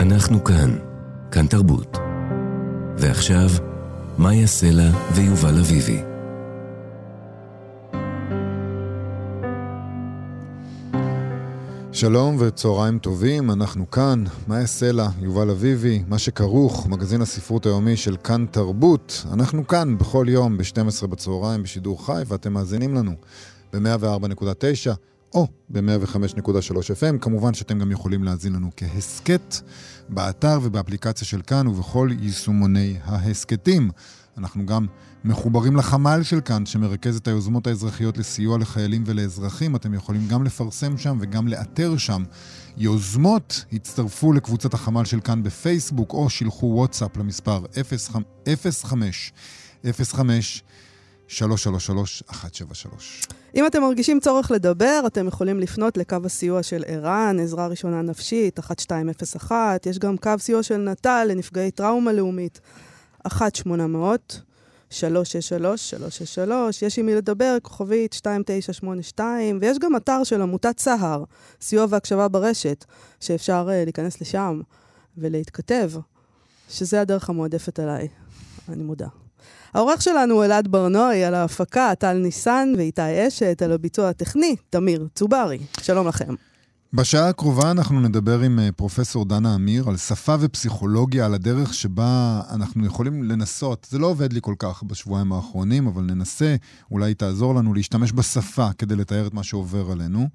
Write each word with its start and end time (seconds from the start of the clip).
אנחנו 0.00 0.44
כאן, 0.44 0.78
כאן 1.30 1.46
תרבות. 1.46 1.96
ועכשיו, 2.98 3.48
מאיה 4.18 4.46
סלע 4.46 4.90
ויובל 5.14 5.58
אביבי. 5.58 6.02
שלום 11.92 12.36
וצהריים 12.38 12.98
טובים, 12.98 13.50
אנחנו 13.50 13.90
כאן, 13.90 14.24
מאיה 14.48 14.66
סלע, 14.66 15.08
יובל 15.20 15.50
אביבי, 15.50 16.02
מה 16.08 16.18
שכרוך, 16.18 16.86
מגזין 16.86 17.22
הספרות 17.22 17.66
היומי 17.66 17.96
של 17.96 18.16
כאן 18.16 18.46
תרבות. 18.50 19.26
אנחנו 19.32 19.66
כאן 19.66 19.98
בכל 19.98 20.26
יום 20.28 20.56
ב-12 20.56 21.06
בצהריים 21.06 21.62
בשידור 21.62 22.06
חי, 22.06 22.22
ואתם 22.26 22.52
מאזינים 22.52 22.94
לנו 22.94 23.12
ב-104.9 23.72 25.15
או 25.34 25.46
ב-105.3 25.68 26.72
FM. 26.72 27.18
כמובן 27.20 27.54
שאתם 27.54 27.78
גם 27.78 27.90
יכולים 27.90 28.24
להאזין 28.24 28.52
לנו 28.52 28.70
כהסכת 28.76 29.56
באתר 30.08 30.58
ובאפליקציה 30.62 31.26
של 31.26 31.42
כאן 31.42 31.66
ובכל 31.66 32.10
יישומוני 32.20 32.96
ההסכתים. 33.04 33.90
אנחנו 34.38 34.66
גם 34.66 34.86
מחוברים 35.24 35.76
לחמ"ל 35.76 36.22
של 36.22 36.40
כאן, 36.40 36.66
שמרכז 36.66 37.16
את 37.16 37.28
היוזמות 37.28 37.66
האזרחיות 37.66 38.18
לסיוע 38.18 38.58
לחיילים 38.58 39.02
ולאזרחים. 39.06 39.76
אתם 39.76 39.94
יכולים 39.94 40.28
גם 40.28 40.44
לפרסם 40.44 40.98
שם 40.98 41.18
וגם 41.20 41.48
לאתר 41.48 41.96
שם 41.96 42.22
יוזמות. 42.76 43.64
הצטרפו 43.72 44.32
לקבוצת 44.32 44.74
החמ"ל 44.74 45.04
של 45.04 45.20
כאן 45.20 45.42
בפייסבוק, 45.42 46.12
או 46.12 46.30
שילחו 46.30 46.66
וואטסאפ 46.66 47.16
למספר 47.16 47.64
05 48.82 49.32
05 49.92 50.62
333 51.28 52.22
173 52.28 53.26
אם 53.56 53.66
אתם 53.66 53.82
מרגישים 53.82 54.20
צורך 54.20 54.50
לדבר, 54.50 55.00
אתם 55.06 55.28
יכולים 55.28 55.60
לפנות 55.60 55.96
לקו 55.96 56.16
הסיוע 56.24 56.62
של 56.62 56.84
ער"ן, 56.86 57.36
עזרה 57.40 57.66
ראשונה 57.66 58.02
נפשית, 58.02 58.58
1201. 58.58 59.86
יש 59.86 59.98
גם 59.98 60.16
קו 60.16 60.30
סיוע 60.38 60.62
של 60.62 60.76
נט"ל 60.76 61.26
לנפגעי 61.28 61.70
טראומה 61.70 62.12
לאומית, 62.12 62.60
1800. 63.26 64.40
363, 64.90 65.90
363, 65.90 66.82
יש 66.82 66.98
עם 66.98 67.06
מי 67.06 67.14
לדבר, 67.14 67.56
כוכבית 67.62 68.14
2982, 68.14 69.58
ויש 69.60 69.78
גם 69.78 69.96
אתר 69.96 70.24
של 70.24 70.42
עמותת 70.42 70.78
סהר, 70.78 71.24
סיוע 71.60 71.86
והקשבה 71.88 72.28
ברשת, 72.28 72.84
שאפשר 73.20 73.68
uh, 73.68 73.84
להיכנס 73.84 74.20
לשם 74.20 74.60
ולהתכתב, 75.16 75.90
שזה 76.68 77.00
הדרך 77.00 77.30
המועדפת 77.30 77.78
עליי, 77.78 78.08
אני 78.68 78.84
מודה. 78.84 79.25
העורך 79.76 80.02
שלנו 80.02 80.34
הוא 80.34 80.44
אלעד 80.44 80.68
ברנועי, 80.68 81.24
על 81.24 81.34
ההפקה, 81.34 81.92
טל 81.98 82.12
ניסן 82.12 82.72
ואיתי 82.76 83.28
אשת, 83.28 83.62
על 83.62 83.72
הביצוע 83.72 84.08
הטכני, 84.08 84.56
תמיר 84.70 85.06
צוברי. 85.14 85.58
שלום 85.82 86.08
לכם. 86.08 86.34
בשעה 86.92 87.28
הקרובה 87.28 87.70
אנחנו 87.70 88.00
נדבר 88.00 88.40
עם 88.40 88.58
אה, 88.58 88.72
פרופסור 88.72 89.24
דנה 89.24 89.54
אמיר 89.54 89.88
על 89.88 89.96
שפה 89.96 90.36
ופסיכולוגיה, 90.40 91.26
על 91.26 91.34
הדרך 91.34 91.74
שבה 91.74 92.40
אנחנו 92.50 92.86
יכולים 92.86 93.22
לנסות, 93.22 93.86
זה 93.90 93.98
לא 93.98 94.06
עובד 94.06 94.32
לי 94.32 94.40
כל 94.42 94.54
כך 94.58 94.82
בשבועיים 94.82 95.32
האחרונים, 95.32 95.86
אבל 95.86 96.02
ננסה, 96.02 96.56
אולי 96.90 97.14
תעזור 97.14 97.54
לנו 97.54 97.74
להשתמש 97.74 98.12
בשפה 98.12 98.68
כדי 98.78 98.96
לתאר 98.96 99.26
את 99.26 99.34
מה 99.34 99.42
שעובר 99.42 99.90
עלינו. 99.90 100.28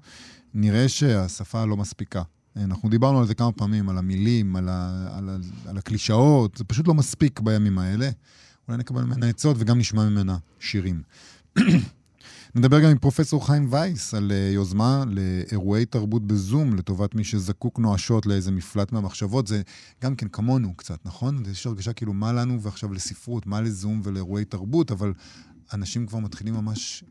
נראה 0.54 0.88
שהשפה 0.88 1.64
לא 1.64 1.76
מספיקה. 1.76 2.22
אנחנו 2.56 2.88
דיברנו 2.88 3.18
על 3.18 3.26
זה 3.26 3.34
כמה 3.34 3.52
פעמים, 3.52 3.88
על 3.88 3.98
המילים, 3.98 4.56
על, 4.56 4.68
ה, 4.68 5.08
על, 5.18 5.28
ה, 5.28 5.36
על 5.70 5.78
הקלישאות, 5.78 6.56
זה 6.56 6.64
פשוט 6.64 6.88
לא 6.88 6.94
מספיק 6.94 7.40
בימים 7.40 7.78
האלה. 7.78 8.10
אולי 8.68 8.78
נקבל 8.78 9.02
ממנה 9.02 9.28
עצות 9.28 9.56
וגם 9.58 9.78
נשמע 9.78 10.08
ממנה 10.08 10.36
שירים. 10.60 11.02
נדבר 12.54 12.80
גם 12.80 12.90
עם 12.90 12.98
פרופסור 12.98 13.46
חיים 13.46 13.66
וייס 13.70 14.14
על 14.14 14.30
uh, 14.30 14.54
יוזמה 14.54 15.04
לאירועי 15.08 15.86
תרבות 15.86 16.26
בזום 16.26 16.74
לטובת 16.74 17.14
מי 17.14 17.24
שזקוק 17.24 17.78
נואשות 17.78 18.26
לאיזה 18.26 18.50
מפלט 18.50 18.92
מהמחשבות. 18.92 19.46
זה 19.46 19.62
גם 20.02 20.16
כן 20.16 20.28
כמונו 20.28 20.74
קצת, 20.74 20.98
נכון? 21.04 21.42
יש 21.50 21.66
הרגשה 21.66 21.92
כאילו 21.92 22.12
מה 22.12 22.32
לנו 22.32 22.62
ועכשיו 22.62 22.92
לספרות, 22.92 23.46
מה 23.46 23.60
לזום 23.60 24.00
ולאירועי 24.04 24.44
תרבות, 24.44 24.90
אבל 24.90 25.12
אנשים 25.72 26.06
כבר 26.06 26.18
מתחילים 26.18 26.54
ממש 26.54 27.04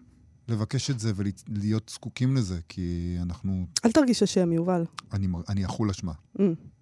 לבקש 0.48 0.92
את 0.92 1.00
זה 1.00 1.12
ולהיות 1.16 1.92
זקוקים 1.94 2.36
לזה, 2.36 2.60
כי 2.70 3.16
אנחנו... 3.22 3.66
אל 3.86 3.92
תרגיש 3.92 4.24
אשם, 4.24 4.52
יובל. 4.52 4.86
אני, 5.14 5.28
אני 5.50 5.66
אכול 5.66 5.90
אשמה. 5.90 6.14
Mm. 6.38 6.42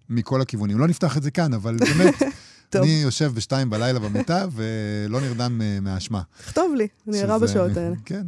מכל 0.09 0.41
הכיוונים. 0.41 0.77
לא 0.79 0.87
נפתח 0.87 1.17
את 1.17 1.23
זה 1.23 1.31
כאן, 1.31 1.53
אבל 1.53 1.77
באמת, 1.77 2.13
אני 2.75 3.01
יושב 3.03 3.31
בשתיים 3.35 3.69
בלילה 3.69 3.99
במיטה 3.99 4.45
ולא 4.55 5.21
נרדם 5.21 5.61
אה, 5.61 5.79
מהאשמה. 5.81 6.21
תכתוב 6.37 6.75
לי, 6.75 6.87
אני 7.07 7.21
ערה 7.21 7.39
בשעות 7.39 7.77
האלה. 7.77 7.95
כן, 8.05 8.23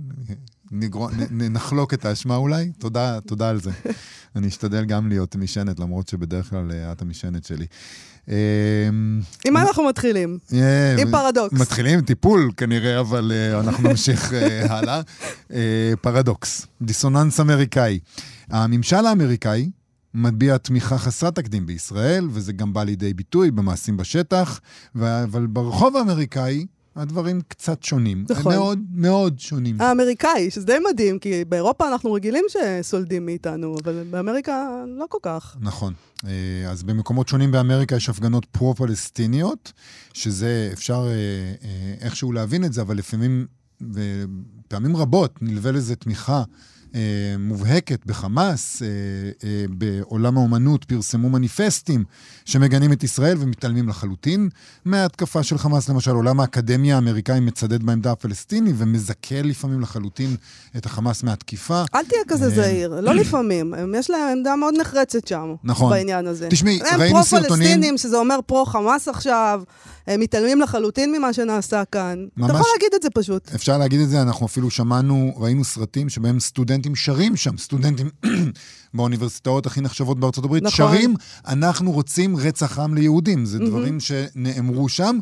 נגרו, 0.71 1.09
נ, 1.09 1.53
נחלוק 1.53 1.93
את 1.93 2.05
האשמה 2.05 2.35
אולי, 2.35 2.71
תודה, 2.79 3.19
תודה 3.21 3.49
על 3.49 3.59
זה. 3.59 3.71
אני 4.35 4.47
אשתדל 4.47 4.85
גם 4.85 5.09
להיות 5.09 5.35
משענת, 5.35 5.79
למרות 5.79 6.07
שבדרך 6.07 6.49
כלל 6.49 6.71
אה, 6.71 6.91
את 6.91 7.01
המשענת 7.01 7.45
שלי. 7.45 7.65
אמ, 8.27 8.33
עם 9.45 9.53
מה 9.53 9.61
אנחנו 9.61 9.83
מתחילים? 9.83 10.37
אה, 10.53 11.01
עם 11.01 11.11
פרדוקס. 11.11 11.59
מתחילים 11.59 11.93
עם 11.99 12.05
טיפול 12.05 12.51
כנראה, 12.57 12.99
אבל 12.99 13.31
אנחנו 13.59 13.89
נמשיך 13.89 14.33
הלאה. 14.69 15.01
פרדוקס, 16.01 16.65
דיסוננס 16.81 17.39
אמריקאי. 17.39 17.99
הממשל 18.49 19.05
האמריקאי 19.05 19.69
מביע 20.13 20.57
תמיכה 20.57 20.97
חסרת 20.97 21.35
תקדים 21.35 21.65
בישראל, 21.65 22.27
וזה 22.31 22.53
גם 22.53 22.73
בא 22.73 22.83
לידי 22.83 23.13
ביטוי 23.13 23.51
במעשים 23.51 23.97
בשטח, 23.97 24.59
אבל 24.95 25.47
ברחוב 25.47 25.97
האמריקאי 25.97 26.65
הדברים 26.95 27.41
קצת 27.47 27.83
שונים. 27.83 28.25
נכון. 28.29 28.53
מאוד 28.53 28.79
מאוד 28.93 29.39
שונים. 29.39 29.81
האמריקאי, 29.81 30.51
שזה 30.51 30.65
די 30.65 30.77
מדהים, 30.89 31.19
כי 31.19 31.45
באירופה 31.45 31.87
אנחנו 31.87 32.13
רגילים 32.13 32.45
שסולדים 32.49 33.25
מאיתנו, 33.25 33.75
אבל 33.83 34.03
באמריקה 34.09 34.83
לא 34.87 35.05
כל 35.09 35.17
כך. 35.21 35.57
נכון. 35.59 35.93
אה, 36.25 36.69
אז 36.69 36.83
במקומות 36.83 37.27
שונים 37.27 37.51
באמריקה 37.51 37.95
יש 37.95 38.09
הפגנות 38.09 38.45
פרו-פלסטיניות, 38.45 39.73
שזה, 40.13 40.69
אפשר 40.73 41.07
אה, 41.07 41.11
אה, 41.11 41.93
איכשהו 42.01 42.31
להבין 42.31 42.65
את 42.65 42.73
זה, 42.73 42.81
אבל 42.81 42.97
לפעמים, 42.97 43.45
ופעמים 43.81 44.97
רבות, 44.97 45.41
נלווה 45.41 45.71
לזה 45.71 45.95
תמיכה 45.95 46.43
אה, 46.95 46.99
מובהקת 47.39 48.05
בחמאס, 48.05 48.81
אה, 48.81 48.87
אה, 49.43 49.65
בעולם 49.69 50.37
האומנות 50.37 50.85
פרסמו 50.85 51.29
מניפסטים 51.29 52.03
שמגנים 52.45 52.93
את 52.93 53.03
ישראל 53.03 53.37
ומתעלמים 53.39 53.89
לחלוטין 53.89 54.49
מההתקפה 54.85 55.43
של 55.43 55.57
חמאס. 55.57 55.89
למשל, 55.89 56.11
עולם 56.11 56.39
האקדמיה 56.39 56.95
האמריקאי 56.95 57.39
מצדד 57.39 57.83
בעמדה 57.83 58.11
הפלסטינית 58.11 58.75
ומזכה 58.77 59.41
לפעמים 59.41 59.81
לחלוטין 59.81 60.35
את 60.77 60.85
החמאס 60.85 61.23
מהתקיפה. 61.23 61.83
אל 61.95 62.05
תהיה 62.05 62.21
כזה 62.27 62.49
זהיר, 62.49 63.01
לא 63.01 63.15
לפעמים, 63.21 63.73
יש 63.97 64.09
להם 64.09 64.37
עמדה 64.37 64.55
מאוד 64.55 64.73
נחרצת 64.79 65.27
שם, 65.27 65.55
נכון. 65.63 65.89
בעניין 65.89 66.27
הזה. 66.27 66.47
תשמעי, 66.49 66.79
ראינו 66.97 67.23
סרטונים... 67.23 67.49
הם 67.49 67.49
פרו-פלסטינים, 67.49 67.97
שזה 67.97 68.17
אומר 68.17 68.39
פרו-חמאס 68.45 69.07
עכשיו. 69.07 69.61
הם 70.07 70.19
מתעלמים 70.19 70.61
לחלוטין 70.61 71.11
ממה 71.11 71.33
שנעשה 71.33 71.83
כאן. 71.91 72.25
ממש, 72.37 72.49
אתה 72.49 72.59
יכול 72.59 72.71
להגיד 72.75 72.93
את 72.95 73.01
זה 73.01 73.09
פשוט. 73.09 73.55
אפשר 73.55 73.77
להגיד 73.77 73.99
את 73.99 74.09
זה, 74.09 74.21
אנחנו 74.21 74.45
אפילו 74.45 74.69
שמענו, 74.69 75.33
ראינו 75.37 75.63
סרטים 75.63 76.09
שבהם 76.09 76.39
סטודנטים 76.81 76.95
שרים 76.95 77.35
שם, 77.35 77.57
סטודנטים 77.57 78.09
באוניברסיטאות 78.93 79.65
הכי 79.65 79.81
נחשבות 79.81 80.19
בארצות 80.19 80.45
הברית, 80.45 80.63
נכון. 80.63 80.77
שרים, 80.77 81.15
אנחנו 81.47 81.91
רוצים 81.91 82.37
רצח 82.37 82.79
עם 82.79 82.93
ליהודים. 82.93 83.45
זה 83.45 83.59
דברים 83.59 83.99
שנאמרו 83.99 84.89
שם, 84.89 85.19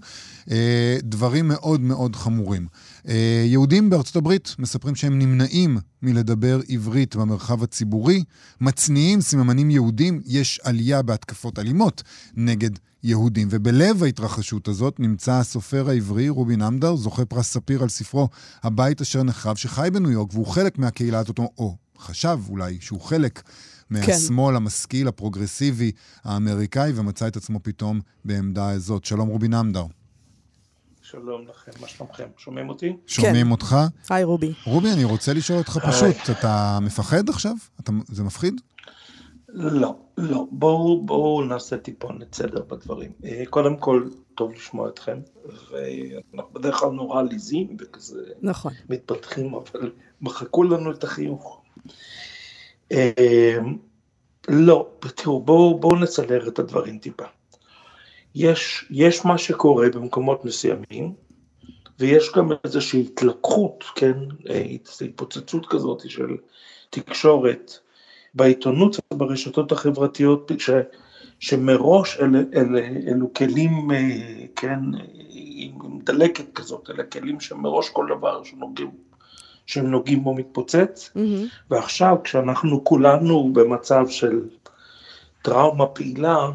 אה, 0.52 0.98
דברים 1.04 1.48
מאוד 1.48 1.82
מאוד 1.82 2.16
חמורים. 2.16 2.68
אה, 3.08 3.44
יהודים 3.46 3.90
בארצות 3.90 4.16
הברית 4.16 4.56
מספרים 4.60 4.96
שהם 4.96 5.20
נמנעים 5.20 5.78
מלדבר 6.02 6.60
עברית 6.70 7.16
במרחב 7.16 7.64
הציבורי, 7.64 8.24
מצניעים 8.62 9.22
סממנים 9.22 9.70
יהודים, 9.70 10.22
יש 10.26 10.60
עלייה 10.64 11.02
בהתקפות 11.02 11.60
אלימות 11.60 12.04
נגד 12.36 12.72
יהודים. 13.04 13.48
ובלב 13.52 14.04
ההתרחשות 14.04 14.68
הזאת 14.68 15.00
נמצא 15.00 15.34
הסופר 15.34 15.90
העברי 15.90 16.30
רובין 16.30 16.62
אמדר, 16.62 16.96
זוכה 16.96 17.26
פרס 17.26 17.54
ספיר 17.54 17.84
על 17.84 17.90
ספרו 17.90 18.30
הבית 18.64 19.02
אשר 19.02 19.24
נחרב, 19.24 19.56
שחי 19.56 19.90
בניו 19.94 20.12
יורק, 20.12 20.34
והוא 20.34 20.48
חלק 20.48 20.78
מהקהילה 20.78 21.20
הזאת, 21.20 21.40
או 21.40 21.76
חשב 22.00 22.40
אולי 22.50 22.78
שהוא 22.82 23.02
חלק 23.02 23.42
מהשמאל 23.90 24.54
כן. 24.54 24.56
המשכיל, 24.56 25.08
הפרוגרסיבי 25.08 25.92
האמריקאי, 26.24 26.92
ומצא 26.96 27.28
את 27.28 27.38
עצמו 27.38 27.60
פתאום 27.64 28.00
בעמדה 28.26 28.70
הזאת. 28.70 29.06
שלום 29.06 29.30
רובין 29.30 29.54
אמדר. 29.54 29.86
שלום 31.12 31.48
לכם, 31.48 31.72
מה 31.82 31.88
שלומכם? 31.88 32.28
שומעים 32.38 32.70
אותי? 32.70 32.98
שומעים 33.08 33.46
כן. 33.46 33.52
אותך. 33.52 33.76
היי 34.10 34.24
רובי. 34.24 34.54
רובי, 34.66 34.92
אני 34.94 35.04
רוצה 35.04 35.34
לשאול 35.34 35.58
אותך 35.58 35.78
פשוט, 35.88 36.16
אתה 36.40 36.80
מפחד 36.82 37.30
עכשיו? 37.30 37.54
אתה, 37.80 37.92
זה 38.08 38.24
מפחיד? 38.24 38.62
לא, 39.50 39.96
לא. 40.18 40.46
בואו 40.52 41.06
בוא 41.06 41.46
נעשה 41.46 41.78
טיפונת 41.78 42.36
סדר 42.36 42.64
בדברים. 42.64 43.12
אה, 43.26 43.44
קודם 43.50 43.78
כל, 43.78 44.10
טוב 44.36 44.52
לשמוע 44.52 44.90
אתכם, 44.90 45.20
ואנחנו 45.46 46.54
בדרך 46.54 46.76
כלל 46.76 46.90
נורא 46.90 47.20
עליזים 47.20 47.78
וכזה 47.80 48.24
נכון. 48.42 48.74
מתפתחים, 48.90 49.54
אבל 49.54 49.92
מחקו 50.22 50.64
לנו 50.64 50.92
את 50.92 51.04
החיוך. 51.04 51.62
אה, 52.92 53.58
לא, 54.48 54.88
תראו, 55.00 55.42
בואו 55.42 55.80
בוא 55.80 55.98
נצלר 55.98 56.48
את 56.48 56.60
הדברים 56.60 56.98
טיפה. 56.98 57.26
יש, 58.36 58.86
יש 58.90 59.26
מה 59.26 59.38
שקורה 59.38 59.90
במקומות 59.90 60.46
מסוימים, 60.46 61.14
ויש 62.00 62.32
גם 62.36 62.50
איזושהי 62.64 63.02
התלקחות, 63.02 63.84
כן, 63.96 64.18
אה, 64.50 64.64
התפוצצות 65.02 65.66
כזאת 65.70 66.10
של 66.10 66.38
תקשורת 66.90 67.72
בעיתונות 68.34 69.00
וברשתות 69.14 69.72
החברתיות, 69.72 70.52
ש, 70.60 70.70
שמראש 71.40 72.18
אלה, 72.20 72.40
אלה, 72.56 72.88
אלו 73.08 73.34
כלים, 73.34 73.88
כן, 74.56 74.80
עם 75.30 76.00
דלקת 76.04 76.54
כזאת, 76.56 76.90
אלה 76.90 77.04
כלים 77.04 77.40
שמראש 77.40 77.90
כל 77.90 78.06
דבר 78.10 78.44
שנוגעים, 78.44 78.92
שהם 79.66 79.92
נוגעים 79.92 80.24
בו 80.24 80.34
מתפוצץ, 80.34 81.12
mm-hmm. 81.16 81.20
ועכשיו 81.70 82.16
כשאנחנו 82.24 82.84
כולנו 82.84 83.54
במצב 83.54 84.08
של 84.08 84.42
טראומה 85.42 85.86
פעילה, 85.86 86.48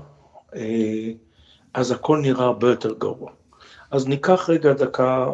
אז 1.75 1.91
הכל 1.91 2.19
נראה 2.19 2.45
הרבה 2.45 2.71
יותר 2.71 2.95
גרוע. 2.99 3.31
אז 3.91 4.07
ניקח 4.07 4.51
רגע 4.51 4.73
דקה 4.73 5.27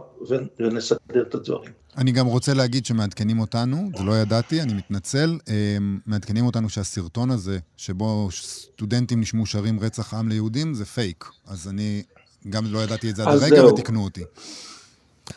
ונסדר 0.58 1.22
את 1.28 1.34
הדברים. 1.34 1.72
אני 1.96 2.12
גם 2.12 2.26
רוצה 2.26 2.54
להגיד 2.54 2.86
שמעדכנים 2.86 3.40
אותנו, 3.40 3.90
זה 3.96 4.04
לא 4.04 4.12
ידעתי, 4.12 4.62
אני 4.62 4.74
מתנצל, 4.74 5.38
אמ, 5.48 5.98
מעדכנים 6.06 6.46
אותנו 6.46 6.68
שהסרטון 6.68 7.30
הזה, 7.30 7.58
שבו 7.76 8.28
סטודנטים 8.32 9.20
נשמעו 9.20 9.46
שרים 9.46 9.80
רצח 9.80 10.14
עם 10.14 10.28
ליהודים, 10.28 10.74
זה 10.74 10.84
פייק. 10.84 11.24
אז 11.46 11.68
אני 11.68 12.02
גם 12.50 12.64
לא 12.66 12.78
ידעתי 12.78 13.10
את 13.10 13.16
זה 13.16 13.22
עד 13.22 13.28
הרגע 13.28 13.66
ותיקנו 13.66 14.04
אותי. 14.04 14.22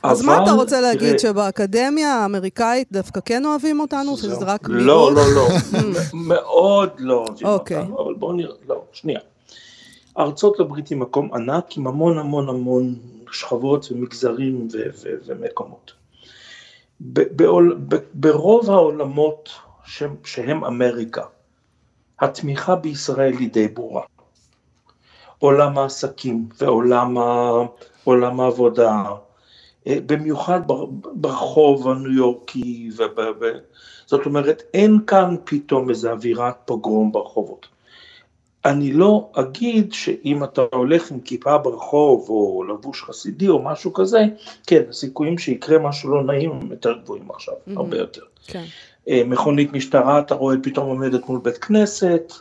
אז 0.04 0.22
מה 0.22 0.44
אתה 0.44 0.52
רוצה 0.52 0.82
להגיד, 0.82 1.20
שבאקדמיה 1.20 2.14
האמריקאית 2.14 2.88
דווקא 2.92 3.20
כן 3.26 3.46
אוהבים 3.46 3.80
אותנו, 3.80 4.18
שזה 4.18 4.46
רק 4.46 4.70
מיעוט? 4.70 4.84
לא, 4.86 5.14
לא, 5.14 5.36
לא, 5.36 5.48
מאוד 6.28 6.90
לא 7.00 7.26
אוהבים 7.28 7.48
אוקיי. 7.48 7.78
אותנו, 7.78 8.04
אבל 8.04 8.14
בואו 8.14 8.34
נראה, 8.34 8.56
לא, 8.68 8.84
שנייה. 8.92 9.20
ארצות 10.18 10.60
הברית 10.60 10.88
היא 10.88 10.98
מקום 10.98 11.34
ענק 11.34 11.78
עם 11.78 11.88
המון 11.88 12.18
המון 12.18 12.50
המון 12.50 12.96
שכבות 13.32 13.92
ומגזרים 13.92 14.68
ו- 14.74 14.78
ו- 15.04 15.18
ומקומות. 15.26 15.94
ברוב 18.14 18.70
העולמות 18.70 19.50
ש- 19.86 20.04
שהם 20.26 20.64
אמריקה, 20.64 21.24
התמיכה 22.20 22.76
בישראל 22.76 23.34
היא 23.34 23.52
די 23.52 23.68
ברורה. 23.68 24.02
עולם 25.40 25.78
העסקים 25.78 26.50
ועולם 26.58 27.18
עולם 28.04 28.40
העבודה, 28.40 29.04
אה, 29.88 29.98
במיוחד 30.06 30.62
ברחוב 31.14 31.88
הניו 31.88 32.12
יורקי, 32.12 32.90
וב, 32.98 33.44
זאת 34.06 34.26
אומרת 34.26 34.64
אין 34.74 35.00
כאן 35.08 35.36
פתאום 35.44 35.90
איזו 35.90 36.12
אווירת 36.12 36.56
פוגרום 36.66 37.12
ברחובות. 37.12 37.73
אני 38.66 38.92
לא 38.92 39.30
אגיד 39.34 39.94
שאם 39.94 40.44
אתה 40.44 40.62
הולך 40.74 41.12
עם 41.12 41.20
כיפה 41.20 41.58
ברחוב 41.58 42.30
או 42.30 42.64
לבוש 42.64 43.04
חסידי 43.04 43.48
או 43.48 43.64
משהו 43.64 43.94
כזה, 43.94 44.26
כן, 44.68 44.82
הסיכויים 44.90 45.38
שיקרה 45.38 45.80
משהו 45.80 46.10
לא 46.10 46.24
נעים 46.24 46.52
הם 46.52 46.72
יותר 46.72 46.94
גבוהים 47.04 47.32
עכשיו, 47.32 47.54
mm-hmm. 47.54 47.72
הרבה 47.76 47.98
יותר. 47.98 48.22
כן. 48.48 48.64
אה, 49.10 49.22
מכונית 49.26 49.74
משטרה, 49.74 50.20
אתה 50.20 50.36
רואה 50.36 50.56
פתאום 50.64 50.88
עומדת 50.88 51.30
מול 51.30 51.40
בית 51.44 51.58
כנסת 51.58 52.34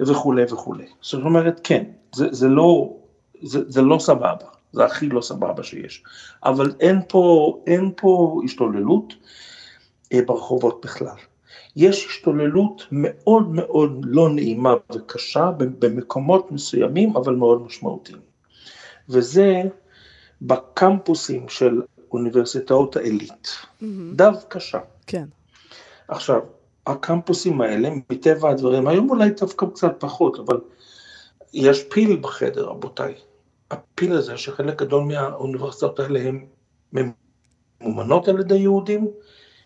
וכולי 0.00 0.44
וכולי. 0.44 0.86
זאת 1.02 1.22
אומרת, 1.24 1.60
כן, 1.64 1.84
זה, 2.14 2.26
זה, 2.30 2.48
לא, 2.48 2.96
זה, 3.42 3.60
זה 3.68 3.82
לא 3.82 3.98
סבבה, 3.98 4.46
זה 4.72 4.84
הכי 4.84 5.08
לא 5.08 5.20
סבבה 5.20 5.62
שיש. 5.62 6.02
אבל 6.44 6.72
אין 6.80 7.00
פה, 7.08 7.54
אין 7.66 7.92
פה 7.96 8.40
השתוללות 8.44 9.14
אה, 10.12 10.20
ברחובות 10.26 10.80
בכלל. 10.84 11.16
יש 11.78 12.06
השתוללות 12.06 12.86
מאוד 12.92 13.48
מאוד 13.48 14.00
לא 14.04 14.28
נעימה 14.30 14.74
וקשה 14.94 15.50
במקומות 15.58 16.52
מסוימים, 16.52 17.16
אבל 17.16 17.34
מאוד 17.34 17.62
משמעותיים. 17.62 18.18
וזה 19.08 19.62
בקמפוסים 20.42 21.48
של 21.48 21.82
אוניברסיטאות 22.12 22.96
העילית. 22.96 23.48
Mm-hmm. 23.48 23.84
דווקא 24.12 24.58
שם. 24.58 24.78
כן. 25.06 25.24
עכשיו, 26.08 26.40
הקמפוסים 26.86 27.60
האלה, 27.60 27.90
מטבע 28.10 28.50
הדברים, 28.50 28.88
היום 28.88 29.10
אולי 29.10 29.30
דווקא 29.30 29.66
קצת 29.66 29.94
פחות, 29.98 30.38
אבל 30.38 30.60
יש 31.54 31.84
פיל 31.90 32.16
בחדר, 32.16 32.64
רבותיי. 32.64 33.14
הפיל 33.70 34.12
הזה, 34.12 34.36
שחלק 34.36 34.82
גדול 34.82 35.04
מהאוניברסיטאות 35.04 36.00
האלה 36.00 36.20
הן 36.20 36.44
ממומנות 36.92 38.28
על 38.28 38.40
ידי 38.40 38.56
יהודים, 38.56 39.08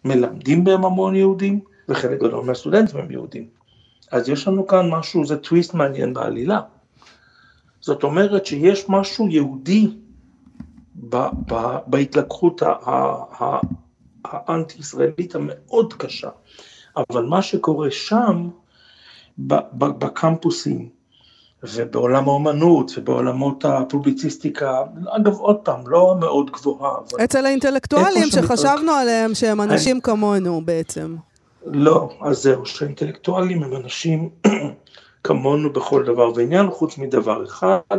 מלמדים 0.04 0.64
בהם 0.64 0.84
המון 0.84 1.14
יהודים, 1.14 1.60
וחלק 1.92 2.20
גדול 2.20 2.44
מהסטודנטים 2.44 3.00
הם 3.00 3.10
יהודים. 3.10 3.46
אז 4.10 4.28
יש 4.28 4.48
לנו 4.48 4.66
כאן 4.66 4.90
משהו, 4.90 5.26
זה 5.26 5.36
טוויסט 5.36 5.74
מעניין 5.74 6.14
בעלילה. 6.14 6.60
זאת 7.80 8.02
אומרת 8.02 8.46
שיש 8.46 8.84
משהו 8.88 9.28
יהודי 9.28 9.96
ב, 10.94 11.16
ב, 11.46 11.76
בהתלקחות 11.86 12.62
האנטי-ישראלית 14.24 15.34
המאוד 15.34 15.94
קשה, 15.94 16.28
אבל 16.96 17.24
מה 17.24 17.42
שקורה 17.42 17.90
שם, 17.90 18.48
בקמפוסים, 19.72 20.88
ובעולם 21.62 22.28
האומנות 22.28 22.92
ובעולמות 22.96 23.64
הפובליציסטיקה, 23.64 24.82
אגב 25.08 25.32
עוד 25.32 25.56
פעם, 25.56 25.88
לא 25.88 26.16
מאוד 26.20 26.50
גבוהה. 26.50 26.94
אצל 27.24 27.46
האינטלקטואלים 27.46 28.30
שחשבנו 28.30 28.92
עליהם 28.92 29.34
שהם 29.34 29.60
אנשים 29.60 30.00
כמונו 30.00 30.60
בעצם. 30.64 31.16
לא, 31.66 32.08
אז 32.20 32.42
זהו, 32.42 32.66
שהאינטלקטואלים 32.66 33.62
הם 33.62 33.76
אנשים 33.76 34.30
כמונו 35.24 35.72
בכל 35.72 36.04
דבר 36.04 36.32
ועניין, 36.34 36.70
חוץ 36.70 36.98
מדבר 36.98 37.44
אחד, 37.44 37.98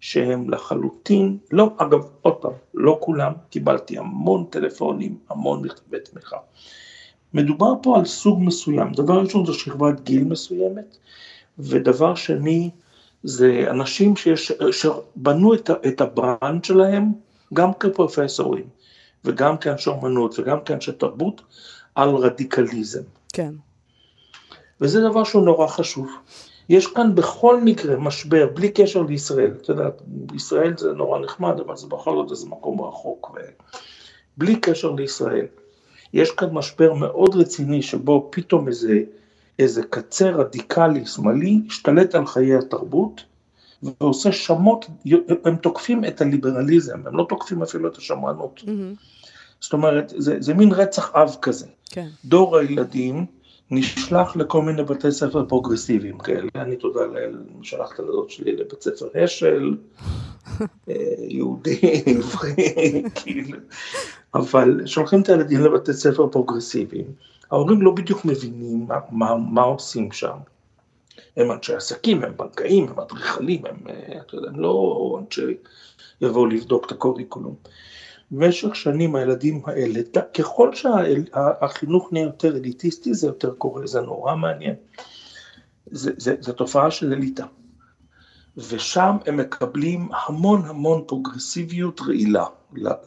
שהם 0.00 0.50
לחלוטין, 0.50 1.38
לא, 1.52 1.70
אגב, 1.76 2.08
עוד 2.22 2.34
פעם, 2.34 2.52
לא 2.74 2.98
כולם, 3.00 3.32
קיבלתי 3.50 3.98
המון 3.98 4.44
טלפונים, 4.50 5.18
המון 5.30 5.62
מכתבי 5.62 6.00
תמיכה. 6.00 6.36
מדובר 7.34 7.72
פה 7.82 7.98
על 7.98 8.04
סוג 8.04 8.42
מסוים, 8.42 8.92
דבר 8.92 9.20
ראשון 9.20 9.46
זו 9.46 9.54
שכבת 9.54 10.00
גיל 10.00 10.24
מסוימת, 10.24 10.96
ודבר 11.58 12.14
שני 12.14 12.70
זה 13.22 13.64
אנשים 13.70 14.16
שיש, 14.16 14.52
שבנו 14.70 15.54
את, 15.54 15.70
את 15.86 16.00
ה 16.00 16.11
brand 16.11 16.64
שלהם 16.64 17.12
גם 17.54 17.70
כפרופסורים 17.80 18.64
וגם 19.24 19.56
כאנשי 19.56 19.90
אומנות 19.90 20.38
וגם 20.38 20.60
כאנשי 20.64 20.92
תרבות 20.92 21.42
על 21.94 22.08
רדיקליזם. 22.08 23.02
כן. 23.32 23.54
וזה 24.80 25.00
דבר 25.00 25.24
שהוא 25.24 25.44
נורא 25.44 25.66
חשוב. 25.66 26.08
יש 26.68 26.86
כאן 26.86 27.14
בכל 27.14 27.60
מקרה 27.60 27.96
משבר, 27.96 28.48
בלי 28.54 28.68
קשר 28.68 29.02
לישראל, 29.02 29.50
את 29.62 29.68
יודעת, 29.68 30.02
ישראל 30.34 30.76
זה 30.76 30.92
נורא 30.92 31.18
נחמד, 31.18 31.60
אבל 31.60 31.76
זה 31.76 31.86
בכל 31.86 32.16
זאת 32.16 32.30
איזה 32.30 32.46
מקום 32.46 32.80
רחוק, 32.80 33.30
ו... 33.30 33.38
בלי 34.36 34.56
קשר 34.56 34.90
לישראל. 34.90 35.46
יש 36.12 36.30
כאן 36.30 36.48
משבר 36.52 36.94
מאוד 36.94 37.34
רציני 37.34 37.82
שבו 37.82 38.28
פתאום 38.32 38.68
איזה, 38.68 39.00
איזה 39.58 39.82
קצה 39.82 40.30
רדיקלי 40.30 41.06
שמאלי 41.06 41.60
השתלט 41.66 42.14
על 42.14 42.26
חיי 42.26 42.54
התרבות 42.54 43.24
ועושה 43.82 44.32
שמות, 44.32 44.86
הם 45.44 45.56
תוקפים 45.56 46.04
את 46.04 46.20
הליברליזם, 46.20 47.06
הם 47.06 47.16
לא 47.16 47.26
תוקפים 47.28 47.62
אפילו 47.62 47.88
את 47.88 47.96
השמרנות. 47.96 48.60
Mm-hmm. 48.64 48.96
זאת 49.60 49.72
אומרת, 49.72 50.12
זה, 50.16 50.36
זה 50.40 50.54
מין 50.54 50.72
רצח 50.72 51.12
אב 51.14 51.36
כזה. 51.42 51.66
כן. 51.94 52.08
דור 52.24 52.56
הילדים 52.56 53.26
נשלח 53.70 54.36
לכל 54.36 54.62
מיני 54.62 54.82
בתי 54.82 55.12
ספר 55.12 55.44
פרוגרסיביים 55.48 56.18
כאלה. 56.18 56.48
אני 56.54 56.76
תודה 56.76 57.00
לאל, 57.06 57.36
שלח 57.62 57.92
את 57.94 57.98
הילדות 57.98 58.30
שלי 58.30 58.56
לבית 58.56 58.82
ספר 58.82 59.24
השל, 59.24 59.76
אה, 60.60 60.94
יהודי, 61.18 61.80
עברי, 62.06 63.02
כאילו. 63.22 63.58
אבל 64.34 64.86
שולחים 64.86 65.22
את 65.22 65.28
הילדים 65.28 65.60
לבתי 65.60 65.92
ספר 65.92 66.26
פרוגרסיביים. 66.26 67.06
ההורים 67.50 67.82
לא 67.82 67.90
בדיוק 67.90 68.24
מבינים 68.24 68.86
מה, 68.88 68.98
מה, 69.10 69.36
מה 69.36 69.62
עושים 69.62 70.12
שם. 70.12 70.36
הם 71.36 71.52
אנשי 71.52 71.74
עסקים, 71.74 72.24
הם 72.24 72.32
בנקאים, 72.36 72.88
הם 72.88 73.00
אדריכלים, 73.00 73.66
הם, 73.66 73.76
אה, 73.88 74.20
אתה 74.26 74.36
יודע, 74.36 74.48
הם 74.48 74.60
לא 74.60 75.18
אנשים 75.20 75.56
שיבואו 76.20 76.46
לבדוק 76.46 76.86
את 76.86 76.92
ה 76.92 76.97
curriculum. 76.97 77.54
במשך 78.34 78.76
שנים 78.76 79.16
הילדים 79.16 79.62
האלה, 79.64 80.00
ככל 80.38 80.74
שהחינוך 80.74 82.12
נהיה 82.12 82.24
יותר 82.24 82.56
אליטיסטי 82.56 83.14
זה 83.14 83.26
יותר 83.26 83.54
קורה, 83.54 83.86
זה 83.86 84.00
נורא 84.00 84.36
מעניין. 84.36 84.74
זו 86.40 86.52
תופעה 86.52 86.90
של 86.90 87.12
אליטה. 87.12 87.44
ושם 88.56 89.16
הם 89.26 89.36
מקבלים 89.36 90.08
המון 90.26 90.62
המון 90.64 91.04
פרוגרסיביות 91.06 92.00
רעילה 92.00 92.44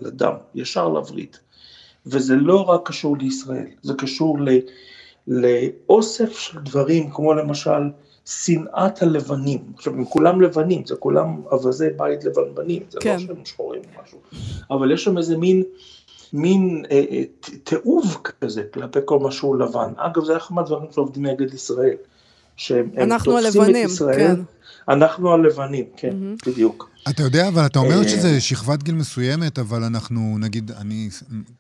לדם, 0.02 0.34
ישר 0.56 0.88
לווריד. 0.88 1.38
וזה 2.06 2.36
לא 2.36 2.62
רק 2.70 2.88
קשור 2.88 3.18
לישראל, 3.18 3.68
זה 3.82 3.94
קשור 3.94 4.38
לאוסף 5.28 6.38
של 6.38 6.60
דברים, 6.60 7.12
כמו 7.12 7.34
למשל 7.34 7.82
שנאת 8.28 9.02
הלבנים. 9.02 9.60
עכשיו, 9.76 9.94
הם 9.94 10.06
כולם 10.06 10.42
לבנים, 10.42 10.86
זה 10.86 10.96
כולם 10.96 11.42
אווזי 11.52 11.90
בית 11.98 12.24
לבנבנים, 12.24 12.84
זה 12.90 12.98
לא 12.98 13.04
כן. 13.04 13.18
לא 13.20 13.20
שהם 13.20 13.46
שחורים 13.46 13.82
או 13.96 14.02
משהו, 14.04 14.20
אבל 14.72 14.92
יש 14.92 15.04
שם 15.04 15.18
איזה 15.18 15.38
מין, 15.38 15.64
מין 16.34 16.86
אה, 16.92 17.04
אה, 17.12 17.24
תיעוב 17.64 18.18
כזה 18.24 18.64
כלפי 18.74 19.00
כל 19.06 19.20
מה 19.20 19.32
שהוא 19.32 19.58
לבן. 19.58 19.94
אגב, 19.98 20.24
זה 20.24 20.38
אחד 20.38 20.56
מהדברים 20.56 20.92
שעובדים 20.92 21.26
נגד 21.26 21.54
ישראל. 21.54 21.96
שהם 22.58 22.90
תופסים 23.24 23.32
הלבנים, 23.34 23.86
את 23.86 23.92
ישראל, 23.92 24.36
כן. 24.36 24.42
אנחנו 24.90 25.34
הלבנים, 25.34 25.86
כן, 25.98 26.10
mm-hmm. 26.10 26.50
בדיוק. 26.50 26.90
אתה 27.10 27.24
יודע, 27.24 27.48
אבל 27.48 27.66
אתה 27.66 27.80
אומר 27.80 28.08
שזה 28.08 28.42
שכבת 28.42 28.84
גיל 28.84 28.96
מסוימת, 28.96 29.60
אבל 29.60 29.84
אנחנו, 29.84 30.38
נגיד, 30.40 30.72
אני 30.72 31.10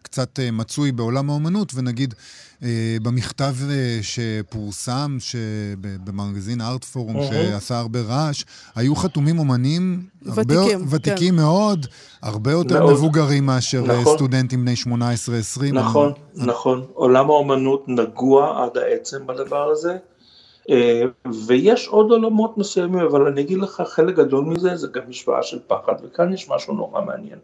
קצת 0.01 0.39
מצוי 0.51 0.92
בעולם 0.92 1.30
האומנות, 1.30 1.72
ונגיד, 1.75 2.13
במכתב 3.01 3.56
שפורסם 4.01 5.18
במגזין 6.04 6.62
ארט 6.62 6.84
פורום, 6.84 7.24
שעשה 7.30 7.80
הרבה 7.80 8.01
רעש, 8.01 8.44
היו 8.75 8.96
חתומים 8.96 9.39
אומנים 9.39 10.04
ותיקים, 10.22 10.58
הרבה, 10.58 10.96
ותיקים 10.96 11.34
כן. 11.34 11.42
מאוד, 11.42 11.88
הרבה 12.22 12.51
יותר 12.51 12.80
מאוד. 12.80 12.94
מבוגרים 12.94 13.46
מאשר 13.46 13.84
נכון. 13.84 14.16
סטודנטים 14.16 14.66
בני 14.66 14.74
18-20. 15.60 15.74
נכון, 15.74 16.12
אני... 16.38 16.46
נכון. 16.46 16.86
עולם 16.94 17.30
האומנות 17.30 17.84
נגוע 17.88 18.63
עד 18.63 18.77
העצם 18.77 19.27
בדבר 19.27 19.70
הזה. 19.72 19.98
אה, 20.69 21.03
ויש 21.47 21.88
עוד 21.88 22.12
עולמות 22.12 22.57
מסוימים, 22.57 23.00
אבל 23.00 23.27
אני 23.27 23.41
אגיד 23.41 23.57
לך, 23.57 23.81
חלק 23.86 24.15
גדול 24.15 24.45
מזה 24.45 24.75
זה 24.75 24.88
גם 24.88 25.01
משוואה 25.07 25.43
של 25.43 25.59
פחד, 25.67 25.93
וכאן 26.03 26.33
יש 26.33 26.50
משהו 26.50 26.74
נורא 26.74 27.01
מעניין. 27.01 27.39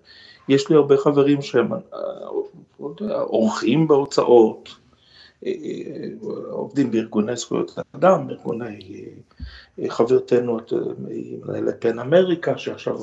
יש 0.49 0.69
לי 0.69 0.75
הרבה 0.75 0.97
חברים 0.97 1.41
שהם 1.41 1.73
אה, 1.73 1.79
עורכים 3.19 3.87
בהוצאות, 3.87 4.69
אה, 5.45 5.51
עובדים 6.49 6.91
בארגוני 6.91 7.35
זכויות 7.35 7.79
אדם, 7.95 8.29
ארגוני 8.29 9.05
חברתנו, 9.87 10.59
מנהלת 10.97 11.75
פן 11.81 11.99
אמריקה, 11.99 12.57
שעכשיו 12.57 12.99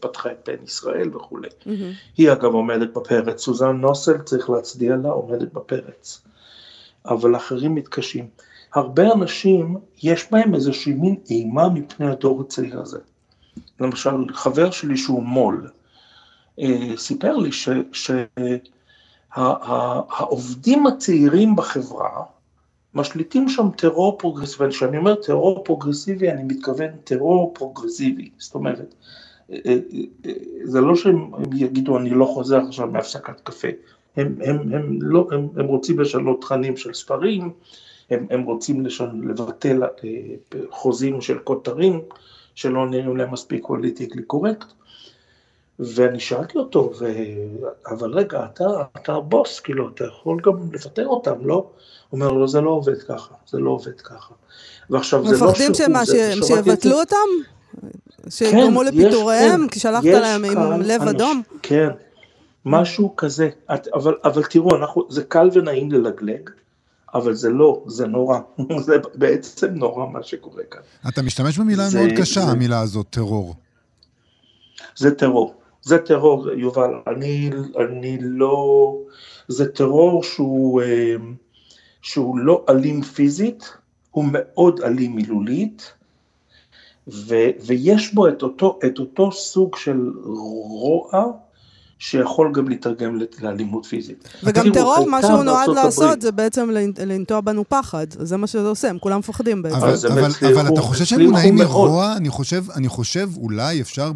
פתחה 0.00 0.32
את 0.32 0.38
פן 0.42 0.64
ישראל 0.64 1.16
וכולי. 1.16 1.48
Mm-hmm. 1.48 1.68
היא 2.16 2.32
אגב 2.32 2.54
עומדת 2.54 2.92
בפרץ, 2.92 3.42
סוזן 3.42 3.76
נוסל, 3.76 4.18
צריך 4.18 4.50
להצדיע 4.50 4.96
לה, 4.96 5.08
עומדת 5.08 5.52
בפרץ. 5.52 6.22
אבל 7.06 7.36
אחרים 7.36 7.74
מתקשים. 7.74 8.28
הרבה 8.74 9.12
אנשים, 9.12 9.76
יש 10.02 10.26
בהם 10.30 10.54
איזושהי 10.54 10.92
מין 10.92 11.16
אימה 11.30 11.68
מפני 11.68 12.06
הדור 12.06 12.40
הצעיר 12.40 12.80
הזה. 12.80 12.98
למשל, 13.80 14.10
חבר 14.32 14.70
שלי 14.70 14.96
שהוא 14.96 15.22
מו"ל, 15.22 15.68
אה, 16.60 16.96
סיפר 16.96 17.36
לי 17.36 17.50
שהעובדים 19.32 20.82
שה, 20.84 20.88
הצעירים 20.94 21.56
בחברה 21.56 22.22
משליטים 22.94 23.48
שם 23.48 23.68
טרור 23.76 24.18
פרוגרסיבי, 24.18 24.64
וכשאני 24.66 24.96
אומר 24.96 25.14
טרור 25.14 25.64
פרוגרסיבי, 25.64 26.30
אני 26.30 26.42
מתכוון 26.42 26.90
טרור 27.04 27.54
פרוגרסיבי, 27.54 28.30
זאת 28.38 28.54
אומרת, 28.54 28.94
אה, 29.52 29.56
אה, 30.26 30.32
זה 30.64 30.80
לא 30.80 30.96
שהם 30.96 31.30
יגידו 31.54 31.98
אני 31.98 32.10
לא 32.10 32.24
חוזר 32.24 32.60
עכשיו 32.68 32.86
מהפסקת 32.86 33.40
קפה, 33.40 33.68
הם, 34.16 34.34
הם, 34.44 34.74
הם, 34.74 34.98
לא, 35.02 35.28
הם, 35.32 35.48
הם 35.56 35.66
רוצים 35.66 36.00
לשנות 36.00 36.40
תכנים 36.40 36.76
של 36.76 36.94
ספרים, 36.94 37.52
הם, 38.10 38.26
הם 38.30 38.42
רוצים 38.42 38.86
לשון, 38.86 39.28
לבטל 39.28 39.82
אה, 39.84 39.88
חוזים 40.70 41.20
של 41.20 41.38
כותרים 41.38 42.00
שלא 42.54 42.88
נראים 42.88 43.16
להם 43.16 43.32
מספיק 43.32 43.66
politically 43.66 44.22
correct. 44.22 44.72
ואני 45.80 46.20
שאלתי 46.20 46.58
אותו, 46.58 46.92
ו... 47.00 47.12
אבל 47.86 48.14
רגע, 48.14 48.44
אתה, 48.44 48.64
אתה 48.96 49.12
הבוס, 49.12 49.60
כאילו, 49.60 49.88
אתה 49.94 50.04
יכול 50.04 50.40
גם 50.42 50.52
לפטר 50.72 51.06
אותם, 51.06 51.46
לא? 51.46 51.54
הוא 51.54 51.72
אומר 52.12 52.32
לו, 52.32 52.48
זה 52.48 52.60
לא 52.60 52.70
עובד 52.70 53.02
ככה, 53.02 53.34
זה 53.46 53.58
לא 53.58 53.70
עובד 53.70 54.00
ככה. 54.00 54.34
ועכשיו, 54.90 55.26
זה 55.26 55.36
לא. 55.36 55.46
מפחדים 55.46 55.74
שהם 55.74 55.92
שיבטלו 56.42 57.00
אותם? 57.00 57.16
שיגרמו 58.28 58.80
כן, 58.80 58.86
לפיטוריהם? 58.86 59.68
כי 59.68 59.80
שלחת 59.80 60.04
להם 60.04 60.44
עם 60.44 60.82
לב 60.82 61.02
אדום? 61.02 61.42
כן, 61.62 61.88
משהו 62.64 63.16
כזה. 63.16 63.50
אבל, 63.94 64.14
אבל 64.24 64.42
תראו, 64.42 64.76
אנחנו, 64.76 65.06
זה 65.08 65.24
קל 65.24 65.50
ונעים 65.52 65.92
ללגלג, 65.92 66.50
אבל 67.14 67.34
זה 67.34 67.50
לא, 67.50 67.84
זה 67.86 68.06
נורא, 68.06 68.38
זה 68.86 68.96
בעצם 69.14 69.66
נורא 69.74 70.06
מה 70.06 70.22
שקורה 70.22 70.62
כאן. 70.70 70.80
אתה 71.08 71.22
משתמש 71.22 71.58
במילה 71.58 71.88
זה, 71.88 71.98
מאוד 71.98 72.10
קשה, 72.16 72.40
זה, 72.40 72.50
המילה 72.50 72.80
הזאת, 72.80 73.06
טרור. 73.10 73.54
זה 74.96 75.14
טרור, 75.14 75.54
זה 75.82 75.98
טרור, 75.98 76.50
יובל, 76.50 76.90
אני, 77.06 77.50
אני 77.78 78.18
לא, 78.20 78.96
זה 79.48 79.72
טרור 79.72 80.22
שהוא, 80.22 80.82
אה, 80.82 81.14
שהוא 82.02 82.38
לא 82.38 82.64
אלים 82.68 83.02
פיזית, 83.02 83.72
הוא 84.10 84.24
מאוד 84.32 84.80
אלים 84.80 85.16
מילולית, 85.16 85.92
ו, 87.08 87.34
ויש 87.66 88.14
בו 88.14 88.28
את 88.28 88.42
אותו, 88.42 88.78
את 88.86 88.98
אותו 88.98 89.32
סוג 89.32 89.76
של 89.76 90.12
רוע, 90.24 91.32
שיכול 92.00 92.52
גם 92.54 92.68
להתרגם 92.68 93.18
לאלימות 93.40 93.86
פיזית. 93.86 94.28
וגם 94.44 94.72
טרור, 94.72 95.06
מה 95.06 95.22
שהוא 95.22 95.42
נועד 95.42 95.68
לעשות 95.68 96.22
זה 96.22 96.32
בעצם 96.32 96.70
לנטוע 97.06 97.40
בנו 97.40 97.64
פחד, 97.68 98.06
זה 98.10 98.36
מה 98.36 98.46
שזה 98.46 98.68
עושה, 98.68 98.90
הם 98.90 98.98
כולם 98.98 99.18
מפחדים 99.18 99.62
בעצם. 99.62 99.76
אבל, 99.76 99.94
אבל, 100.12 100.30
אבל 100.54 100.72
אתה 100.72 100.80
חושב 100.80 101.04
שהם 101.04 101.20
מונעים 101.20 101.54
מרוע? 101.54 102.16
אני 102.16 102.28
חושב, 102.28 102.64
אני 102.70 102.88
חושב 102.88 103.28
אולי 103.36 103.80
אפשר 103.80 104.12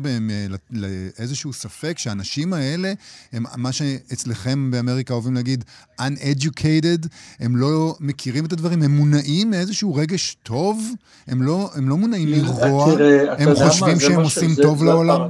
לאיזשהו 0.71 1.53
ספק 1.53 1.99
שהאנשים 1.99 2.53
האלה, 2.53 2.93
הם 3.33 3.45
מה 3.57 3.73
שאצלכם 3.73 4.71
באמריקה 4.71 5.15
אוהבים 5.15 5.35
להגיד, 5.35 5.65
uneducated, 6.01 7.09
הם 7.41 7.57
לא 7.57 7.97
מכירים 8.01 8.45
את 8.45 8.53
הדברים, 8.53 8.83
הם 8.83 8.97
מונעים 8.97 9.51
מאיזשהו 9.51 9.95
רגש 9.95 10.37
טוב, 10.43 10.83
הם 11.27 11.43
לא, 11.43 11.71
הם 11.75 11.89
לא 11.89 11.97
מונעים 11.97 12.43
מרוע, 12.43 12.93
הם 13.39 13.55
חושבים 13.55 14.01
שהם 14.01 14.21
עושים 14.21 14.51
טוב 14.63 14.85
לעולם. 14.85 15.21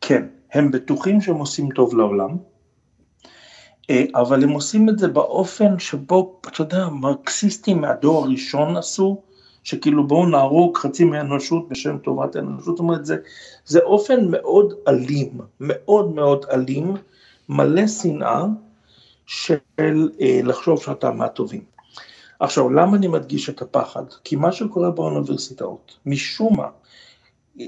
כן. 0.00 0.22
הם 0.52 0.70
בטוחים 0.70 1.20
שהם 1.20 1.36
עושים 1.36 1.68
טוב 1.70 1.96
לעולם, 1.96 2.36
אה, 3.90 4.04
אבל 4.14 4.42
הם 4.42 4.50
עושים 4.50 4.88
את 4.88 4.98
זה 4.98 5.08
באופן 5.08 5.78
שבו, 5.78 6.40
אתה 6.48 6.62
יודע, 6.62 6.88
מרקסיסטים 6.88 7.80
מהדור 7.80 8.24
הראשון 8.24 8.76
עשו, 8.76 9.22
שכאילו 9.64 10.06
בואו 10.06 10.26
נהרוג 10.26 10.78
חצי 10.78 11.04
מהאנושות 11.04 11.68
בשם 11.68 11.98
טובת 11.98 12.36
האנושות, 12.36 12.64
זאת 12.64 12.78
אומרת, 12.78 13.06
זה, 13.06 13.16
זה 13.64 13.80
אופן 13.80 14.28
מאוד 14.30 14.74
אלים, 14.88 15.40
מאוד 15.60 16.14
מאוד 16.14 16.44
אלים, 16.52 16.94
מלא 17.48 17.86
שנאה 17.86 18.44
של 19.26 20.08
אה, 20.20 20.40
לחשוב 20.44 20.82
שאתה 20.82 21.10
מהטובים. 21.10 21.64
עכשיו, 22.40 22.70
למה 22.70 22.96
אני 22.96 23.08
מדגיש 23.08 23.48
את 23.48 23.62
הפחד? 23.62 24.04
כי 24.24 24.36
מה 24.36 24.52
שקורה 24.52 24.90
באוניברסיטאות, 24.90 25.98
משום 26.06 26.56
מה, 26.56 26.68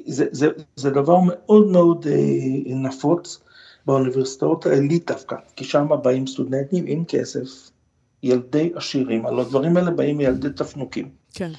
זה, 0.06 0.26
זה, 0.30 0.48
זה 0.76 0.90
דבר 0.90 1.18
מאוד 1.26 1.66
מאוד 1.66 2.06
אה, 2.06 2.74
נפוץ 2.74 3.40
באוניברסיטאות 3.86 4.66
העילית 4.66 5.10
דווקא, 5.10 5.36
כי 5.56 5.64
שם 5.64 5.88
באים 6.02 6.26
סטודנטים 6.26 6.84
עם 6.86 7.04
כסף, 7.04 7.70
ילדי 8.22 8.72
עשירים, 8.74 9.26
הלוא 9.26 9.42
הדברים 9.42 9.76
האלה 9.76 9.90
באים 9.90 10.16
מילדי 10.16 10.48
תפנוקים. 10.50 11.08
כן. 11.34 11.50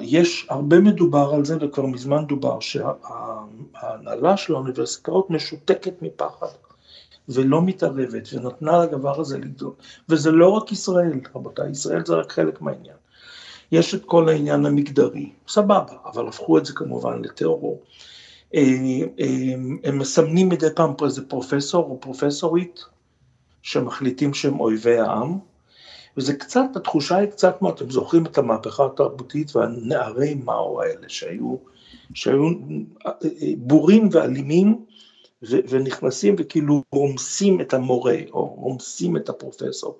יש 0.00 0.46
הרבה 0.50 0.80
מדובר 0.80 1.30
על 1.34 1.44
זה, 1.44 1.56
וכבר 1.60 1.86
מזמן 1.86 2.26
דובר, 2.26 2.60
שההנהלה 2.60 4.36
של 4.36 4.54
האוניברסיטאות 4.54 5.30
משותקת 5.30 6.02
מפחד, 6.02 6.46
ולא 7.28 7.62
מתערבת, 7.62 8.28
ונתנה 8.32 8.78
לדבר 8.78 9.20
הזה 9.20 9.38
לגדול. 9.38 9.72
וזה 10.08 10.30
לא 10.30 10.48
רק 10.48 10.72
ישראל, 10.72 11.20
רבותיי, 11.34 11.70
ישראל 11.70 12.04
זה 12.06 12.14
רק 12.14 12.32
חלק 12.32 12.60
מהעניין. 12.60 12.96
יש 13.72 13.94
את 13.94 14.04
כל 14.04 14.28
העניין 14.28 14.66
המגדרי, 14.66 15.30
סבבה, 15.48 15.96
אבל 16.04 16.28
הפכו 16.28 16.58
את 16.58 16.66
זה 16.66 16.72
כמובן 16.72 17.22
לטרור. 17.22 17.82
אה, 18.54 18.62
אה, 19.20 19.54
הם 19.84 19.98
מסמנים 19.98 20.48
מדי 20.48 20.66
פעם 20.74 20.94
פה 20.94 21.04
איזה 21.04 21.28
פרופסור 21.28 21.84
או 21.84 22.00
פרופסורית 22.00 22.84
שמחליטים 23.62 24.34
שהם 24.34 24.60
אויבי 24.60 24.98
העם, 24.98 25.38
וזה 26.16 26.34
קצת, 26.34 26.76
התחושה 26.76 27.16
היא 27.16 27.30
קצת 27.30 27.58
כמו, 27.58 27.70
אתם 27.70 27.90
זוכרים 27.90 28.26
את 28.26 28.38
המהפכה 28.38 28.86
התרבותית 28.86 29.56
והנערי 29.56 30.34
מאו 30.34 30.82
האלה 30.82 31.08
שהיו, 31.08 31.56
שהיו 32.14 32.50
אה, 33.06 33.12
בורים 33.56 34.08
ואלימים 34.12 34.84
ונכנסים 35.42 36.34
וכאילו 36.38 36.82
רומסים 36.92 37.60
את 37.60 37.74
המורה 37.74 38.16
או 38.32 38.46
רומסים 38.46 39.16
את 39.16 39.28
הפרופסור. 39.28 39.98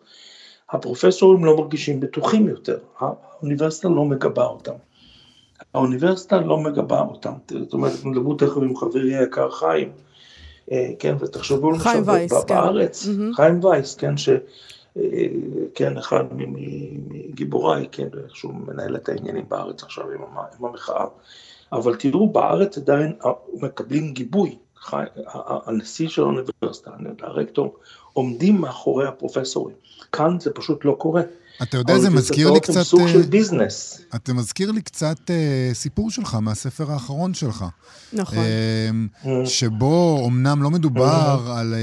הפרופסורים 0.71 1.45
לא 1.45 1.57
מרגישים 1.57 2.01
בטוחים 2.01 2.49
יותר, 2.49 2.79
האוניברסיטה 2.99 3.89
לא 3.89 4.05
מגבה 4.05 4.45
אותם. 4.45 4.73
האוניברסיטה 5.75 6.41
לא 6.41 6.59
מגבה 6.59 7.01
אותם. 7.01 7.33
זאת 7.49 7.73
אומרת, 7.73 7.93
אנחנו 7.93 8.11
נדברו 8.11 8.35
תכף 8.35 8.57
עם 8.57 8.77
חברי 8.77 9.17
היקר 9.17 9.51
חיים, 9.51 9.93
אה, 10.73 10.91
כן, 10.99 11.17
ותחשבו 11.21 11.71
למשל 11.71 11.85
כן. 11.85 12.05
בארץ. 12.49 13.09
חיים 13.37 13.65
וייס, 13.65 13.95
כן, 13.95 14.17
ש... 14.17 14.29
אה, 14.97 15.03
כן, 15.75 15.97
אחד 15.97 16.25
מגיבוריי, 16.31 17.89
כן, 17.93 18.09
שהוא 18.29 18.55
מנהל 18.67 18.97
את 18.97 19.09
העניינים 19.09 19.45
בארץ 19.49 19.83
עכשיו 19.83 20.05
עם 20.11 20.67
המחאה, 20.67 21.05
אבל 21.73 21.97
תראו, 21.97 22.31
בארץ 22.33 22.79
עדיין 22.79 23.13
מקבלים 23.55 24.13
גיבוי, 24.13 24.57
הנשיא 25.67 26.09
של 26.09 26.23
האוניברסיטה, 26.23 26.91
הרקטור, 27.23 27.77
עומדים 28.17 28.61
מאחורי 28.61 29.09
הפרופסורים. 29.09 29.77
כאן 30.13 30.37
זה 30.41 30.51
פשוט 30.55 30.85
לא 30.85 30.97
קורה. 30.99 31.23
אתה 31.63 31.77
יודע, 31.77 31.99
זה 31.99 32.11
מזכיר 32.11 32.51
לי 32.51 32.61
קצת... 32.61 32.83
סוג 32.83 33.09
של 33.09 33.23
ביזנס. 33.23 34.01
אתה 34.15 34.33
מזכיר 34.33 34.71
לי 34.71 34.83
קצת 34.83 35.17
סיפור 35.73 36.11
שלך 36.11 36.35
מהספר 36.35 36.93
האחרון 36.93 37.35
שלך. 37.35 37.65
נכון. 38.13 38.45
שבו 39.45 40.25
אמנם 40.29 40.63
לא 40.63 40.71
מדובר 40.71 41.53
על, 41.57 41.75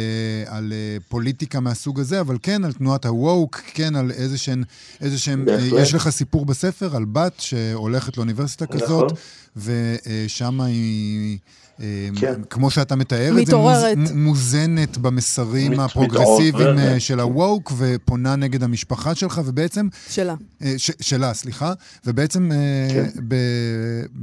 על 0.46 0.74
פוליטיקה 1.10 1.60
מהסוג 1.60 2.00
הזה, 2.00 2.20
אבל 2.20 2.38
כן 2.44 2.64
על 2.64 2.74
תנועת 2.74 3.06
ה-woke, 3.06 3.58
כן 3.74 3.96
על 3.96 4.12
איזה 4.12 4.38
שהם... 4.38 4.64
איזה 5.02 5.20
שהם 5.20 5.46
יש 5.78 5.94
לך 5.94 6.10
סיפור 6.10 6.46
בספר 6.46 6.96
על 6.96 7.06
בת 7.06 7.34
שהולכת 7.40 8.18
לאוניברסיטה 8.18 8.66
כזאת, 8.66 9.12
נכון. 9.12 9.18
ושם 10.26 10.62
היא... 10.62 11.38
כן. 12.16 12.42
כמו 12.50 12.70
שאתה 12.70 12.96
מתאר 12.96 13.34
את 13.42 13.46
זה, 13.46 13.56
מוז, 13.56 14.12
מוזנת 14.16 14.98
במסרים 14.98 15.72
מת, 15.72 15.80
הפרוגרסיביים 15.80 16.76
מתעורר. 16.76 17.00
של 17.00 17.20
הווק, 17.20 17.72
ופונה 17.78 18.36
נגד 18.36 18.64
המשפחה 18.64 19.16
שלך, 19.16 19.42
ובעצם... 19.46 19.88
שלה. 20.10 20.36
ש, 20.78 20.92
שלה, 21.02 21.34
סליחה. 21.34 21.74
ובעצם 22.06 22.50
כן. 22.94 23.10
ב, 23.28 23.36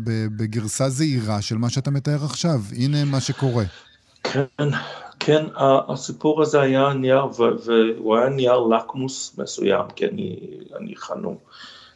ב, 0.05 0.27
בגרסה 0.37 0.89
זהירה 0.89 1.43
של 1.43 1.59
מה 1.59 1.71
שאתה 1.71 1.91
מתאר 1.91 2.25
עכשיו. 2.25 2.61
הנה 2.77 3.05
מה 3.05 3.21
שקורה. 3.21 3.65
כן, 4.23 4.69
כן, 5.21 5.45
הסיפור 5.89 6.43
הזה 6.43 6.61
היה 6.61 6.93
נייר, 6.93 7.27
והוא 7.37 8.17
היה 8.17 8.29
נייר 8.29 8.59
לקמוס 8.59 9.39
מסוים, 9.39 9.85
כי 9.97 10.07
אני, 10.07 10.37
אני 10.79 10.97
חנום. 10.97 11.37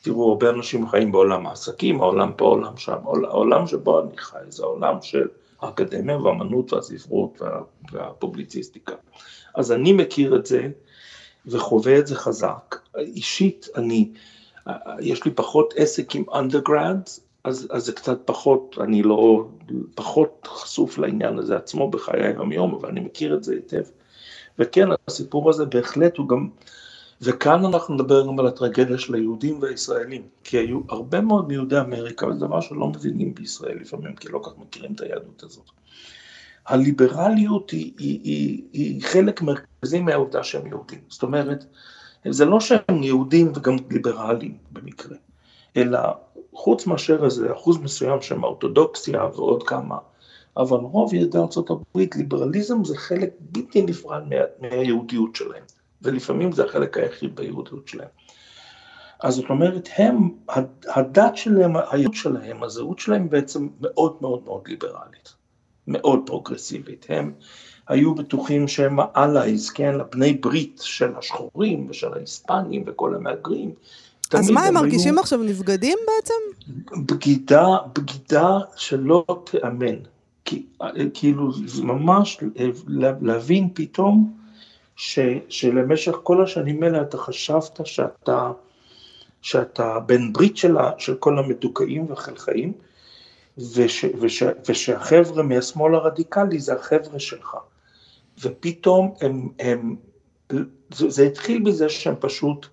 תראו, 0.03 0.29
הרבה 0.29 0.51
אנשים 0.51 0.89
חיים 0.89 1.13
בעולם 1.13 1.47
העסקים, 1.47 2.01
העולם 2.01 2.33
פה, 2.37 2.45
העולם 2.45 2.77
שם, 2.77 2.97
העולם 3.05 3.67
שבו 3.67 4.01
אני 4.01 4.19
חי, 4.19 4.37
זה 4.49 4.63
העולם 4.63 4.95
של 5.03 5.27
האקדמיה 5.65 6.19
והאמנות 6.19 6.73
והספרות 6.73 7.41
וה, 7.41 7.61
והפובליציסטיקה. 7.93 8.95
אז 9.55 9.73
אני 9.73 9.93
מכיר 9.93 10.37
את 10.37 10.47
זה 10.47 10.69
וחווה 11.47 11.99
את 11.99 12.07
זה 12.07 12.17
חזק. 12.17 12.77
אישית, 12.99 13.69
אני, 13.77 14.11
יש 15.01 15.25
לי 15.25 15.31
פחות 15.31 15.75
עסק 15.77 16.15
עם 16.15 16.25
undergrads, 16.31 17.21
אז, 17.45 17.69
אז 17.71 17.85
זה 17.85 17.93
קצת 17.93 18.19
פחות, 18.25 18.77
אני 18.81 19.03
לא, 19.03 19.49
פחות 19.95 20.49
חשוף 20.53 20.99
לעניין 20.99 21.39
הזה 21.39 21.57
עצמו 21.57 21.91
בחיי 21.91 22.27
היום-יום, 22.27 22.75
אבל 22.75 22.89
אני 22.89 23.01
מכיר 23.01 23.35
את 23.35 23.45
זה 23.45 23.55
היטב. 23.55 23.83
וכן, 24.59 24.89
הסיפור 25.09 25.51
הזה 25.51 25.65
בהחלט 25.65 26.17
הוא 26.17 26.29
גם, 26.29 26.49
וכאן 27.25 27.65
אנחנו 27.65 27.95
נדבר 27.95 28.27
גם 28.27 28.39
על 28.39 28.47
הטרגדיה 28.47 28.99
של 28.99 29.15
היהודים 29.15 29.59
והישראלים, 29.63 30.23
כי 30.45 30.57
היו 30.57 30.81
הרבה 30.89 31.21
מאוד 31.21 31.49
מיהודי 31.49 31.81
אמריקה, 31.81 32.27
וזה 32.27 32.41
דבר 32.41 32.61
שלא 32.61 32.87
מבינים 32.89 33.35
בישראל 33.35 33.79
לפעמים, 33.81 34.15
כי 34.15 34.29
לא 34.29 34.41
כך 34.45 34.59
מכירים 34.59 34.93
את 34.95 35.01
היהדות 35.01 35.43
הזאת. 35.43 35.71
הליברליות 36.67 37.71
היא, 37.71 37.93
היא, 37.99 38.21
היא, 38.25 38.63
היא 38.73 39.03
חלק 39.03 39.43
מרכזי 39.43 40.01
מהעובדה 40.01 40.43
שהם 40.43 40.67
יהודים, 40.67 41.01
זאת 41.09 41.23
אומרת, 41.23 41.65
זה 42.29 42.45
לא 42.45 42.61
שהם 42.61 43.03
יהודים 43.03 43.53
וגם 43.55 43.77
ליברליים 43.91 44.57
במקרה, 44.73 45.17
אלא 45.77 45.99
חוץ 46.53 46.87
מאשר 46.87 47.25
איזה 47.25 47.53
אחוז 47.53 47.79
מסוים 47.79 48.23
שהם 48.23 48.45
אורתודוקסיה 48.45 49.25
ועוד 49.25 49.63
כמה, 49.63 49.99
אבל 50.57 50.77
רוב 50.77 51.15
יהודי 51.15 51.39
ארה"ב, 51.39 51.99
ליברליזם 52.17 52.85
זה 52.85 52.97
חלק 52.97 53.31
בלתי 53.41 53.83
נפרד 53.83 54.23
מה, 54.29 54.37
מהיהודיות 54.61 55.37
שלהם. 55.37 55.65
ולפעמים 56.05 56.53
זה 56.53 56.65
החלק 56.65 56.97
היחיד 56.97 57.37
ביהודיות 57.37 57.89
שלהם. 57.89 58.09
אז 59.23 59.35
זאת 59.35 59.51
אומרת, 59.51 59.89
הם, 59.97 60.31
הדת 60.87 61.37
שלהם, 61.37 61.73
היהוד 61.91 62.15
שלהם, 62.15 62.63
הזהות 62.63 62.99
שלהם 62.99 63.31
בעצם 63.31 63.69
מאוד 63.81 64.17
מאוד 64.21 64.41
מאוד 64.45 64.69
ליברלית, 64.69 65.35
מאוד 65.87 66.21
פרוגרסיבית. 66.27 67.07
הם 67.09 67.33
היו 67.89 68.15
בטוחים 68.15 68.69
שהם 68.69 69.01
ה-allies, 69.01 69.75
כן, 69.75 70.01
הבני 70.01 70.33
ברית 70.33 70.81
של 70.85 71.17
השחורים 71.19 71.87
ושל 71.91 72.15
ההיספנים 72.15 72.85
וכל 72.87 73.15
המהגרים. 73.15 73.73
אז 74.33 74.51
מה, 74.51 74.65
הם 74.65 74.75
מרגישים 74.75 75.15
היו... 75.15 75.21
עכשיו 75.21 75.43
נבגדים 75.43 75.99
בעצם? 76.07 76.35
בגידה, 77.07 77.67
בגידה 77.95 78.59
שלא 78.77 79.25
תיאמן. 79.45 79.97
כאילו, 81.15 81.51
ממש 81.83 82.39
להבין 83.21 83.69
פתאום 83.75 84.44
ש, 84.97 85.19
שלמשך 85.49 86.13
כל 86.23 86.45
השנים 86.45 86.83
האלה 86.83 87.03
אתה 87.03 87.19
חשבת 87.19 87.81
שאתה, 87.85 88.51
שאתה 89.43 89.99
בן 90.07 90.33
ברית 90.33 90.57
שלה, 90.57 90.91
של 90.99 91.15
כל 91.15 91.39
המדוכאים 91.39 92.11
והחלכאים, 92.11 92.73
וש, 93.59 94.05
וש, 94.21 94.43
ושהחבר'ה 94.69 95.43
מהשמאל 95.43 95.95
הרדיקלי 95.95 96.59
זה 96.59 96.75
החבר'ה 96.75 97.19
שלך. 97.19 97.57
ופתאום 98.43 99.15
הם, 99.21 99.49
הם 99.59 99.97
זה, 100.95 101.11
זה 101.11 101.23
התחיל 101.23 101.63
בזה 101.63 101.89
שהם 101.89 102.15
פשוט 102.21 102.67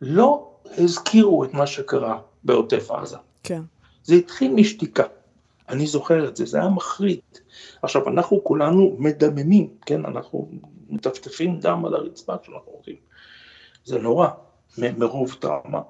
לא 0.00 0.50
הזכירו 0.78 1.44
את 1.44 1.54
מה 1.54 1.66
שקרה 1.66 2.18
בעוטף 2.44 2.90
עזה. 2.90 3.16
כן. 3.42 3.62
זה 4.04 4.14
התחיל 4.14 4.52
משתיקה. 4.52 5.04
אני 5.68 5.86
זוכר 5.86 6.28
את 6.28 6.36
זה, 6.36 6.44
זה 6.44 6.60
היה 6.60 6.68
מחריד. 6.68 7.20
עכשיו, 7.82 8.08
אנחנו 8.08 8.44
כולנו 8.44 8.96
מדממים, 8.98 9.68
כן, 9.86 10.04
אנחנו 10.04 10.48
מטפטפים 10.90 11.60
דם 11.60 11.84
על 11.84 11.94
הרצפה 11.94 12.38
כשאנחנו 12.38 12.72
הולכים. 12.72 12.96
זה 13.84 13.98
נורא, 13.98 14.28
מרוב 14.78 15.36
טראומה. 15.40 15.80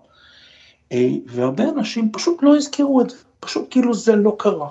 אה, 0.92 1.09
והרבה 1.26 1.64
אנשים 1.68 2.12
פשוט 2.12 2.42
לא 2.42 2.56
הזכירו 2.56 3.00
את 3.00 3.11
זה, 3.11 3.16
פשוט 3.40 3.66
כאילו 3.70 3.94
זה 3.94 4.16
לא 4.16 4.37
קרה. 4.38 4.68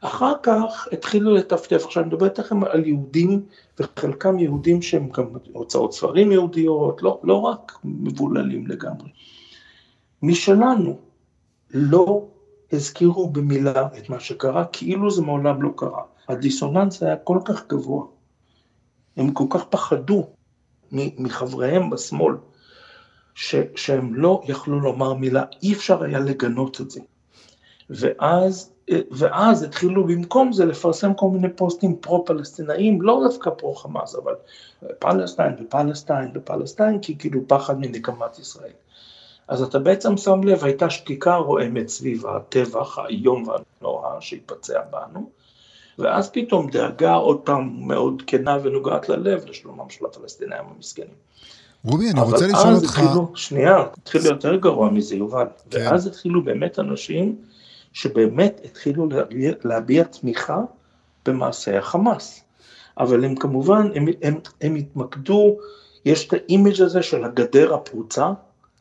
אחר 0.00 0.32
כך 0.42 0.88
התחילו 0.92 1.34
לטפטף, 1.34 1.82
עכשיו 1.84 2.02
אני 2.02 2.12
מדבר 2.12 2.26
איתכם 2.26 2.64
על 2.64 2.86
יהודים, 2.86 3.42
וחלקם 3.78 4.38
יהודים 4.38 4.82
שהם 4.82 5.08
גם 5.08 5.26
הוצאות 5.52 5.92
ספרים 5.92 6.32
יהודיות, 6.32 7.02
לא, 7.02 7.20
לא 7.24 7.40
רק 7.40 7.78
מבוללים 7.84 8.66
לגמרי. 8.66 9.08
משלנו 10.22 10.98
לא 11.70 12.24
הזכירו 12.72 13.28
במילה 13.28 13.86
את 13.98 14.10
מה 14.10 14.20
שקרה, 14.20 14.64
כאילו 14.64 15.10
זה 15.10 15.22
מעולם 15.22 15.62
לא 15.62 15.70
קרה. 15.76 16.02
הדיסוננס 16.28 17.02
היה 17.02 17.16
כל 17.16 17.38
כך 17.44 17.66
גבוה. 17.68 18.04
הם 19.18 19.32
כל 19.32 19.44
כך 19.50 19.64
פחדו 19.64 20.26
מחבריהם 20.92 21.90
בשמאל, 21.90 22.34
ש, 23.34 23.54
שהם 23.76 24.14
לא 24.14 24.42
יכלו 24.44 24.80
לומר 24.80 25.14
מילה, 25.14 25.44
אי 25.62 25.72
אפשר 25.72 26.02
היה 26.02 26.18
לגנות 26.18 26.80
את 26.80 26.90
זה. 26.90 27.00
ואז, 27.90 28.72
ואז 29.10 29.62
התחילו 29.62 30.06
במקום 30.06 30.52
זה 30.52 30.64
לפרסם 30.64 31.14
כל 31.14 31.28
מיני 31.28 31.48
פוסטים 31.56 31.96
פרו-פלסטינאים, 31.96 33.02
לא 33.02 33.20
דווקא 33.24 33.50
פרו-חמאס, 33.50 34.14
אבל 34.14 34.34
פלסטיין 34.98 35.54
ופלסטיין 35.60 36.30
ופלסטיין, 36.34 36.98
כי 37.00 37.18
כאילו 37.18 37.40
פחד 37.48 37.80
מנקמת 37.80 38.38
ישראל. 38.38 38.72
אז 39.48 39.62
אתה 39.62 39.78
בעצם 39.78 40.16
שם 40.16 40.44
לב, 40.44 40.64
הייתה 40.64 40.90
שתיקה 40.90 41.36
רועמת 41.36 41.88
סביב 41.88 42.26
הטבח 42.26 42.98
האיום 42.98 43.44
והנורא 43.48 44.20
שהתבצע 44.20 44.80
בנו, 44.90 45.30
ואז 45.98 46.30
פתאום 46.30 46.70
דאגה 46.70 47.14
עוד 47.14 47.40
פעם 47.40 47.72
מאוד 47.80 48.22
כנה 48.26 48.58
ונוגעת 48.62 49.08
ללב 49.08 49.44
לשלומם 49.48 49.90
של 49.90 50.06
הפלסטינאים 50.06 50.64
המסכנים. 50.76 51.14
רובי, 51.84 52.10
אני 52.10 52.20
רוצה 52.20 52.46
לשאול 52.46 52.74
אותך... 52.74 52.98
התחילו, 52.98 53.32
שנייה, 53.34 53.84
התחיל 54.02 54.26
יותר 54.26 54.56
גרוע 54.56 54.90
מזה, 54.90 55.16
יובל. 55.16 55.46
כן. 55.70 55.78
ואז 55.78 56.06
התחילו 56.06 56.44
באמת 56.44 56.78
אנשים 56.78 57.36
שבאמת 57.92 58.60
התחילו 58.64 59.08
להביע, 59.08 59.52
להביע 59.64 60.04
תמיכה 60.04 60.60
במעשי 61.26 61.76
החמאס. 61.76 62.44
אבל 62.98 63.24
הם 63.24 63.36
כמובן, 63.36 63.88
הם, 63.94 64.06
הם, 64.22 64.38
הם 64.60 64.74
התמקדו, 64.74 65.56
יש 66.04 66.28
את 66.28 66.32
ה 66.32 66.40
image 66.40 66.82
הזה 66.82 67.02
של 67.02 67.24
הגדר 67.24 67.74
הפרוצה, 67.74 68.32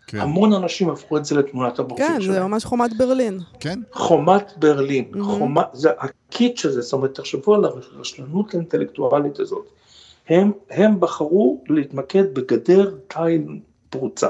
כן. 0.07 0.19
המון 0.19 0.53
אנשים 0.53 0.89
הפכו 0.89 1.17
את 1.17 1.25
זה 1.25 1.35
לתמונת 1.35 1.79
הבורסית 1.79 2.07
כן, 2.07 2.21
שלהם. 2.21 2.35
כן, 2.35 2.41
זה 2.43 2.47
ממש 2.47 2.65
חומת 2.65 2.97
ברלין. 2.97 3.39
כן. 3.59 3.79
חומת 3.91 4.53
ברלין, 4.57 5.05
mm-hmm. 5.13 5.23
חומת, 5.23 5.65
זה 5.73 5.89
הקיטש 5.99 6.65
הזה, 6.65 6.81
זאת 6.81 6.93
אומרת, 6.93 7.15
תחשבו 7.15 7.55
על 7.55 7.65
הרשלנות 7.65 8.53
האינטלקטואלית 8.53 9.39
הזאת. 9.39 9.69
הם, 10.29 10.51
הם 10.69 10.99
בחרו 10.99 11.63
להתמקד 11.69 12.33
בגדר 12.33 12.95
תיל 13.07 13.59
פרוצה. 13.89 14.27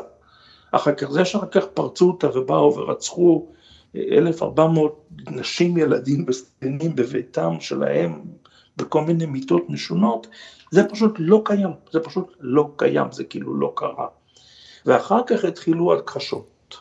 אחר 0.72 0.94
כך, 0.94 1.12
זה 1.12 1.26
שאחר 1.26 1.48
כך 1.48 1.66
פרצו 1.74 2.08
אותה 2.08 2.40
ובאו 2.40 2.76
ורצחו 2.76 3.46
1,400 3.96 5.08
נשים, 5.32 5.78
ילדים 5.78 6.26
וזקנים 6.28 6.96
בביתם 6.96 7.56
שלהם, 7.60 8.22
בכל 8.78 9.02
מיני 9.02 9.26
מיטות 9.26 9.70
משונות, 9.70 10.28
זה 10.72 10.90
פשוט 10.90 11.16
לא 11.20 11.42
קיים, 11.46 11.70
זה 11.92 12.00
פשוט 12.00 12.36
לא 12.40 12.70
קיים, 12.76 13.12
זה 13.12 13.24
כאילו 13.24 13.56
לא 13.60 13.74
קרה. 13.76 14.08
ואחר 14.88 15.22
כך 15.28 15.46
התחילו 15.46 15.94
הכחשות. 15.94 16.78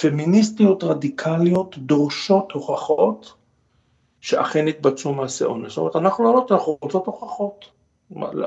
פמיניסטיות 0.00 0.84
רדיקליות 0.84 1.78
דורשות 1.78 2.52
הוכחות 2.52 3.32
שאכן 4.20 4.68
התבצעו 4.68 5.14
מעשי 5.14 5.44
אונס. 5.44 5.68
זאת 5.68 5.78
אומרת, 5.78 5.96
אנחנו 5.96 6.24
לא, 6.24 6.46
אנחנו 6.50 6.78
רוצות 6.80 7.06
הוכחות. 7.06 7.64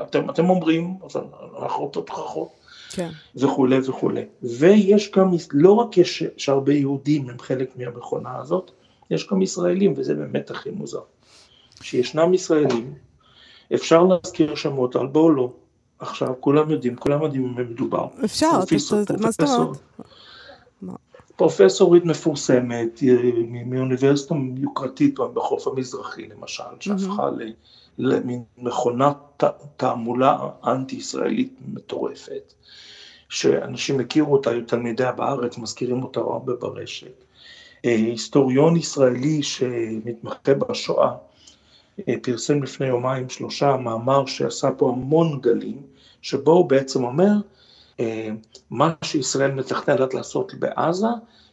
אתם, 0.02 0.30
אתם 0.30 0.50
אומרים, 0.50 0.96
אז 1.04 1.16
אנחנו 1.62 1.84
רוצות 1.84 2.08
הוכחות. 2.08 2.48
כן. 2.90 3.10
וכולי 3.36 3.78
וכולי. 3.78 4.24
ויש 4.42 5.10
גם, 5.10 5.30
לא 5.52 5.72
רק 5.72 5.96
יש 5.98 6.22
שהרבה 6.36 6.72
יהודים 6.72 7.30
הם 7.30 7.38
חלק 7.38 7.76
מהמכונה 7.76 8.36
הזאת, 8.38 8.70
יש 9.10 9.28
גם 9.28 9.42
ישראלים, 9.42 9.94
וזה 9.96 10.14
באמת 10.14 10.50
הכי 10.50 10.70
מוזר. 10.70 11.02
שישנם 11.82 12.34
ישראלים, 12.34 12.94
אפשר 13.74 14.02
להזכיר 14.02 14.54
שמות, 14.54 14.96
אבל 14.96 15.06
בואו 15.06 15.30
לא, 15.30 15.52
עכשיו, 15.98 16.34
כולם 16.40 16.70
יודעים, 16.70 16.96
כולם 16.96 17.22
יודעים 17.22 17.54
במה 17.54 17.64
מדובר. 17.64 18.06
אפשר, 18.24 18.50
מה 19.20 19.30
זאת 19.30 19.40
אומרת? 19.40 19.78
פרופסורית 21.36 22.04
מפורסמת 22.04 23.00
מאוניברסיטה 23.66 24.34
יוקרתית 24.56 25.18
בחוף 25.18 25.66
המזרחי 25.66 26.26
למשל, 26.26 26.62
שהפכה 26.80 27.28
למין 27.98 28.42
מכונת 28.58 29.44
תעמולה 29.76 30.38
אנטי-ישראלית 30.66 31.54
מטורפת, 31.68 32.54
שאנשים 33.28 34.00
הכירו 34.00 34.32
אותה, 34.32 34.50
תלמידיה 34.66 35.12
בארץ, 35.12 35.58
מזכירים 35.58 36.02
אותה 36.02 36.20
הרבה 36.20 36.52
ברשת. 36.60 37.24
אה, 37.84 37.94
היסטוריון 37.94 38.76
ישראלי 38.76 39.42
שמתמחה 39.42 40.54
בשואה, 40.54 41.08
אה, 41.08 41.16
פרסם 42.22 42.62
לפני 42.62 42.86
יומיים 42.86 43.28
שלושה 43.28 43.76
מאמר 43.76 44.26
שעשה 44.26 44.70
פה 44.76 44.88
המון 44.88 45.40
גלים, 45.40 45.82
שבו 46.22 46.52
הוא 46.52 46.68
בעצם 46.68 47.04
אומר, 47.04 47.32
אה, 48.00 48.28
מה 48.70 48.92
שישראל 49.04 49.50
מתכננת 49.50 50.14
לעשות 50.14 50.54
בעזה 50.54 51.06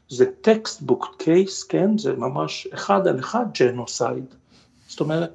זה 0.09 0.25
textbook 0.41 1.15
case, 1.17 1.63
כן, 1.63 1.97
זה 1.97 2.13
ממש 2.13 2.67
אחד 2.73 3.07
על 3.07 3.19
אחד 3.19 3.45
genocide. 3.59 4.25
זאת 4.87 4.99
אומרת, 4.99 5.31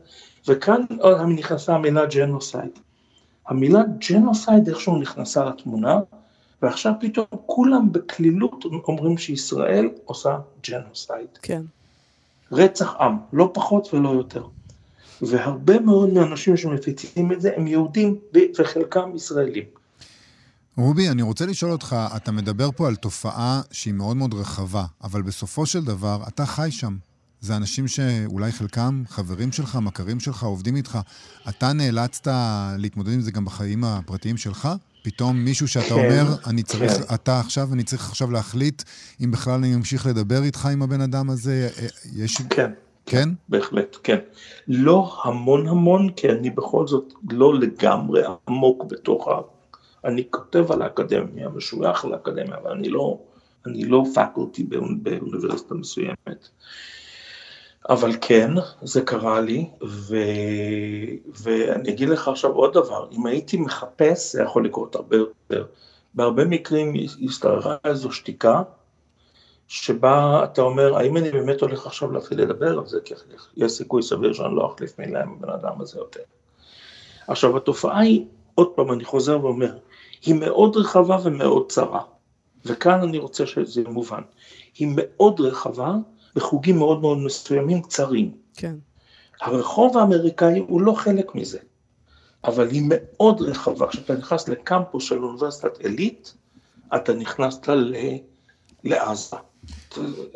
וכאן 0.49 0.81
נכנסה 1.37 1.75
המילה 1.75 2.07
genocide. 2.07 2.79
המילה 3.47 3.83
genocide 4.11 4.69
איכשהו 4.69 4.97
נכנסה 4.99 5.45
לתמונה, 5.45 6.01
ועכשיו 6.63 6.93
פתאום 7.01 7.27
כולם 7.47 7.93
בקלילות 7.93 8.65
אומרים 8.89 9.19
שישראל 9.19 9.89
עושה 10.05 10.39
genocide. 10.69 11.29
כן. 11.43 11.63
רצח 12.53 12.97
עם, 13.01 13.17
לא 13.33 13.51
פחות 13.55 13.95
ולא 13.95 14.09
יותר. 14.09 14.45
והרבה 15.23 15.81
מאוד 15.81 16.13
מהאנשים 16.13 16.57
שמפיצים 16.57 17.33
את 17.33 17.41
זה 17.41 17.51
הם 17.57 17.67
יהודים 17.67 18.19
וחלקם 18.59 19.11
ישראלים. 19.15 19.65
רובי, 20.77 21.09
אני 21.09 21.23
רוצה 21.23 21.47
לשאול 21.47 21.73
אותך, 21.73 21.97
אתה 22.17 22.33
מדבר 22.33 22.71
פה 22.77 22.89
על 22.89 22.97
תופעה 22.97 23.61
שהיא 23.71 23.95
מאוד 23.95 24.17
מאוד 24.17 24.35
רחבה, 24.35 24.85
אבל 25.05 25.23
בסופו 25.23 25.67
של 25.67 25.85
דבר, 25.85 26.23
אתה 26.29 26.47
חי 26.47 26.71
שם. 26.71 26.97
זה 27.41 27.57
אנשים 27.57 27.89
שאולי 27.89 28.53
חלקם 28.53 29.03
חברים 29.09 29.53
שלך, 29.53 29.77
מכרים 29.77 30.21
שלך, 30.21 30.43
עובדים 30.43 30.77
איתך. 30.77 30.99
אתה 31.49 31.73
נאלצת 31.73 32.33
להתמודד 32.79 33.13
עם 33.13 33.21
זה 33.21 33.31
גם 33.31 33.45
בחיים 33.45 33.85
הפרטיים 33.85 34.37
שלך? 34.37 34.69
פתאום 35.03 35.37
מישהו 35.37 35.69
שאתה 35.69 35.87
כן, 35.87 35.93
אומר, 35.95 36.37
אני 36.47 36.63
צריך, 36.63 36.93
כן. 36.93 37.15
אתה 37.15 37.41
עכשיו, 37.41 37.73
אני 37.73 37.85
צריך 37.85 38.09
עכשיו 38.09 38.31
להחליט 38.31 38.83
אם 39.25 39.31
בכלל 39.31 39.55
אני 39.55 39.77
ממשיך 39.77 40.07
לדבר 40.07 40.43
איתך 40.43 40.67
עם 40.67 40.83
הבן 40.83 41.01
אדם 41.01 41.31
הזה, 41.31 41.69
אה, 41.79 41.87
יש... 42.13 42.37
כן. 42.51 42.71
כן? 43.07 43.29
בהחלט, 43.49 43.97
כן. 44.03 44.19
לא 44.69 45.21
המון 45.25 45.67
המון, 45.67 46.11
כי 46.11 46.31
אני 46.31 46.51
בכל 46.51 46.87
זאת 46.87 47.13
לא 47.31 47.55
לגמרי 47.55 48.23
עמוק 48.49 48.85
בתוך 48.85 49.29
ה... 49.29 49.41
אני 50.05 50.25
כותב 50.31 50.73
על 50.73 50.83
האקדמיה, 50.83 51.49
משוייך 51.49 52.05
לאקדמיה, 52.05 52.57
אבל 52.63 52.71
אני 52.71 52.89
לא, 52.89 53.19
אני 53.67 53.85
לא 53.85 54.05
פקולטי 54.15 54.63
באוניברסיטה 54.63 55.75
מסוימת. 55.75 56.49
אבל 57.89 58.13
כן, 58.21 58.51
זה 58.83 59.03
קרה 59.03 59.41
לי, 59.41 59.71
ו... 59.85 60.17
ואני 61.43 61.91
אגיד 61.91 62.09
לך 62.09 62.29
עכשיו 62.29 62.51
עוד 62.53 62.75
דבר, 62.75 63.09
אם 63.13 63.27
הייתי 63.27 63.57
מחפש, 63.57 64.33
זה 64.33 64.43
יכול 64.43 64.65
לקרות 64.65 64.95
הרבה 64.95 65.17
יותר. 65.17 65.67
בהרבה 66.15 66.45
מקרים 66.45 66.95
השתררה 67.25 67.77
איזו 67.85 68.13
שתיקה, 68.13 68.63
שבה 69.73 70.45
אתה 70.45 70.63
אומר, 70.63 70.97
האם 70.97 71.17
אני 71.17 71.31
באמת 71.31 71.61
הולך 71.61 71.87
עכשיו 71.87 72.13
להתחיל 72.13 72.41
לדבר 72.41 72.79
על 72.79 72.87
זה, 72.87 73.01
כי 73.05 73.15
יש 73.57 73.73
סיכוי 73.73 74.03
סביר 74.03 74.33
שאני 74.33 74.57
לא 74.57 74.73
אחליף 74.75 74.99
מילה 74.99 75.23
עם 75.23 75.33
הבן 75.33 75.49
אדם 75.49 75.81
הזה 75.81 75.99
יותר. 75.99 76.21
עכשיו, 77.29 77.57
התופעה 77.57 77.99
היא, 77.99 78.25
עוד 78.55 78.73
פעם, 78.75 78.93
אני 78.93 79.05
חוזר 79.05 79.45
ואומר, 79.45 79.79
היא 80.23 80.35
מאוד 80.35 80.77
רחבה 80.77 81.19
ומאוד 81.23 81.69
צרה. 81.69 82.03
וכאן 82.65 83.03
אני 83.03 83.19
רוצה 83.19 83.47
שזה 83.47 83.81
יהיה 83.81 83.91
מובן. 83.91 84.21
היא 84.75 84.89
מאוד 84.97 85.41
רחבה 85.41 85.95
בחוגים 86.35 86.79
מאוד 86.79 87.01
מאוד 87.01 87.19
מסוימים 87.19 87.83
קצרים. 87.83 88.35
כן. 88.55 88.77
הרחוב 89.41 89.99
האמריקאי 89.99 90.59
הוא 90.59 90.81
לא 90.81 90.93
חלק 90.93 91.35
מזה, 91.35 91.59
אבל 92.45 92.69
היא 92.69 92.83
מאוד 92.89 93.43
רחבה. 93.43 93.87
כשאתה 93.87 94.15
נכנס 94.15 94.49
לקמפוס 94.49 95.05
של 95.05 95.25
אוניברסיטת 95.25 95.79
עילית, 95.79 96.35
אתה 96.97 97.13
נכנסת 97.13 97.69
לעזה. 98.85 99.37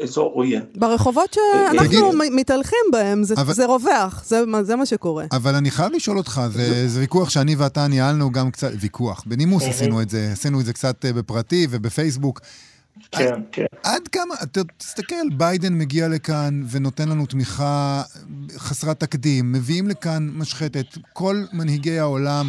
אזור 0.03 0.33
עוין. 0.35 0.63
ברחובות 0.77 1.33
שאנחנו 1.35 2.13
מתהלכים 2.13 2.79
בהם, 2.93 3.23
זה, 3.23 3.35
אבל... 3.35 3.55
זה 3.55 3.67
רווח, 3.67 4.25
זה, 4.27 4.43
זה 4.63 4.77
מה 4.77 4.87
שקורה. 4.87 5.25
אבל 5.33 5.55
אני 5.55 5.71
חייב 5.71 5.93
לשאול 5.93 6.19
אותך, 6.19 6.41
זה, 6.53 6.89
זה 6.89 7.01
ויכוח 7.01 7.31
שאני 7.31 7.55
ואתה 7.55 7.89
ניהלנו 7.89 8.33
גם 8.33 8.51
קצת, 8.51 8.71
ויכוח, 8.81 9.23
בנימוס 9.27 9.63
עשינו 9.63 10.03
את 10.03 10.11
זה, 10.11 10.31
עשינו 10.33 10.61
את 10.61 10.67
זה 10.67 10.73
קצת 10.73 11.05
אה, 11.05 11.13
בפרטי 11.13 11.67
ובפייסבוק. 11.71 12.41
כן, 13.19 13.41
כן. 13.53 13.65
עד 13.83 14.09
כמה, 14.09 14.35
תסתכל, 14.79 15.29
ביידן 15.37 15.79
מגיע 15.79 16.09
לכאן 16.09 16.63
ונותן 16.71 17.09
לנו 17.09 17.27
תמיכה 17.27 18.03
חסרת 18.57 19.01
תקדים, 19.01 19.53
מביאים 19.53 19.89
לכאן 19.89 20.31
משחטת, 20.35 20.87
כל 21.13 21.45
מנהיגי 21.53 21.99
העולם, 21.99 22.49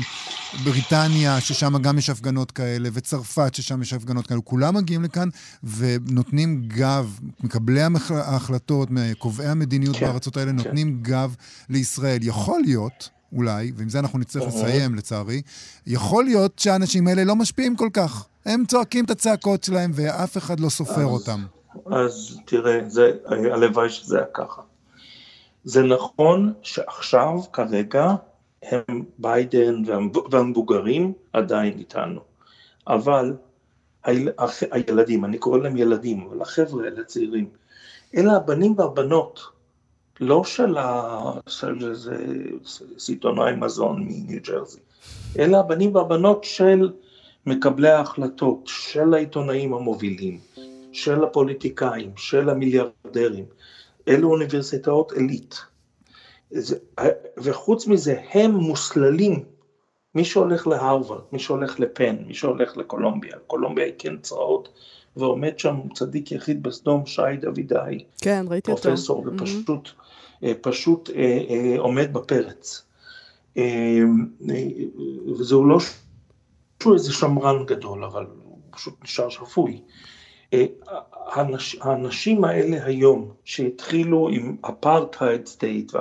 בריטניה, 0.63 1.41
ששם 1.41 1.77
גם 1.81 1.97
יש 1.97 2.09
הפגנות 2.09 2.51
כאלה, 2.51 2.89
וצרפת, 2.93 3.55
ששם 3.55 3.81
יש 3.81 3.93
הפגנות 3.93 4.27
כאלה, 4.27 4.41
כולם 4.41 4.75
מגיעים 4.75 5.03
לכאן 5.03 5.29
ונותנים 5.63 6.61
גב, 6.67 7.19
מקבלי 7.43 7.81
ההחלטות, 8.09 8.89
קובעי 9.17 9.47
המדיניות 9.47 9.95
כן, 9.95 10.05
בארצות 10.05 10.37
האלה, 10.37 10.51
כן. 10.51 10.57
נותנים 10.57 10.99
גב 11.01 11.35
לישראל. 11.69 12.19
יכול 12.21 12.61
להיות... 12.61 13.14
אולי, 13.35 13.71
ועם 13.75 13.89
זה 13.89 13.99
אנחנו 13.99 14.19
נצטרך 14.19 14.43
לסיים 14.47 14.95
לצערי, 14.95 15.41
יכול 15.87 16.23
להיות 16.23 16.59
שהאנשים 16.59 17.07
האלה 17.07 17.23
לא 17.23 17.35
משפיעים 17.35 17.75
כל 17.75 17.89
כך. 17.93 18.25
הם 18.45 18.65
צועקים 18.65 19.05
את 19.05 19.09
הצעקות 19.09 19.63
שלהם 19.63 19.91
ואף 19.93 20.37
אחד 20.37 20.59
לא 20.59 20.69
סופר 20.69 21.01
אז, 21.01 21.07
אותם. 21.07 21.45
אז 21.91 22.39
תראה, 22.45 22.79
זה, 22.87 23.11
הלוואי 23.25 23.89
שזה 23.89 24.17
היה 24.17 24.27
ככה. 24.33 24.61
זה 25.63 25.83
נכון 25.83 26.53
שעכשיו, 26.61 27.39
כרגע, 27.53 28.15
הם 28.63 29.03
ביידן 29.17 29.83
והמבוגרים 30.31 31.13
עדיין 31.33 31.79
איתנו. 31.79 32.19
אבל 32.87 33.35
היל, 34.03 34.29
הילדים, 34.71 35.25
אני 35.25 35.37
קורא 35.37 35.57
להם 35.57 35.77
ילדים, 35.77 36.27
אבל 36.29 36.41
החבר'ה 36.41 36.83
האלה 36.83 37.03
צעירים, 37.03 37.49
אלה 38.15 38.35
הבנים 38.35 38.75
והבנות, 38.77 39.39
לא 40.19 40.43
של, 40.43 40.77
סיטונאי 42.97 43.55
מזון 43.55 44.03
מניו 44.07 44.39
ג'רזי, 44.43 44.79
אלא 45.39 45.57
הבנים 45.57 45.95
והבנות 45.95 46.43
של 46.43 46.91
מקבלי 47.45 47.89
ההחלטות, 47.89 48.61
של 48.65 49.13
העיתונאים 49.13 49.73
המובילים, 49.73 50.39
של 50.91 51.23
הפוליטיקאים, 51.23 52.11
של 52.17 52.49
המיליארדרים, 52.49 53.45
אלו 54.07 54.31
אוניברסיטאות 54.31 55.11
עילית. 55.11 55.61
וחוץ 57.37 57.87
מזה, 57.87 58.21
הם 58.33 58.51
מוסללים, 58.51 59.43
מי 60.15 60.25
שהולך 60.25 60.67
להרווארד, 60.67 61.21
מי 61.31 61.39
שהולך 61.39 61.79
לפן, 61.79 62.15
מי 62.27 62.33
שהולך 62.33 62.77
לקולומביה, 62.77 63.35
קולומביה 63.47 63.85
היא 63.85 63.93
כן 63.97 64.17
צרעות, 64.17 64.69
ועומד 65.17 65.59
שם 65.59 65.75
צדיק 65.93 66.31
יחיד 66.31 66.63
בסדום, 66.63 67.05
שי 67.05 67.21
דוידאי, 67.41 68.03
כן, 68.21 68.45
ראיתי 68.49 68.71
אותו, 68.71 68.83
פרופסור, 68.83 69.25
ופשוט 69.27 69.87
mm-hmm. 69.87 70.04
פשוט 70.61 71.09
אה, 71.09 71.39
אה, 71.49 71.75
עומד 71.79 72.13
בפרץ. 72.13 72.85
וזהו 75.39 75.65
לא 75.65 75.77
שהוא 76.83 76.93
איזה 76.93 77.13
שמרן 77.13 77.65
גדול, 77.65 78.03
אבל 78.03 78.25
הוא 78.43 78.57
פשוט 78.71 78.93
נשאר 79.03 79.29
שפוי. 79.29 79.81
אה, 80.53 80.65
האנש, 81.25 81.75
האנשים 81.81 82.43
האלה 82.43 82.85
היום, 82.85 83.31
שהתחילו 83.43 84.29
עם 84.29 84.57
apartheid 84.61 85.45
state, 85.45 85.91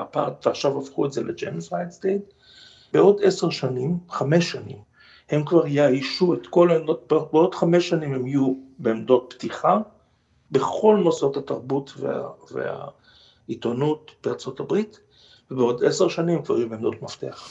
ועכשיו 0.44 0.78
הפכו 0.78 1.06
את 1.06 1.12
זה 1.12 1.22
ל 1.22 1.30
genocide 1.30 1.90
state, 1.90 2.22
בעוד 2.92 3.20
עשר 3.22 3.50
שנים, 3.50 3.98
חמש 4.08 4.50
שנים, 4.50 4.78
הם 5.30 5.44
כבר 5.44 5.66
יאיישו 5.66 6.34
את 6.34 6.46
כל 6.46 6.70
העמדות, 6.70 7.12
בעוד 7.32 7.54
חמש 7.54 7.88
שנים 7.88 8.14
הם 8.14 8.26
יהיו 8.26 8.54
בעמדות 8.78 9.34
פתיחה, 9.36 9.78
בכל 10.50 10.96
מוסדות 10.96 11.36
התרבות 11.36 11.92
וה, 12.50 12.88
והעיתונות 13.48 14.11
בארצות 14.24 14.61
הברית, 14.61 15.00
ובעוד 15.50 15.85
עשר 15.85 16.09
שנים 16.09 16.42
כבר 16.42 16.59
יהיו 16.59 16.68
בעמדות 16.68 17.02
מפתח. 17.02 17.48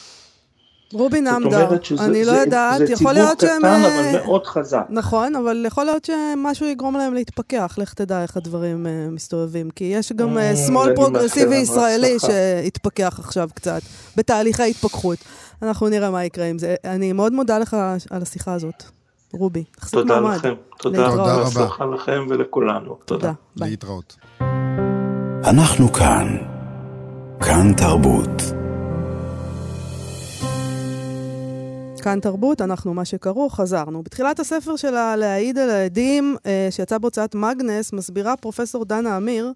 רובי 0.93 1.27
נמדר, 1.27 1.69
אני 1.99 2.25
לא 2.25 2.31
יודעת, 2.31 2.81
יכול 2.89 3.13
להיות 3.13 3.39
שהם... 3.39 3.61
זה 3.61 3.67
ציבור 3.67 3.81
קטן, 3.81 4.15
אבל 4.15 4.25
מאוד 4.25 4.45
חזק. 4.45 4.85
נכון, 4.89 5.35
אבל 5.35 5.65
יכול 5.67 5.83
להיות 5.85 6.05
שמשהו 6.05 6.67
יגרום 6.67 6.97
להם 6.97 7.13
להתפכח, 7.13 7.75
לך 7.77 7.93
תדע 7.93 8.21
איך 8.21 8.37
הדברים 8.37 8.85
uh, 8.85 9.11
מסתובבים. 9.11 9.69
כי 9.69 9.83
יש 9.83 10.11
גם 10.11 10.37
uh, 10.37 10.55
שמאל 10.67 10.95
פרוגרסיבי 10.95 11.55
ישראלי 11.55 12.19
שהתפכח 12.19 13.19
עכשיו 13.19 13.49
קצת, 13.55 13.81
בתהליכי 14.17 14.69
התפכחות. 14.69 15.17
אנחנו 15.61 15.89
נראה 15.89 16.11
מה 16.11 16.25
יקרה 16.25 16.45
עם 16.45 16.59
זה. 16.59 16.75
אני 16.85 17.13
מאוד 17.13 17.33
מודה 17.33 17.59
לך 17.59 17.77
על 18.09 18.21
השיחה 18.21 18.53
הזאת, 18.53 18.83
רובי. 19.33 19.63
תודה 19.91 20.21
מעמד. 20.21 20.35
לכם, 20.35 20.53
תודה, 20.79 21.09
תודה 21.09 21.33
רבה. 21.33 21.43
בהצלחה 21.43 21.85
לכם 21.85 22.25
ולכולנו. 22.29 22.97
תודה. 23.05 23.33
תודה. 23.55 23.65
להתראות. 23.65 24.15
אנחנו 25.45 25.93
כאן. 25.93 26.37
כאן 27.39 27.73
תרבות. 27.77 28.41
כאן 32.01 32.19
תרבות, 32.19 32.61
אנחנו 32.61 32.93
מה 32.93 33.05
שקראו, 33.05 33.49
חזרנו. 33.49 34.03
בתחילת 34.03 34.39
הספר 34.39 34.75
שלה, 34.75 35.15
להעיד 35.15 35.57
על 35.57 35.69
העדים, 35.69 36.35
אה, 36.45 36.67
שיצא 36.71 36.97
בהוצאת 36.97 37.35
מגנס, 37.35 37.93
מסבירה 37.93 38.37
פרופסור 38.37 38.85
דנה 38.85 39.17
אמיר, 39.17 39.53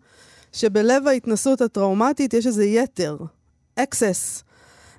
שבלב 0.54 1.08
ההתנסות 1.08 1.62
הטראומטית 1.62 2.34
יש 2.34 2.48
איזה 2.48 2.66
יתר, 2.66 3.18
אקסס. 3.76 4.44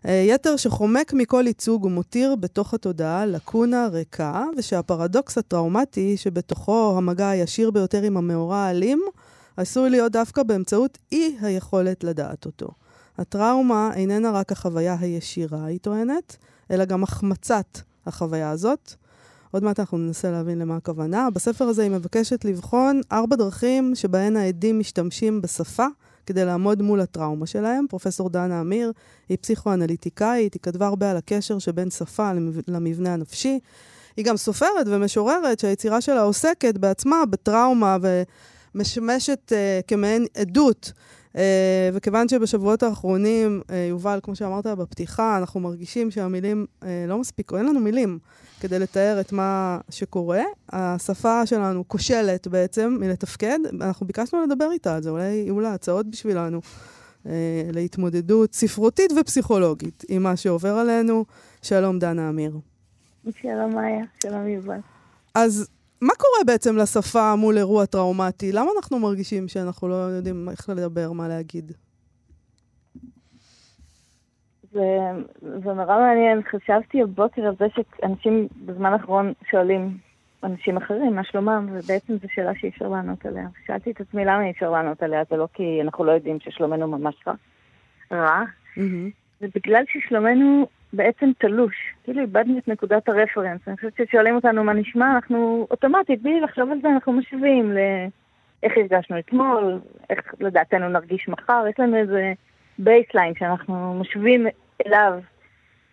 אה, 0.06 0.24
יתר 0.28 0.56
שחומק 0.56 1.12
מכל 1.12 1.44
ייצוג 1.46 1.84
ומותיר 1.84 2.36
בתוך 2.36 2.74
התודעה 2.74 3.26
לקונה 3.26 3.86
ריקה, 3.86 4.44
ושהפרדוקס 4.56 5.38
הטראומטי 5.38 6.16
שבתוכו 6.16 6.94
המגע 6.96 7.28
הישיר 7.28 7.70
ביותר 7.70 8.02
עם 8.02 8.16
המאורע 8.16 8.56
האלים, 8.56 9.02
עשוי 9.58 9.90
להיות 9.90 10.12
דווקא 10.12 10.42
באמצעות 10.42 10.98
אי 11.12 11.36
היכולת 11.40 12.04
לדעת 12.04 12.46
אותו. 12.46 12.68
הטראומה 13.18 13.90
איננה 13.94 14.30
רק 14.30 14.52
החוויה 14.52 14.96
הישירה, 15.00 15.64
היא 15.64 15.78
טוענת, 15.82 16.36
אלא 16.70 16.84
גם 16.84 17.02
החמצת 17.02 17.78
החוויה 18.06 18.50
הזאת. 18.50 18.92
עוד 19.50 19.64
מעט 19.64 19.80
אנחנו 19.80 19.98
ננסה 19.98 20.30
להבין 20.30 20.58
למה 20.58 20.76
הכוונה. 20.76 21.30
בספר 21.30 21.64
הזה 21.64 21.82
היא 21.82 21.90
מבקשת 21.90 22.44
לבחון 22.44 23.00
ארבע 23.12 23.36
דרכים 23.36 23.94
שבהן 23.94 24.36
העדים 24.36 24.78
משתמשים 24.78 25.40
בשפה 25.40 25.86
כדי 26.26 26.44
לעמוד 26.44 26.82
מול 26.82 27.00
הטראומה 27.00 27.46
שלהם. 27.46 27.86
פרופסור 27.88 28.30
דנה 28.30 28.60
אמיר 28.60 28.92
היא 29.28 29.38
פסיכואנליטיקאית, 29.40 30.54
היא 30.54 30.60
כתבה 30.62 30.86
הרבה 30.86 31.10
על 31.10 31.16
הקשר 31.16 31.58
שבין 31.58 31.90
שפה 31.90 32.32
למבנה 32.68 33.12
הנפשי. 33.14 33.58
היא 34.16 34.24
גם 34.24 34.36
סופרת 34.36 34.86
ומשוררת 34.86 35.58
שהיצירה 35.58 36.00
שלה 36.00 36.22
עוסקת 36.22 36.78
בעצמה 36.78 37.26
בטראומה 37.30 37.96
ומשמשת 38.78 39.52
uh, 39.52 39.86
כמעין 39.86 40.26
עדות 40.36 40.92
Uh, 41.32 41.38
וכיוון 41.92 42.28
שבשבועות 42.28 42.82
האחרונים, 42.82 43.60
uh, 43.66 43.72
יובל, 43.90 44.18
כמו 44.22 44.36
שאמרת 44.36 44.66
בפתיחה, 44.66 45.38
אנחנו 45.38 45.60
מרגישים 45.60 46.10
שהמילים 46.10 46.66
uh, 46.80 46.84
לא 47.08 47.18
מספיק, 47.18 47.52
אין 47.52 47.66
לנו 47.66 47.80
מילים 47.80 48.18
כדי 48.60 48.78
לתאר 48.78 49.20
את 49.20 49.32
מה 49.32 49.78
שקורה. 49.90 50.42
השפה 50.72 51.46
שלנו 51.46 51.88
כושלת 51.88 52.46
בעצם 52.46 52.96
מלתפקד. 53.00 53.58
אנחנו 53.80 54.06
ביקשנו 54.06 54.42
לדבר 54.42 54.70
איתה 54.72 54.96
על 54.96 55.02
זה, 55.02 55.10
אולי 55.10 55.24
יהיו 55.24 55.60
לה 55.60 55.74
הצעות 55.74 56.06
בשבילנו 56.10 56.60
uh, 57.24 57.28
להתמודדות 57.72 58.54
ספרותית 58.54 59.12
ופסיכולוגית 59.20 60.04
עם 60.08 60.22
מה 60.22 60.36
שעובר 60.36 60.74
עלינו. 60.74 61.24
שלום, 61.62 61.98
דנה 61.98 62.28
אמיר. 62.28 62.52
שלום, 63.42 63.74
מאיה. 63.74 64.04
שלום, 64.22 64.46
יובל. 64.46 64.78
אז 65.34 65.68
מה 66.00 66.12
קורה 66.18 66.44
בעצם 66.46 66.76
לשפה 66.76 67.36
מול 67.36 67.56
אירוע 67.56 67.86
טראומטי? 67.86 68.52
למה 68.52 68.70
אנחנו 68.76 68.98
מרגישים 68.98 69.48
שאנחנו 69.48 69.88
לא 69.88 69.94
יודעים 69.94 70.48
איך 70.48 70.68
לדבר, 70.68 71.12
מה 71.12 71.28
להגיד? 71.28 71.72
זה, 74.72 74.98
זה 75.42 75.72
נורא 75.72 75.98
מעניין. 75.98 76.42
חשבתי 76.42 77.02
הבוקר 77.02 77.42
על 77.42 77.54
זה 77.58 77.66
שאנשים 77.74 78.48
בזמן 78.66 78.92
האחרון 78.92 79.32
שואלים 79.50 79.98
אנשים 80.44 80.76
אחרים 80.76 81.14
מה 81.16 81.24
שלומם, 81.24 81.68
ובעצם 81.72 82.12
זו 82.22 82.26
שאלה 82.34 82.52
שאי 82.54 82.68
אפשר 82.68 82.88
לענות 82.88 83.26
עליה. 83.26 83.48
שאלתי 83.66 83.90
את 83.90 84.00
עצמי 84.00 84.24
למה 84.24 84.44
אי 84.44 84.50
אפשר 84.50 84.70
לענות 84.70 85.02
עליה, 85.02 85.22
זה 85.30 85.36
לא 85.36 85.48
כי 85.52 85.78
אנחנו 85.82 86.04
לא 86.04 86.12
יודעים 86.12 86.40
ששלומנו 86.40 86.88
ממש 86.88 87.14
רע. 87.26 87.34
רע. 88.12 88.42
Mm-hmm. 88.76 89.10
זה 89.40 89.46
בגלל 89.54 89.84
ששלומנו 89.88 90.66
בעצם 90.92 91.30
תלוש. 91.38 91.74
כאילו 92.04 92.20
איבדנו 92.20 92.58
את 92.58 92.68
נקודת 92.68 93.08
ה 93.08 93.13
reference. 93.13 93.60
אני 93.66 93.76
חושבת 93.76 93.92
ששואלים 93.96 94.34
אותנו 94.34 94.64
מה 94.64 94.72
נשמע, 94.72 95.10
אנחנו 95.10 95.66
אוטומטית, 95.70 96.22
בלי 96.22 96.40
לחשוב 96.40 96.70
על 96.70 96.78
זה, 96.82 96.88
אנחנו 96.88 97.12
משווים 97.12 97.72
לאיך 97.72 98.76
הרגשנו 98.76 99.18
אתמול, 99.18 99.80
איך 100.10 100.34
לדעתנו 100.40 100.88
נרגיש 100.88 101.28
מחר, 101.28 101.64
יש 101.70 101.80
לנו 101.80 101.96
איזה 101.96 102.32
baseline 102.78 103.34
שאנחנו 103.38 103.94
משווים 104.00 104.46
אליו 104.86 105.20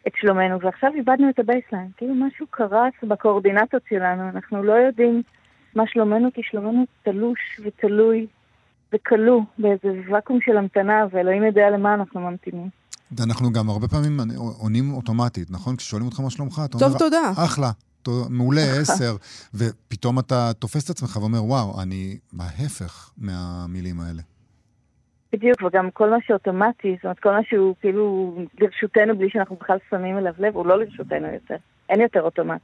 את 0.07 0.11
שלומנו, 0.15 0.61
ועכשיו 0.61 0.91
איבדנו 0.95 1.29
את 1.29 1.39
ה 1.39 1.44
baseline. 1.44 1.87
כאילו 1.97 2.15
משהו 2.15 2.47
קרס 2.47 2.93
בקואורדינטות 3.03 3.81
שלנו, 3.89 4.29
אנחנו 4.29 4.63
לא 4.63 4.73
יודעים 4.73 5.21
מה 5.75 5.87
שלומנו, 5.87 6.29
כי 6.33 6.41
שלומנו 6.43 6.85
תלוש 7.03 7.59
ותלוי 7.63 8.27
וכלוא 8.93 9.41
באיזה 9.57 10.01
ואקום 10.09 10.41
של 10.41 10.57
המתנה, 10.57 11.05
ואלוהים 11.11 11.43
יודע 11.43 11.69
למה 11.69 11.93
אנחנו 11.93 12.21
ממתינים. 12.21 12.84
אנחנו 13.23 13.53
גם 13.53 13.69
הרבה 13.69 13.87
פעמים 13.87 14.19
עונים 14.59 14.93
אוטומטית, 14.93 15.51
נכון? 15.51 15.75
כששואלים 15.75 16.07
אותך 16.07 16.19
מה 16.19 16.29
שלומך, 16.29 16.61
אתה 16.65 16.77
אומר, 16.77 16.87
טוב, 16.87 16.99
תודה. 16.99 17.31
אחלה, 17.37 17.71
מעולה, 18.29 18.61
עשר, 18.81 19.15
ופתאום 19.53 20.19
אתה 20.19 20.51
תופס 20.59 20.85
את 20.85 20.89
עצמך 20.89 21.17
ואומר, 21.17 21.43
וואו, 21.43 21.81
אני 21.81 22.17
בהפך 22.33 23.11
מהמילים 23.17 23.99
האלה. 23.99 24.21
בדיוק, 25.33 25.61
וגם 25.61 25.91
כל 25.91 26.09
מה 26.09 26.17
שאוטומטי, 26.27 26.95
זאת 26.95 27.03
אומרת, 27.03 27.19
כל 27.19 27.31
מה 27.31 27.39
שהוא 27.49 27.75
כאילו 27.81 28.35
לרשותנו 28.59 29.17
בלי 29.17 29.29
שאנחנו 29.29 29.55
בכלל 29.55 29.77
שמים 29.89 30.17
אליו 30.17 30.33
לב, 30.39 30.55
הוא 30.55 30.65
לא 30.65 30.79
לרשותנו 30.79 31.27
יותר. 31.33 31.55
אין 31.89 32.01
יותר 32.01 32.21
אוטומט. 32.21 32.61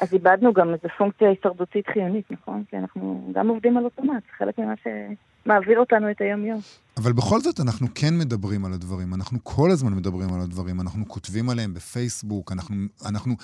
אז 0.00 0.12
איבדנו 0.12 0.52
גם 0.52 0.68
איזו 0.68 0.88
פונקציה 0.98 1.28
הישרדותית 1.28 1.86
חיונית, 1.86 2.24
נכון? 2.30 2.64
כי 2.70 2.76
אנחנו 2.76 3.30
גם 3.34 3.48
עובדים 3.48 3.76
על 3.76 3.84
אוטומט, 3.84 4.22
חלק 4.38 4.58
ממה 4.58 4.74
שמעביר 4.82 5.78
אותנו 5.78 6.10
את 6.10 6.20
היום-יום. 6.20 6.60
אבל 6.96 7.12
בכל 7.12 7.40
זאת 7.40 7.60
אנחנו 7.60 7.86
כן 7.94 8.18
מדברים 8.18 8.64
על 8.64 8.72
הדברים, 8.72 9.14
אנחנו 9.14 9.38
כל 9.42 9.70
הזמן 9.70 9.92
מדברים 9.92 10.34
על 10.34 10.40
הדברים, 10.40 10.80
אנחנו 10.80 11.08
כותבים 11.08 11.50
עליהם 11.50 11.74
בפייסבוק, 11.74 12.52
אנחנו, 12.52 12.76
אנחנו, 13.06 13.34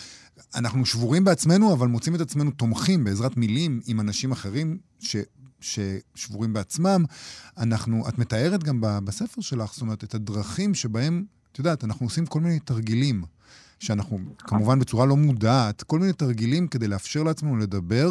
אנחנו 0.54 0.86
שבורים 0.86 1.24
בעצמנו, 1.24 1.72
אבל 1.72 1.86
מוצאים 1.86 2.14
את 2.14 2.20
עצמנו 2.20 2.50
תומכים 2.50 3.04
בעזרת 3.04 3.36
מילים 3.36 3.80
עם 3.86 4.00
אנשים 4.00 4.32
אחרים 4.32 4.78
ש, 5.00 5.16
ששבורים 5.60 6.52
בעצמם. 6.52 7.04
אנחנו, 7.58 8.08
את 8.08 8.18
מתארת 8.18 8.64
גם 8.64 8.80
בספר 8.80 9.40
שלך, 9.40 9.72
זאת 9.72 9.82
אומרת, 9.82 10.04
את 10.04 10.14
הדרכים 10.14 10.74
שבהם, 10.74 11.24
את 11.52 11.58
יודעת, 11.58 11.84
אנחנו 11.84 12.06
עושים 12.06 12.26
כל 12.26 12.40
מיני 12.40 12.58
תרגילים. 12.58 13.22
שאנחנו, 13.80 14.18
כמובן 14.38 14.78
בצורה 14.78 15.06
לא 15.06 15.16
מודעת, 15.16 15.82
כל 15.82 15.98
מיני 15.98 16.12
תרגילים 16.12 16.68
כדי 16.68 16.88
לאפשר 16.88 17.22
לעצמנו 17.22 17.56
לדבר 17.56 18.08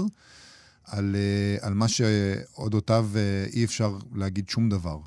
על, 0.92 1.16
אה, 1.16 1.68
על 1.68 1.74
מה 1.74 1.86
שאודותיו 1.88 3.06
אה, 3.16 3.46
אי 3.56 3.66
אפשר 3.66 3.90
להגיד 4.16 4.50
שום 4.50 4.70
דבר. 4.70 4.98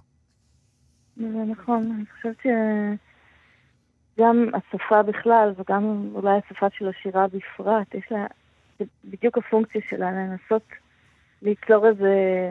זה 1.17 1.45
נכון, 1.49 1.93
אני 1.95 2.05
חושבת 2.17 2.37
שגם 4.17 4.47
השפה 4.55 5.03
בכלל, 5.03 5.53
וגם 5.59 6.11
אולי 6.15 6.39
השפה 6.39 6.67
של 6.79 6.89
השירה 6.89 7.27
בפרט, 7.29 7.95
יש 7.95 8.05
לה, 8.11 8.27
בדיוק 9.05 9.39
הפונקציה 9.39 9.81
שלה, 9.91 10.11
לנסות 10.11 10.69
ליצור 11.43 11.87
איזה 11.89 12.51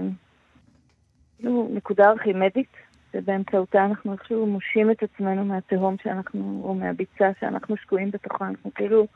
נקודה 1.74 2.10
ארכימדית 2.10 2.72
שבאמצעותה 3.14 3.86
אנחנו 3.86 4.14
איכשהו 4.14 4.46
מושים 4.46 4.92
את 4.92 5.04
עצמנו 5.04 5.46
מהתהום 5.46 5.96
שאנחנו, 6.04 6.62
או 6.64 6.74
מהביצה 6.74 7.32
שאנחנו 7.40 7.78
שקועים 7.78 8.12
בתוכה. 8.12 8.48
אנחנו 8.48 8.74
כאילו 8.74 9.08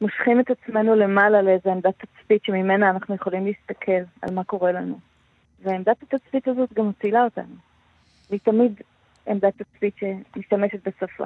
מושכים 0.00 0.40
את 0.40 0.50
עצמנו 0.50 0.94
למעלה 0.94 1.42
לאיזה 1.42 1.72
עמדת 1.72 1.94
תצפית 1.98 2.44
שממנה 2.44 2.90
אנחנו 2.90 3.14
יכולים 3.14 3.46
להסתכל 3.46 4.02
על 4.22 4.34
מה 4.34 4.44
קורה 4.44 4.72
לנו. 4.72 4.98
ועמדת 5.62 6.02
התצפית 6.02 6.48
הזאת 6.48 6.72
גם 6.72 6.88
מצילה 6.88 7.24
אותנו. 7.24 7.54
והיא 8.30 8.40
תמיד 8.40 8.80
עמדת 9.26 9.62
תצפית 9.62 9.94
שמשתמשת 9.96 10.88
בשפה. 10.88 11.24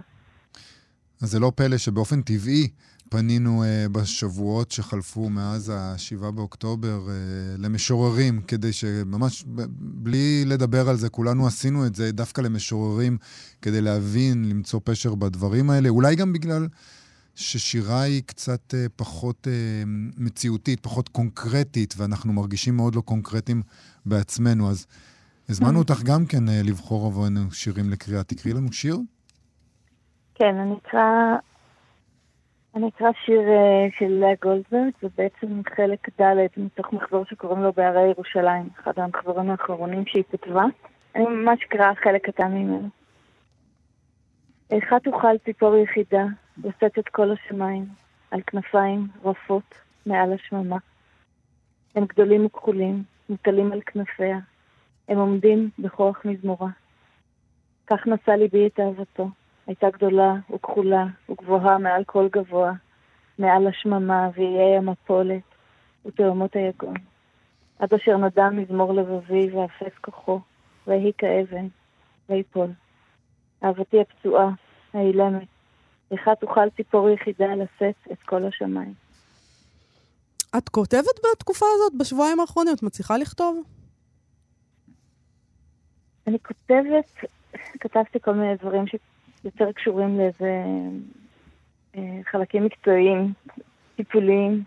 אז 1.22 1.30
זה 1.30 1.38
לא 1.38 1.52
פלא 1.54 1.78
שבאופן 1.78 2.22
טבעי 2.22 2.68
פנינו 3.08 3.62
uh, 3.62 3.88
בשבועות 3.88 4.70
שחלפו 4.70 5.30
מאז 5.30 5.68
ה-7 5.68 6.30
באוקטובר 6.30 7.00
uh, 7.06 7.11
למשוררים, 7.61 8.40
כדי 8.48 8.72
שממש, 8.72 9.44
בלי 9.78 10.44
לדבר 10.46 10.88
על 10.88 10.96
זה, 10.96 11.08
כולנו 11.08 11.46
עשינו 11.46 11.87
את 11.87 11.94
זה 11.94 12.12
דווקא 12.12 12.40
למשוררים, 12.40 13.16
כדי 13.62 13.80
להבין, 13.80 14.48
למצוא 14.48 14.80
פשר 14.85 15.14
בדברים 15.14 15.70
האלה. 15.70 15.88
אולי 15.88 16.16
גם 16.16 16.32
בגלל 16.32 16.68
ששירה 17.35 18.00
היא 18.00 18.22
קצת 18.26 18.74
uh, 18.74 18.88
פחות 18.96 19.46
uh, 19.46 19.87
מציאותית, 20.16 20.80
פחות 20.80 21.08
קונקרטית, 21.08 21.94
ואנחנו 21.96 22.32
מרגישים 22.32 22.76
מאוד 22.76 22.94
לא 22.94 23.00
קונקרטיים 23.00 23.62
בעצמנו. 24.06 24.70
אז 24.70 24.87
הזמנו 25.48 25.78
אותך 25.78 26.02
גם 26.02 26.26
כן 26.26 26.48
uh, 26.48 26.50
לבחור 26.50 27.06
עבורנו 27.06 27.52
שירים 27.52 27.90
לקריאה. 27.90 28.22
תקראי 28.22 28.54
לנו 28.54 28.72
שיר. 28.72 28.98
כן, 30.42 30.59
אני 30.59 30.74
אקרא 30.74 31.37
אני 32.74 32.88
אקרא 32.88 33.09
שיר 33.24 33.40
uh, 33.40 33.98
של 33.98 34.09
לאה 34.09 34.35
גולדברג, 34.42 34.92
זה 35.02 35.09
בעצם 35.16 35.62
חלק 35.76 36.20
ד' 36.20 36.46
מתוך 36.57 36.92
מחזור 36.92 37.24
שקוראים 37.24 37.62
לו 37.62 37.72
בהרי 37.72 38.11
ירושלים, 38.11 38.68
אחד 38.81 38.92
המחזורים 38.96 39.50
האחרונים 39.50 40.07
שהיא 40.07 40.24
כתבה. 40.33 40.64
אני 41.14 41.24
ממש 41.24 41.64
אקרא 41.64 41.94
חלק 41.94 42.26
קטן 42.26 42.52
ממנו. 42.52 42.88
איכה 44.70 45.00
תוכל 45.00 45.38
ציפור 45.44 45.76
יחידה 45.76 46.24
לשאת 46.64 46.98
את 46.98 47.09
כל 47.09 47.33
השמיים 47.33 47.85
על 48.31 48.40
כנפיים 48.46 49.07
רפות 49.24 49.74
מעל 50.07 50.33
השממה. 50.33 50.76
הם 51.94 52.05
גדולים 52.05 52.46
וכחולים, 52.46 53.02
מוטלים 53.28 53.72
על 53.72 53.81
כנפיה. 53.87 54.38
הם 55.09 55.18
עומדים 55.18 55.70
בכוח 55.78 56.24
מזמורה. 56.24 56.68
כך 57.87 58.07
נשא 58.07 58.31
ליבי 58.31 58.66
את 58.66 58.81
אהבתו. 58.81 59.28
הייתה 59.66 59.90
גדולה 59.90 60.35
וכחולה 60.55 61.05
וגבוהה 61.31 61.79
מעל 61.79 62.05
כל 62.05 62.29
גבוה, 62.33 62.72
מעל 63.38 63.66
השממה 63.66 64.29
ואיי 64.37 64.77
המפולת 64.77 65.42
ותאומות 66.07 66.57
היגון. 66.57 66.94
עד 67.79 67.94
אשר 67.94 68.16
נדע 68.16 68.48
מזמור 68.51 68.94
לבבי 68.94 69.51
ואפס 69.51 69.98
כוחו, 70.01 70.40
ויהי 70.87 71.12
כאבן, 71.18 71.66
ויפול. 72.29 72.70
אהבתי 73.64 74.01
הפצועה, 74.01 74.51
האילמת, 74.94 75.48
איך 76.11 76.29
תוכל 76.40 76.70
ציפור 76.77 77.09
יחידה 77.09 77.55
לשאת 77.55 77.94
את 78.12 78.18
כל 78.25 78.46
השמיים. 78.46 78.94
את 80.59 80.68
כותבת 80.68 81.20
בתקופה 81.33 81.66
הזאת, 81.75 81.98
בשבועיים 81.98 82.40
האחרונים? 82.40 82.75
את 82.75 82.83
מצליחה 82.83 83.16
לכתוב? 83.16 83.62
אני 86.27 86.38
כותבת, 86.38 87.11
כתבתי 87.81 88.20
כל 88.20 88.33
מיני 88.33 88.57
דברים 88.57 88.87
שיותר 89.42 89.72
קשורים 89.72 90.18
לאיזה 90.18 90.62
אה, 91.96 92.20
חלקים 92.24 92.64
מקצועיים, 92.64 93.33
טיפוליים, 93.96 94.64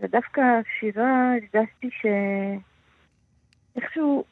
ודווקא 0.00 0.42
שירה, 0.80 1.32
הרגשתי 1.32 1.88
שאיכשהו 3.74 4.24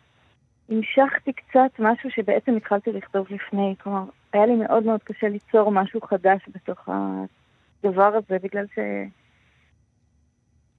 המשכתי 0.68 1.33
קצת 1.33 1.70
משהו 1.78 2.11
שבעצם 2.11 2.57
התחלתי 2.57 2.92
לכתוב 2.92 3.26
לפני. 3.31 3.74
כלומר, 3.83 4.05
היה 4.33 4.46
לי 4.46 4.55
מאוד 4.55 4.85
מאוד 4.85 5.02
קשה 5.02 5.28
ליצור 5.28 5.70
משהו 5.70 6.00
חדש 6.00 6.40
בתוך 6.55 6.88
הדבר 6.88 8.16
הזה, 8.16 8.38
בגלל 8.42 8.66
ש... 8.74 8.78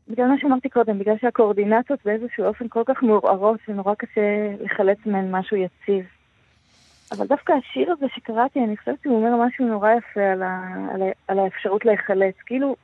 בגלל 0.08 0.28
מה 0.28 0.36
שאמרתי 0.39 0.69
קודם, 0.69 0.99
בגלל 0.99 1.15
שהקואורדינטות 1.21 1.99
באיזשהו 2.06 2.45
אופן 2.45 2.67
כל 2.67 2.84
כך 2.86 3.04
מעורערות 3.04 3.60
ונורא 3.67 3.93
קשה 3.95 4.56
לחלץ 4.60 4.97
מהן 5.06 5.36
משהו 5.36 5.58
יציב. 5.58 6.06
אבל 7.17 7.28
דווקא 7.28 7.54
השיר 7.54 7.91
הזה 7.91 8.06
שקראתי, 8.15 8.60
אני 8.60 8.78
חושבת 8.78 8.97
שהוא 9.04 9.17
אומר 9.17 9.45
משהו 9.45 9.67
נורא 9.67 9.91
יפה 9.91 10.32
על, 10.32 10.43
ה, 10.43 10.60
על, 10.93 11.02
ה, 11.02 11.06
על 11.28 11.39
האפשרות 11.39 11.86
להיחלץ. 11.86 12.36
כאילו, 12.45 12.76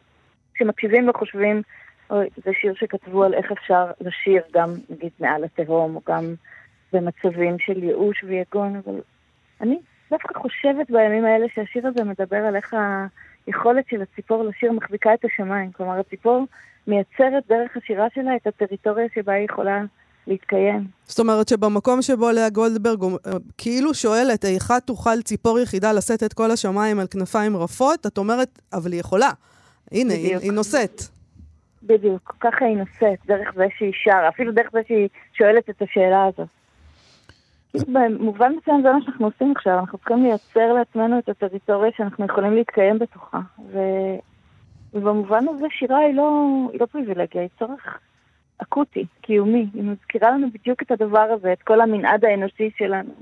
כשמקשיבים 0.54 1.10
וחושבים, 1.10 1.62
אוי, 2.10 2.30
זה 2.46 2.52
שיר 2.62 2.74
שכתבו 2.76 3.24
על 3.24 3.34
איך 3.34 3.52
אפשר 3.52 3.86
לשיר 4.02 4.42
גם, 4.54 4.70
נגיד, 4.89 5.12
מעל 5.20 5.44
התהום, 5.44 5.96
או 5.96 6.02
גם 6.08 6.34
במצבים 6.94 7.60
של 7.60 7.84
ייאוש 7.84 8.24
ויגון, 8.24 8.76
אבל 8.76 9.02
אני 9.62 9.80
דווקא 10.10 10.39
חושבת 10.39 10.92
בימים 10.92 11.26
האלה 11.26 11.46
שהשיר 11.54 11.88
הזה 11.88 12.04
מדבר 12.04 12.38
על 12.38 12.56
איך 12.56 12.74
היכולת 13.48 13.86
של 13.89 14.02
הציפור 14.02 14.44
לשיר 14.44 14.72
מחזיקה 14.72 15.13
את 15.13 15.26
השמיים. 15.26 15.72
כלומר, 15.72 16.00
הציפור 16.00 16.46
מייצרת 16.88 17.44
דרך 17.50 17.78
השירה 17.78 18.08
שלה 18.15 18.36
את 18.36 18.48
הטריטוריה 18.48 19.08
שבה 19.15 19.34
היא 19.34 19.46
יכולה 19.46 19.82
להתקיים. 20.30 20.88
זאת 21.06 21.20
אומרת 21.20 21.48
שבמקום 21.48 22.02
שבו 22.02 22.32
לאה 22.32 22.50
גולדברג 22.50 23.04
אה, 23.04 23.32
כאילו 23.58 23.94
שואלת, 23.94 24.46
איכה 24.46 24.80
תוכל 24.80 25.22
ציפור 25.22 25.60
יחידה 25.60 25.94
לשאת 25.94 26.24
את 26.24 26.34
כל 26.34 26.52
השמיים 26.52 27.00
על 27.00 27.08
כנפיים 27.08 27.58
רפות, 27.58 28.06
את 28.06 28.18
אומרת, 28.18 28.60
אבל 28.74 28.92
היא 28.92 29.00
יכולה. 29.00 29.30
הנה, 29.92 30.13
היא, 30.13 30.38
היא 30.38 30.52
נושאת. 30.52 31.02
בדיוק, 31.84 32.36
ככה 32.39 32.65
היא 32.65 32.78
נושאת, 32.78 33.20
דרך 33.28 33.50
זה 33.56 33.65
שהיא 33.78 33.94
שרה, 34.04 34.30
אפילו 34.30 34.52
דרך 34.52 34.68
זה 34.72 34.80
שהיא 34.88 35.08
שואלת 35.34 35.70
את 35.70 35.82
השאלה 35.82 36.26
הזאת. 36.26 36.48
במובן 37.88 38.52
מסוים 38.62 38.82
זה 38.82 38.92
מה 38.92 39.00
שאנחנו 39.06 39.26
עושים 39.26 39.54
עכשיו, 39.56 39.80
אנחנו 39.80 39.98
צריכים 39.98 40.24
לייצר 40.24 40.74
לעצמנו 40.74 41.20
את 41.20 41.30
הטריטוריה 41.30 41.92
שאנחנו 41.98 42.26
יכולים 42.26 42.56
להתקיים 42.56 43.00
בתוכה. 43.00 43.39
ו... 43.72 43.80
ובמובן 44.94 45.46
הזה 45.50 45.65
שירה 45.70 45.98
היא 45.98 46.15
לא, 46.15 46.48
היא 46.72 46.82
לא 46.82 46.86
פריבילגיה, 46.86 47.42
היא 47.42 47.50
צורך 47.60 48.00
אקוטי, 48.60 49.06
קיומי. 49.22 49.69
היא 49.74 49.84
מזכירה 49.84 50.32
לנו 50.32 50.48
בדיוק 50.54 50.82
את 50.82 50.91
הדבר 50.91 51.28
הזה, 51.36 51.54
את 51.54 51.62
כל 51.62 51.82
המנעד 51.82 52.26
האנושי 52.26 52.69
שלנו. 52.78 53.13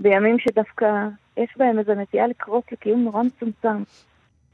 בימים 0.00 0.38
שדווקא 0.38 1.08
יש 1.36 1.54
בהם 1.56 1.78
איזו 1.78 1.94
נטייה 1.94 2.26
לקרות 2.26 2.72
לקיום 2.72 3.04
נורא 3.04 3.22
מצומצם 3.22 3.82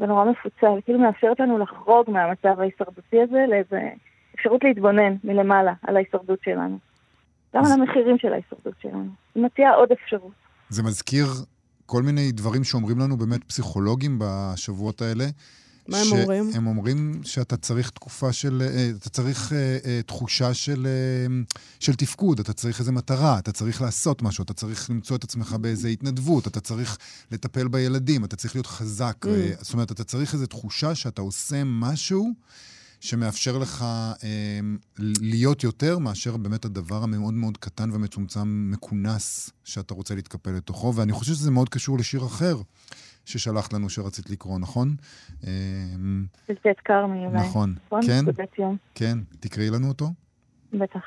ונורא 0.00 0.24
מפוצל, 0.24 0.80
כאילו 0.84 0.98
מאפשרת 0.98 1.40
לנו 1.40 1.58
לחרוג 1.58 2.10
מהמצב 2.10 2.60
ההישרדותי 2.60 3.22
הזה 3.22 3.44
לאיזה 3.48 3.80
אפשרות 4.34 4.64
להתבונן 4.64 5.14
מלמעלה 5.24 5.72
על 5.82 5.96
ההישרדות 5.96 6.38
שלנו. 6.44 6.78
גם 7.56 7.64
על 7.64 7.72
המחירים 7.72 8.18
של 8.18 8.32
ההישרדות 8.32 8.74
שלנו. 8.82 9.08
היא 9.34 9.44
מציעה 9.44 9.74
עוד 9.74 9.92
אפשרות. 9.92 10.32
זה 10.68 10.82
מזכיר 10.82 11.26
כל 11.86 12.02
מיני 12.02 12.32
דברים 12.32 12.64
שאומרים 12.64 12.98
לנו 12.98 13.16
באמת 13.16 13.44
פסיכולוגים 13.44 14.18
בשבועות 14.18 15.02
האלה. 15.02 15.24
מה 15.90 15.98
הם 16.00 16.12
אומרים? 16.12 16.50
הם 16.54 16.66
אומרים 16.66 17.20
שאתה 17.24 17.56
צריך 17.56 17.90
תקופה 17.90 18.32
של, 18.32 18.62
אה, 18.62 18.90
אתה 18.98 19.10
צריך 19.10 19.52
אה, 19.52 19.78
אה, 19.84 20.00
תחושה 20.06 20.54
של, 20.54 20.86
של 21.80 21.94
תפקוד, 21.94 22.40
אתה 22.40 22.52
צריך 22.52 22.80
איזו 22.80 22.92
מטרה, 22.92 23.38
אתה 23.38 23.52
צריך 23.52 23.82
לעשות 23.82 24.22
משהו, 24.22 24.44
אתה 24.44 24.52
צריך 24.52 24.90
למצוא 24.90 25.16
את 25.16 25.24
עצמך 25.24 25.56
באיזו 25.60 25.88
התנדבות, 25.88 26.46
אתה 26.46 26.60
צריך 26.60 26.98
לטפל 27.30 27.68
בילדים, 27.68 28.24
אתה 28.24 28.36
צריך 28.36 28.54
להיות 28.54 28.66
חזק. 28.66 29.16
Mm. 29.24 29.64
זאת 29.64 29.72
אומרת, 29.72 29.92
אתה 29.92 30.04
צריך 30.04 30.34
איזו 30.34 30.46
תחושה 30.46 30.94
שאתה 30.94 31.22
עושה 31.22 31.62
משהו 31.64 32.32
שמאפשר 33.00 33.58
לך 33.58 33.84
אה, 34.22 34.60
להיות 34.98 35.64
יותר 35.64 35.98
מאשר 35.98 36.36
באמת 36.36 36.64
הדבר 36.64 37.02
המאוד 37.02 37.34
מאוד 37.34 37.56
קטן 37.56 37.90
ומצומצם, 37.92 38.70
מכונס, 38.72 39.50
שאתה 39.64 39.94
רוצה 39.94 40.14
להתקפל 40.14 40.50
לתוכו, 40.50 40.94
ואני 40.94 41.12
חושב 41.12 41.34
שזה 41.34 41.50
מאוד 41.50 41.68
קשור 41.68 41.98
לשיר 41.98 42.26
אחר. 42.26 42.56
ששלחת 43.30 43.72
לנו 43.72 43.90
שרצית 43.90 44.30
לקרוא, 44.30 44.58
נכון? 44.58 44.88
אמ, 45.44 46.24
של 46.46 46.54
טט 46.54 46.80
כרמי 46.84 47.26
אולי. 47.26 47.36
נכון. 47.36 47.74
נכון? 47.86 48.00
כן? 48.02 48.64
כן. 48.94 49.18
תקראי 49.40 49.70
לנו 49.70 49.88
אותו. 49.88 50.06
בטח. 50.72 51.02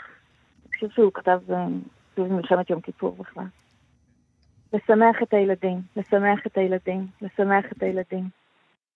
אני 0.66 0.74
חושב 0.74 0.90
שהוא 0.96 1.12
כתב 1.14 1.40
אה, 1.50 1.66
סביב 2.14 2.34
מלחמת 2.34 2.70
יום 2.70 2.82
כיפור 2.82 3.16
בכלל. 3.20 3.46
לשמח 4.74 5.16
את 5.24 5.34
הילדים, 5.34 5.82
לשמח 5.96 6.40
את 6.48 6.58
הילדים, 6.58 7.08
לשמח 7.22 7.66
את 7.72 7.84
הילדים. 7.84 8.30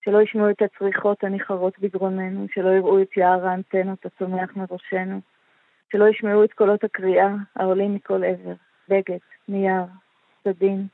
שלא 0.06 0.22
ישמעו 0.22 0.50
את 0.50 0.62
הצריחות 0.62 1.24
הניחרות 1.24 1.80
בגרוננו, 1.80 2.46
שלא 2.54 2.70
יראו 2.70 3.02
את 3.02 3.18
יער 3.18 3.48
האנטנות 3.48 4.06
הצומח 4.06 4.50
מראשנו, 4.56 5.22
שלא 5.92 6.06
ישמעו 6.10 6.44
את 6.44 6.54
קולות 6.54 6.84
הקריאה 6.84 7.36
העולים 7.56 7.96
מכל 7.96 8.24
עבר, 8.24 8.54
בגד, 8.90 9.18
נייר, 9.48 9.84
צדדים, 10.44 10.88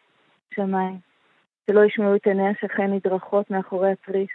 שמיים. 0.56 1.13
שלא 1.68 1.86
ישמעו 1.86 2.16
את 2.16 2.28
עיני 2.28 2.50
השכן 2.50 2.94
נדרכות 2.94 3.52
מאחורי 3.52 3.92
התריס, 3.92 4.30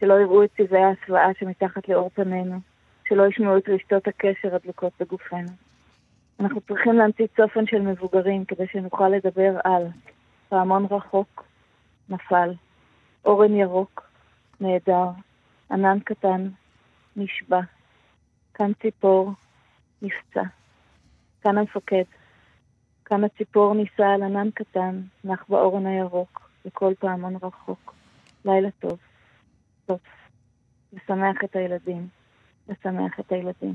שלא 0.00 0.14
יראו 0.14 0.44
את 0.44 0.50
צבעי 0.56 0.82
ההסוואה 0.82 1.28
שמתחת 1.38 1.88
לאור 1.88 2.10
פנינו, 2.14 2.60
שלא 3.08 3.26
ישמעו 3.26 3.56
את 3.56 3.68
רשתות 3.68 4.08
הקשר 4.08 4.54
הדלוקות 4.54 4.92
בגופנו. 5.00 5.48
אנחנו 6.40 6.60
צריכים 6.60 6.92
להמציא 6.92 7.26
צופן 7.36 7.66
של 7.66 7.80
מבוגרים 7.80 8.44
כדי 8.44 8.66
שנוכל 8.72 9.08
לדבר 9.08 9.58
על 9.64 9.86
פעמון 10.48 10.86
רחוק, 10.90 11.44
נפל, 12.08 12.50
אורן 13.24 13.54
ירוק, 13.54 14.10
נהדר, 14.60 15.08
ענן 15.70 16.00
קטן, 16.00 16.48
נשבע, 17.16 17.60
כאן 18.54 18.72
ציפור, 18.82 19.32
נפצע, 20.02 20.42
כאן 21.42 21.58
המפקד, 21.58 22.04
כאן 23.04 23.24
הציפור 23.24 23.74
נישא 23.74 24.06
על 24.14 24.22
ענן 24.22 24.50
קטן, 24.50 25.00
נח 25.24 25.44
באורן 25.48 25.86
הירוק, 25.86 26.49
לכל 26.64 26.92
פעמון 26.98 27.36
רחוק. 27.42 27.94
לילה 28.44 28.70
טוב. 28.70 28.98
סוף. 29.86 30.00
לשמח 30.92 31.36
את 31.44 31.56
הילדים. 31.56 32.08
לשמח 32.68 33.20
את 33.20 33.32
הילדים. 33.32 33.74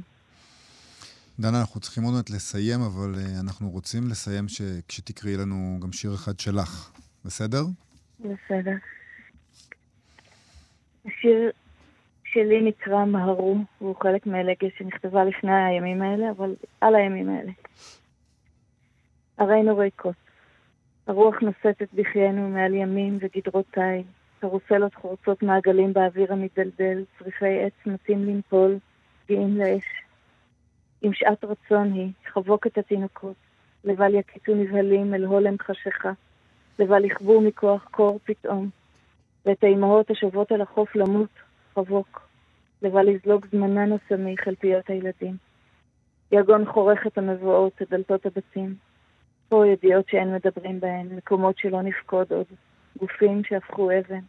דנה, 1.39 1.59
אנחנו 1.59 1.79
צריכים 1.79 2.03
עוד 2.03 2.13
מעט 2.13 2.29
לסיים, 2.29 2.79
אבל 2.81 3.13
uh, 3.15 3.41
אנחנו 3.45 3.69
רוצים 3.69 4.07
לסיים 4.07 4.47
ש... 4.47 4.61
כשתקראי 4.87 5.37
לנו 5.37 5.79
גם 5.81 5.91
שיר 5.91 6.13
אחד 6.15 6.39
שלך. 6.39 6.91
בסדר? 7.25 7.63
בסדר. 8.19 8.75
השיר 11.05 11.51
שלי 12.25 12.61
נקרא 12.61 13.05
מהרו, 13.05 13.57
הוא 13.79 13.95
חלק 14.03 14.25
מאלגיה 14.25 14.69
שנכתבה 14.77 15.25
לפני 15.25 15.65
הימים 15.65 16.01
האלה, 16.01 16.31
אבל 16.31 16.55
על 16.81 16.95
הימים 16.95 17.29
האלה. 17.29 17.51
ערינו 19.37 19.77
ריקות. 19.77 20.24
הרוח 21.07 21.35
נוססת 21.41 21.93
בחיינו 21.93 22.49
מעל 22.49 22.73
ימים 22.73 23.17
וגדרות 23.21 23.65
תיל, 23.71 24.03
קרוסלות 24.39 24.95
חורצות 24.95 25.43
מעגלים 25.43 25.93
באוויר 25.93 26.33
המדלדל, 26.33 27.03
צריפי 27.19 27.63
עץ 27.63 27.73
מטים 27.85 28.25
לנפול, 28.25 28.77
גאים 29.29 29.57
לאש. 29.57 29.83
אם 31.03 31.13
שעת 31.13 31.43
רצון 31.43 31.93
היא, 31.93 32.11
חבוק 32.33 32.67
את 32.67 32.77
התינוקות, 32.77 33.35
לבל 33.83 34.15
יקיצו 34.15 34.55
נבהלים 34.55 35.13
אל 35.13 35.25
הולם 35.25 35.55
חשיכה, 35.61 36.11
לבל 36.79 37.05
יכבו 37.05 37.41
מכוח 37.41 37.87
קור 37.91 38.19
פתאום, 38.23 38.69
ואת 39.45 39.63
האימהות 39.63 40.11
השבות 40.11 40.51
אל 40.51 40.61
החוף 40.61 40.95
למות, 40.95 41.29
חבוק, 41.73 42.27
לבל 42.81 43.07
יזלוג 43.07 43.45
זמנן 43.51 43.91
הסמיך 43.91 44.47
אל 44.47 44.55
פיות 44.55 44.89
הילדים. 44.89 45.37
יגון 46.31 46.65
חורך 46.65 47.07
את 47.07 47.17
המבואות, 47.17 47.81
את 47.81 47.89
דלתות 47.89 48.25
הבתים, 48.25 48.75
פה 49.49 49.67
ידיעות 49.67 50.05
שאין 50.09 50.35
מדברים 50.35 50.79
בהן, 50.79 51.07
מקומות 51.17 51.57
שלא 51.57 51.81
נפקוד 51.81 52.31
עוד, 52.31 52.45
גופים 52.99 53.43
שהפכו 53.43 53.89
אבן, 53.91 54.21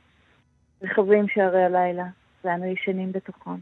רכבים 0.82 1.28
שערי 1.28 1.64
הלילה, 1.64 2.06
ואנו 2.44 2.64
ישנים 2.64 3.12
בתוכם. 3.12 3.58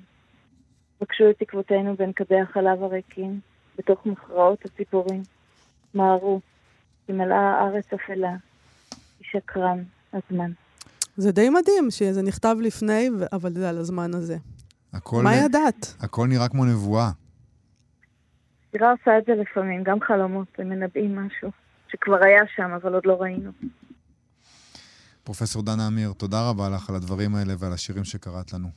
פגשו 0.99 1.31
את 1.31 1.39
תקוותינו 1.39 1.97
בין 1.97 2.13
קדי 2.13 2.41
החלב 2.41 2.83
הריקים, 2.83 3.41
בתוך 3.79 4.07
מכרעות 4.07 4.65
הציפורים. 4.65 5.23
מהרו, 5.95 6.41
כי 7.07 7.13
מלאה 7.13 7.61
הארץ 7.61 7.93
אפלה, 7.93 8.31
היא 9.21 9.29
שקרן 9.31 9.83
הזמן. 10.13 10.51
זה 11.17 11.33
די 11.33 11.51
מדהים 11.51 11.91
שזה 11.91 12.23
נכתב 12.23 12.57
לפני, 12.61 13.11
אבל 13.33 13.53
זה 13.53 13.69
על 13.69 13.79
הזמן 13.79 14.15
הזה. 14.15 14.37
הכל 14.93 15.23
מה 15.23 15.37
ידעת? 15.37 15.95
הכל 16.01 16.27
נראה 16.27 16.49
כמו 16.49 16.65
נבואה. 16.65 17.11
שירה 18.77 18.91
עושה 18.91 19.19
את 19.19 19.25
זה 19.27 19.33
לפעמים, 19.35 19.83
גם 19.83 20.01
חלומות, 20.01 20.49
הם 20.59 20.69
מנבאים 20.69 21.19
משהו 21.19 21.51
שכבר 21.89 22.25
היה 22.25 22.43
שם, 22.57 22.71
אבל 22.83 22.95
עוד 22.95 23.07
לא 23.07 23.17
ראינו. 23.21 23.51
פרופסור 25.25 25.63
דנה 25.63 25.89
אמיר, 25.89 26.13
תודה 26.13 26.51
רבה 26.51 26.69
לך 26.69 26.91
על 26.91 26.97
הדברים 26.97 27.35
האלה 27.35 27.53
ועל 27.59 27.73
השירים 27.73 28.05
שקראת 28.05 28.53
לנו. 28.53 28.69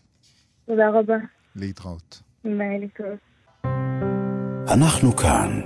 תודה 0.65 0.89
רבה. 0.89 1.17
להתראות. 1.55 2.21
להתראות. 2.45 3.19
אנחנו 4.73 5.15
כאן. 5.15 5.61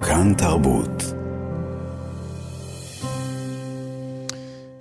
כאן 0.00 0.34
תרבות. 0.38 1.23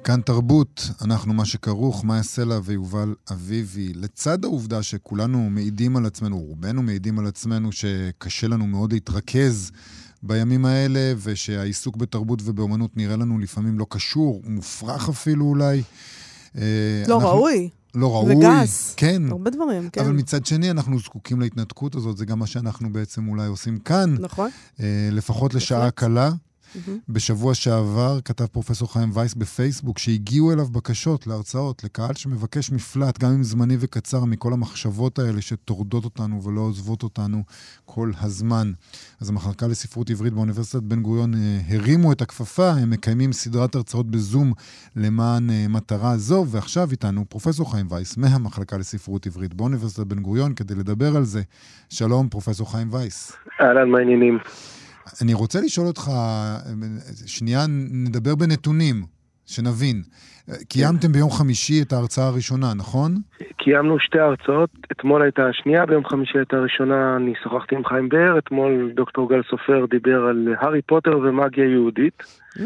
כאן 0.04 0.22
תרבות, 0.22 0.89
אנחנו 1.01 1.34
מה 1.34 1.45
שכרוך, 1.45 2.04
מאיה 2.04 2.24
סלע 2.24 2.60
ויובל 2.64 3.16
אביבי. 3.32 3.93
לצד 3.95 4.45
העובדה 4.45 4.84
שכולנו 4.84 5.49
מעידים 5.49 5.97
על 5.97 6.06
עצמנו, 6.06 6.39
רובנו 6.39 6.84
מעידים 6.84 7.20
על 7.20 7.28
עצמנו 7.28 7.72
שקשה 7.72 8.47
לנו 8.47 8.68
מאוד 8.68 8.93
להתרכז 8.93 9.72
בימים 10.24 10.66
האלה, 10.66 11.14
ושהעיסוק 11.24 11.97
בתרבות 11.97 12.41
ובאומנות 12.43 12.97
נראה 12.97 13.16
לנו 13.16 13.39
לפעמים 13.39 13.80
לא 13.80 13.86
קשור, 13.89 14.41
מופרך 14.47 15.10
אפילו 15.10 15.45
אולי. 15.45 15.84
אה, 16.58 16.62
לא 17.08 17.16
אנחנו... 17.16 17.30
ראוי. 17.30 17.70
לא 17.95 18.16
ראוי. 18.16 18.36
וגס. 18.36 18.93
כן. 18.97 19.22
הרבה 19.30 19.49
דברים, 19.49 19.89
כן. 19.89 20.01
אבל 20.01 20.12
מצד 20.12 20.45
שני, 20.45 20.72
אנחנו 20.72 20.99
זקוקים 20.99 21.41
להתנתקות 21.41 21.95
הזאת, 21.95 22.18
זה 22.18 22.26
גם 22.26 22.39
מה 22.39 22.47
שאנחנו 22.47 22.93
בעצם 22.93 23.28
אולי 23.28 23.47
עושים 23.47 23.78
כאן. 23.78 24.16
נכון. 24.20 24.49
אה, 24.80 25.10
לפחות 25.12 25.54
לשעה 25.54 25.91
קלה. 25.91 26.32
בשבוע 27.09 27.53
שעבר 27.53 28.19
כתב 28.26 28.45
פרופסור 28.45 28.93
חיים 28.93 29.09
וייס 29.13 29.34
בפייסבוק 29.34 29.99
שהגיעו 29.99 30.53
אליו 30.53 30.65
בקשות 30.65 31.28
להרצאות, 31.28 31.84
לקהל 31.84 32.13
שמבקש 32.13 32.71
מפלט, 32.71 33.19
גם 33.19 33.30
אם 33.32 33.43
זמני 33.43 33.78
וקצר, 33.80 34.26
מכל 34.26 34.53
המחשבות 34.53 35.19
האלה 35.19 35.41
שטורדות 35.41 36.03
אותנו 36.03 36.43
ולא 36.43 36.61
עוזבות 36.61 37.03
אותנו 37.03 37.43
כל 37.86 38.11
הזמן. 38.21 38.71
אז 39.21 39.30
המחלקה 39.30 39.67
לספרות 39.67 40.09
עברית 40.09 40.34
באוניברסיטת 40.34 40.84
בן 40.84 41.01
גוריון 41.01 41.34
אה, 41.34 41.59
הרימו 41.69 42.11
את 42.11 42.21
הכפפה, 42.21 42.69
הם 42.69 42.89
מקיימים 42.89 43.34
סדרת 43.34 43.76
הרצאות 43.76 44.11
בזום 44.11 44.53
למען 44.95 45.49
אה, 45.49 45.65
מטרה 45.69 46.17
זו, 46.17 46.45
ועכשיו 46.47 46.91
איתנו 46.91 47.26
פרופסור 47.30 47.71
חיים 47.71 47.86
וייס 47.89 48.17
מהמחלקה 48.17 48.78
לספרות 48.78 49.26
עברית 49.26 49.53
באוניברסיטת 49.53 50.07
בן 50.07 50.19
גוריון 50.19 50.53
כדי 50.53 50.76
לדבר 50.76 51.17
על 51.17 51.24
זה. 51.24 51.41
שלום, 51.89 52.30
פרופסור 52.30 52.71
חיים 52.71 52.88
וייס. 52.91 53.34
אהלן, 53.61 53.89
מה 53.89 53.97
העניינים? 53.97 54.39
אני 55.22 55.34
רוצה 55.34 55.59
לשאול 55.61 55.88
אותך, 55.88 56.11
שנייה 57.26 57.59
נדבר 57.91 58.36
בנתונים, 58.36 59.03
שנבין. 59.45 60.01
קיימתם 60.68 61.11
ביום 61.11 61.30
חמישי 61.30 61.82
את 61.82 61.93
ההרצאה 61.93 62.28
הראשונה, 62.28 62.74
נכון? 62.74 63.16
קיימנו 63.57 63.99
שתי 63.99 64.20
הרצאות, 64.20 64.70
אתמול 64.91 65.22
הייתה 65.22 65.47
השנייה, 65.47 65.86
ביום 65.86 66.05
חמישי 66.05 66.38
הייתה 66.38 66.57
הראשונה, 66.57 67.16
אני 67.16 67.34
שוחחתי 67.43 67.76
עם 67.76 67.86
חיים 67.86 68.09
באר, 68.09 68.38
אתמול 68.38 68.91
דוקטור 68.95 69.30
גל 69.30 69.41
סופר 69.49 69.86
דיבר 69.89 70.26
על 70.26 70.47
הארי 70.59 70.82
פוטר 70.82 71.18
ומאגיה 71.18 71.66
יהודית. 71.66 72.24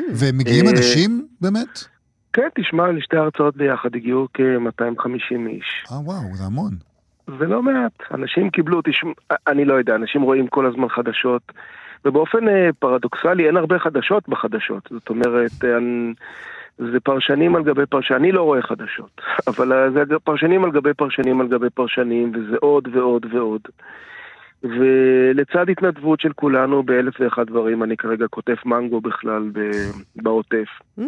ומגיעים 0.10 0.66
אה, 0.66 0.72
אנשים 0.72 1.28
באמת? 1.42 1.80
כן, 2.34 2.48
תשמע, 2.56 2.92
לשתי 2.92 3.18
הרצאות 3.18 3.58
ביחד 3.58 3.96
הגיעו 3.96 4.28
כ-250 4.34 5.50
איש. 5.50 5.86
אה, 5.92 6.00
וואו, 6.00 6.36
זה 6.36 6.44
המון. 6.44 6.72
זה 7.40 7.46
לא 7.46 7.64
מעט. 7.64 7.94
אנשים 8.12 8.50
קיבלו, 8.50 8.82
תשמע, 8.82 9.12
אני 9.48 9.66
לא 9.66 9.74
יודע, 9.74 9.96
אנשים 9.96 10.22
רואים 10.22 10.48
כל 10.48 10.66
הזמן 10.66 10.90
חדשות. 10.90 11.52
ובאופן 12.06 12.48
אה, 12.48 12.70
פרדוקסלי 12.80 13.48
אין 13.48 13.58
הרבה 13.58 13.80
חדשות 13.80 14.30
בחדשות. 14.30 14.88
זאת 14.92 15.10
אומרת, 15.10 15.52
אה, 15.64 15.78
זה 16.78 17.00
פרשנים 17.00 17.56
על 17.56 17.64
גבי 17.64 17.86
פרשנים, 17.86 18.20
אני 18.24 18.32
לא 18.32 18.42
רואה 18.42 18.62
חדשות, 18.62 19.22
אבל 19.50 19.74
אה, 19.74 19.90
זה 19.92 20.20
פרשנים 20.24 20.64
על 20.64 20.72
גבי 20.72 20.94
פרשנים 20.94 21.42
על 21.42 21.48
גבי 21.48 21.70
פרשנים, 21.70 22.32
וזה 22.36 22.58
עוד 22.60 22.88
ועוד 22.96 23.26
ועוד. 23.34 23.62
ולצד 24.64 25.70
התנדבות 25.70 26.20
של 26.20 26.34
כולנו 26.34 26.84
באלף 26.84 27.14
ואחד 27.20 27.48
דברים, 27.48 27.84
אני 27.84 27.98
כרגע 27.98 28.28
כותב 28.28 28.56
מנגו 28.66 29.02
בכלל 29.02 29.52
בעוטף. 30.16 30.68
Mm. 31.00 31.04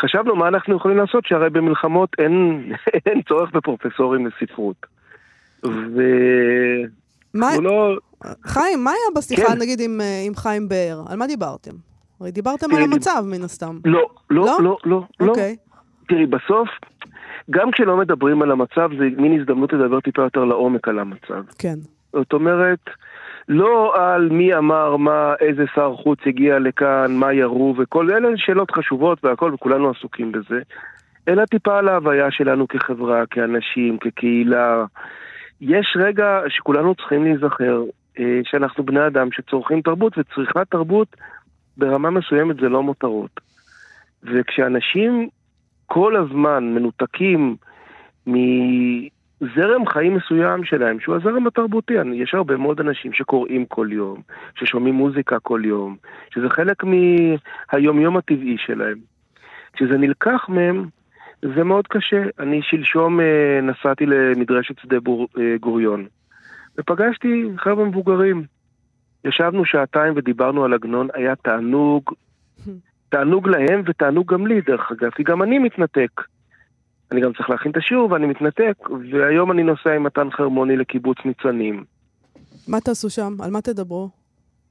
חשבנו 0.00 0.36
מה 0.36 0.48
אנחנו 0.48 0.76
יכולים 0.76 0.96
לעשות, 0.96 1.26
שהרי 1.26 1.50
במלחמות 1.50 2.10
אין, 2.18 2.64
אין 3.06 3.22
צורך 3.22 3.50
בפרופסורים 3.52 4.26
לספרות. 4.26 4.86
ו... 5.64 6.02
מה... 7.34 7.46
לא... 7.62 7.96
חיים, 8.46 8.84
מה 8.84 8.90
היה 8.90 9.16
בשיחה, 9.16 9.46
כן. 9.46 9.58
נגיד, 9.58 9.80
עם, 9.80 10.00
אה, 10.00 10.22
עם 10.26 10.34
חיים 10.34 10.68
באר? 10.68 11.02
על 11.08 11.18
מה 11.18 11.26
דיברתם? 11.26 11.72
הרי 12.20 12.30
דיברתם 12.30 12.66
על 12.74 12.82
המצב, 12.82 13.24
מן 13.26 13.44
הסתם. 13.44 13.78
לא, 13.84 14.08
לא, 14.30 14.46
לא, 14.46 14.58
לא, 14.60 14.76
לא. 14.84 15.02
לא. 15.20 15.28
אוקיי. 15.28 15.56
תראי, 16.08 16.26
בסוף, 16.26 16.68
גם 17.50 17.70
כשלא 17.70 17.96
מדברים 17.96 18.42
על 18.42 18.50
המצב, 18.50 18.90
זה 18.98 19.04
מין 19.16 19.40
הזדמנות 19.40 19.72
לדבר 19.72 20.00
טיפה 20.00 20.22
יותר 20.22 20.44
לעומק 20.44 20.88
על 20.88 20.98
המצב. 20.98 21.42
כן. 21.58 21.78
זאת 22.12 22.32
אומרת, 22.32 22.80
לא 23.48 23.94
על 23.96 24.28
מי 24.28 24.54
אמר 24.54 24.96
מה, 24.96 25.34
איזה 25.40 25.64
שר 25.74 25.94
חוץ 25.96 26.18
הגיע 26.26 26.58
לכאן, 26.58 27.16
מה 27.16 27.32
ירו 27.32 27.74
וכל 27.78 28.10
אלה 28.10 28.28
שאלות 28.36 28.70
חשובות 28.70 29.24
והכל, 29.24 29.54
וכולנו 29.54 29.90
עסוקים 29.90 30.32
בזה, 30.32 30.60
אלא 31.28 31.44
טיפה 31.44 31.78
על 31.78 31.88
ההוויה 31.88 32.30
שלנו 32.30 32.68
כחברה, 32.68 33.26
כאנשים, 33.30 33.98
כקהילה. 33.98 34.84
יש 35.60 35.96
רגע 36.00 36.40
שכולנו 36.48 36.94
צריכים 36.94 37.24
להיזכר 37.24 37.82
אה, 37.82 38.05
שאנחנו 38.44 38.84
בני 38.84 39.06
אדם 39.06 39.32
שצורכים 39.32 39.80
תרבות, 39.80 40.18
וצריכת 40.18 40.70
תרבות 40.70 41.16
ברמה 41.76 42.10
מסוימת 42.10 42.56
זה 42.56 42.68
לא 42.68 42.82
מותרות. 42.82 43.40
וכשאנשים 44.22 45.28
כל 45.86 46.16
הזמן 46.16 46.64
מנותקים 46.74 47.56
מזרם 48.26 49.86
חיים 49.86 50.14
מסוים 50.14 50.64
שלהם, 50.64 51.00
שהוא 51.00 51.16
הזרם 51.16 51.46
התרבותי, 51.46 51.94
יש 52.14 52.34
הרבה 52.34 52.56
מאוד 52.56 52.80
אנשים 52.80 53.12
שקוראים 53.12 53.66
כל 53.66 53.88
יום, 53.90 54.22
ששומעים 54.58 54.94
מוזיקה 54.94 55.38
כל 55.38 55.62
יום, 55.64 55.96
שזה 56.34 56.48
חלק 56.48 56.84
מהיומיום 56.84 58.16
הטבעי 58.16 58.56
שלהם. 58.58 58.98
כשזה 59.72 59.98
נלקח 59.98 60.46
מהם, 60.48 60.84
זה 61.42 61.64
מאוד 61.64 61.86
קשה. 61.86 62.22
אני 62.38 62.60
שלשום 62.62 63.20
אה, 63.20 63.60
נסעתי 63.62 64.06
למדרשת 64.06 64.78
שדה 64.78 64.96
אה, 64.96 65.56
גוריון, 65.60 66.06
ופגשתי 66.78 67.44
חבר'ה 67.58 67.84
מבוגרים. 67.84 68.44
ישבנו 69.24 69.64
שעתיים 69.64 70.12
ודיברנו 70.16 70.64
על 70.64 70.74
עגנון, 70.74 71.08
היה 71.14 71.36
תענוג, 71.36 72.02
תענוג 73.08 73.48
להם 73.48 73.82
ותענוג 73.86 74.32
גם 74.32 74.46
לי, 74.46 74.60
דרך 74.60 74.92
אגב, 74.92 75.10
כי 75.10 75.22
גם 75.22 75.42
אני 75.42 75.58
מתנתק. 75.58 76.10
אני 77.12 77.20
גם 77.20 77.32
צריך 77.32 77.50
להכין 77.50 77.72
את 77.72 77.76
השיעור 77.76 78.12
ואני 78.12 78.26
מתנתק, 78.26 78.74
והיום 79.12 79.52
אני 79.52 79.62
נוסע 79.62 79.90
עם 79.92 80.02
מתן 80.02 80.30
חרמוני 80.30 80.76
לקיבוץ 80.76 81.18
ניצנים. 81.24 81.84
מה 82.68 82.80
תעשו 82.80 83.10
שם? 83.10 83.36
על 83.40 83.50
מה 83.50 83.60
תדברו? 83.60 84.10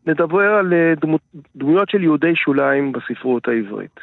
נדבר 0.07 0.53
על 0.59 0.73
אה, 0.73 0.93
דמו, 1.01 1.17
דמויות 1.55 1.89
של 1.89 2.03
יהודי 2.03 2.35
שוליים 2.35 2.91
בספרות 2.91 3.47
העברית. 3.47 3.99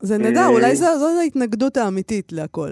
זה 0.00 0.18
נדע, 0.18 0.46
אולי 0.46 0.76
זו, 0.76 0.86
זו 0.98 1.20
ההתנגדות 1.20 1.76
האמיתית 1.76 2.32
להכל. 2.32 2.70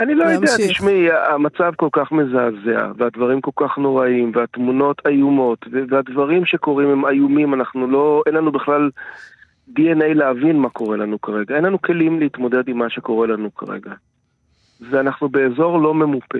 אני 0.00 0.14
לא 0.14 0.24
יודע, 0.24 0.52
תשמעי, 0.68 1.12
המצב 1.12 1.72
כל 1.76 1.88
כך 1.92 2.12
מזעזע, 2.12 2.92
והדברים 2.96 3.40
כל 3.40 3.50
כך 3.56 3.78
נוראים, 3.78 4.32
והתמונות 4.34 5.02
איומות, 5.06 5.66
והדברים 5.88 6.46
שקורים 6.46 6.88
הם 6.88 7.06
איומים, 7.06 7.54
אנחנו 7.54 7.86
לא, 7.86 8.22
אין 8.26 8.34
לנו 8.34 8.52
בכלל 8.52 8.90
DNA 9.70 10.14
להבין 10.14 10.58
מה 10.58 10.70
קורה 10.70 10.96
לנו 10.96 11.20
כרגע, 11.20 11.56
אין 11.56 11.64
לנו 11.64 11.82
כלים 11.82 12.20
להתמודד 12.20 12.68
עם 12.68 12.78
מה 12.78 12.90
שקורה 12.90 13.26
לנו 13.26 13.54
כרגע. 13.54 13.92
ואנחנו 14.90 15.28
באזור 15.28 15.80
לא 15.80 15.94
ממופה. 15.94 16.38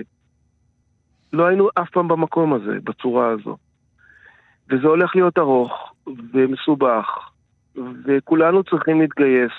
לא 1.33 1.45
היינו 1.45 1.69
אף 1.75 1.89
פעם 1.89 2.07
במקום 2.07 2.53
הזה, 2.53 2.77
בצורה 2.83 3.29
הזו. 3.29 3.57
וזה 4.69 4.87
הולך 4.87 5.15
להיות 5.15 5.37
ארוך 5.37 5.93
ומסובך, 6.33 7.29
וכולנו 8.05 8.63
צריכים 8.63 9.01
להתגייס. 9.01 9.51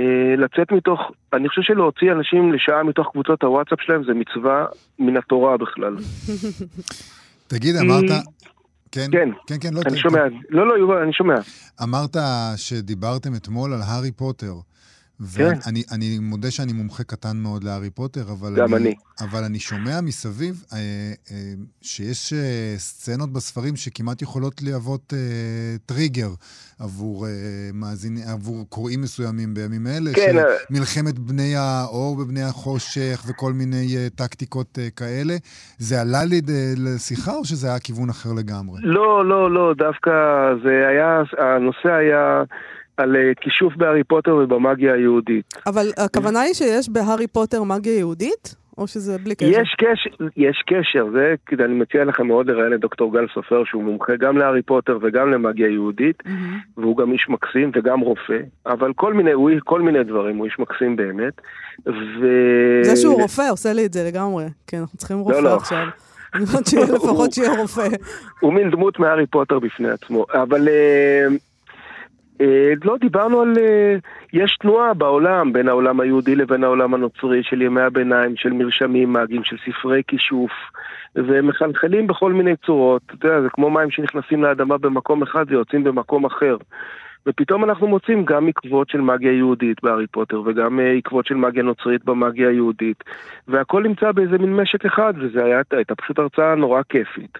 אה, 0.00 0.36
לצאת 0.36 0.72
מתוך, 0.72 1.00
אני 1.32 1.48
חושב 1.48 1.62
שלהוציא 1.62 2.12
אנשים 2.12 2.52
לשעה 2.52 2.82
מתוך 2.82 3.08
קבוצות 3.12 3.42
הוואטסאפ 3.42 3.80
שלהם 3.80 4.04
זה 4.04 4.12
מצווה 4.14 4.66
מן 4.98 5.16
התורה 5.16 5.56
בכלל. 5.56 5.96
תגיד, 7.52 7.76
אמרת... 7.76 8.10
כן, 8.92 9.08
כן, 9.12 9.28
כן, 9.46 9.56
כן, 9.60 9.74
לא... 9.74 9.80
אני 9.86 9.98
שומע, 9.98 10.20
לא, 10.50 10.68
לא, 10.68 10.78
יובל, 10.78 11.02
אני 11.02 11.12
שומע. 11.12 11.34
אמרת 11.82 12.16
שדיברתם 12.56 13.34
אתמול 13.34 13.72
על 13.72 13.80
הארי 13.82 14.12
פוטר. 14.12 14.52
ואני 15.20 15.84
כן. 15.84 15.94
אני 15.94 16.18
מודה 16.18 16.50
שאני 16.50 16.72
מומחה 16.72 17.04
קטן 17.04 17.36
מאוד 17.36 17.64
להארי 17.64 17.90
פוטר, 17.90 18.22
אבל 18.22 18.54
גם 18.56 18.74
אני, 18.74 18.84
אני. 18.84 18.94
אבל 19.20 19.44
אני 19.44 19.58
שומע 19.58 20.00
מסביב 20.00 20.64
אה, 20.72 20.78
אה, 21.30 21.52
שיש 21.82 22.32
אה, 22.32 22.74
סצנות 22.76 23.32
בספרים 23.32 23.76
שכמעט 23.76 24.22
יכולות 24.22 24.62
להוות 24.62 25.14
אה, 25.16 25.76
טריגר 25.86 26.28
עבור, 26.78 27.26
אה, 27.26 27.30
מאזין, 27.74 28.16
עבור 28.32 28.66
קוראים 28.68 29.00
מסוימים 29.02 29.54
בימים 29.54 29.86
אלה, 29.86 30.10
כן, 30.14 30.32
של 30.32 30.38
אה... 30.38 30.44
מלחמת 30.70 31.18
בני 31.18 31.56
האור 31.56 32.18
ובני 32.18 32.42
החושך 32.42 33.24
וכל 33.28 33.52
מיני 33.52 33.96
אה, 33.96 34.06
טקטיקות 34.16 34.78
אה, 34.78 34.88
כאלה. 34.96 35.34
זה 35.78 36.00
עלה 36.00 36.24
לי 36.24 36.40
לשיחה 36.76 37.32
או 37.32 37.44
שזה 37.44 37.68
היה 37.68 37.78
כיוון 37.78 38.08
אחר 38.08 38.30
לגמרי? 38.32 38.80
לא, 38.82 39.26
לא, 39.26 39.50
לא, 39.50 39.74
דווקא 39.76 40.10
זה 40.62 40.88
היה, 40.88 41.22
הנושא 41.38 41.92
היה... 41.92 42.42
על 42.98 43.16
אה, 43.16 43.32
כישוף 43.40 43.76
בהארי 43.76 44.04
פוטר 44.04 44.36
ובמאגיה 44.36 44.94
היהודית. 44.94 45.54
אבל 45.66 45.86
הכוונה 45.96 46.40
היא 46.40 46.54
שיש 46.54 46.88
בהארי 46.88 47.26
פוטר 47.26 47.62
מאגיה 47.62 47.98
יהודית? 47.98 48.54
או 48.78 48.86
שזה 48.86 49.18
בלי 49.18 49.34
קשר? 49.34 49.46
יש 49.46 49.74
קשר, 49.78 50.24
יש 50.36 50.62
קשר, 50.66 51.06
זה, 51.12 51.34
אני 51.64 51.74
מציע 51.74 52.04
לכם 52.04 52.26
מאוד 52.26 52.46
לראיין 52.46 52.74
את 52.74 52.80
דוקטור 52.80 53.12
גל 53.12 53.26
סופר, 53.34 53.62
שהוא 53.64 53.84
מומחה 53.84 54.12
גם 54.16 54.38
להארי 54.38 54.62
פוטר 54.62 54.98
וגם 55.02 55.30
למאגיה 55.30 55.68
יהודית, 55.68 56.22
mm-hmm. 56.22 56.80
והוא 56.80 56.96
גם 56.96 57.12
איש 57.12 57.26
מקסים 57.28 57.70
וגם 57.74 58.00
רופא, 58.00 58.38
אבל 58.66 58.92
כל 58.96 59.14
מיני, 59.14 59.32
הוא, 59.32 59.50
כל 59.64 59.82
מיני 59.82 60.04
דברים, 60.04 60.36
הוא 60.36 60.46
איש 60.46 60.58
מקסים 60.58 60.96
באמת. 60.96 61.40
ו... 61.86 62.26
זה 62.82 62.96
שהוא 62.96 63.22
רופא 63.22 63.50
עושה 63.50 63.72
לי 63.72 63.86
את 63.86 63.92
זה 63.92 64.04
לגמרי, 64.08 64.44
כן, 64.66 64.78
אנחנו 64.78 64.98
צריכים 64.98 65.18
רופא 65.18 65.32
לא, 65.32 65.42
לא. 65.42 65.56
עכשיו. 65.56 65.86
אומרת 66.34 66.66
שלפחות 66.66 67.32
שיהיה 67.34 67.60
רופא. 67.60 67.88
הוא 68.40 68.52
מין 68.52 68.70
דמות 68.70 68.98
מהארי 68.98 69.26
פוטר 69.26 69.58
בפני 69.58 69.90
עצמו, 69.90 70.26
אבל... 70.32 70.68
אה, 72.40 72.72
לא, 72.84 72.96
דיברנו 73.00 73.40
על... 73.40 73.52
אה, 73.58 73.96
יש 74.32 74.56
תנועה 74.60 74.94
בעולם, 74.94 75.52
בין 75.52 75.68
העולם 75.68 76.00
היהודי 76.00 76.36
לבין 76.36 76.64
העולם 76.64 76.94
הנוצרי, 76.94 77.42
של 77.42 77.62
ימי 77.62 77.80
הביניים, 77.80 78.36
של 78.36 78.52
מרשמים 78.52 79.12
מאגים, 79.12 79.44
של 79.44 79.56
ספרי 79.66 80.02
כישוף, 80.08 80.50
והם 81.14 81.46
מחלחלים 81.46 82.06
בכל 82.06 82.32
מיני 82.32 82.56
צורות. 82.56 83.02
אתה 83.06 83.26
יודע, 83.26 83.40
זה 83.40 83.48
כמו 83.50 83.70
מים 83.70 83.90
שנכנסים 83.90 84.42
לאדמה 84.42 84.78
במקום 84.78 85.22
אחד 85.22 85.44
ויוצאים 85.48 85.84
במקום 85.84 86.24
אחר. 86.24 86.56
ופתאום 87.26 87.64
אנחנו 87.64 87.88
מוצאים 87.88 88.24
גם 88.24 88.48
עקבות 88.48 88.90
של 88.90 89.00
מגיה 89.00 89.32
יהודית 89.32 89.82
בהארי 89.82 90.06
פוטר, 90.06 90.42
וגם 90.46 90.80
אה, 90.80 90.92
עקבות 90.92 91.26
של 91.26 91.34
מגיה 91.34 91.62
נוצרית 91.62 92.04
במגיה 92.04 92.48
היהודית, 92.48 93.04
והכל 93.48 93.82
נמצא 93.82 94.12
באיזה 94.12 94.38
מין 94.38 94.56
משק 94.56 94.84
אחד, 94.84 95.14
היה, 95.34 95.60
הייתה 95.70 95.94
פשוט 95.94 96.18
הרצאה 96.18 96.54
נורא 96.54 96.82
כיפית. 96.88 97.38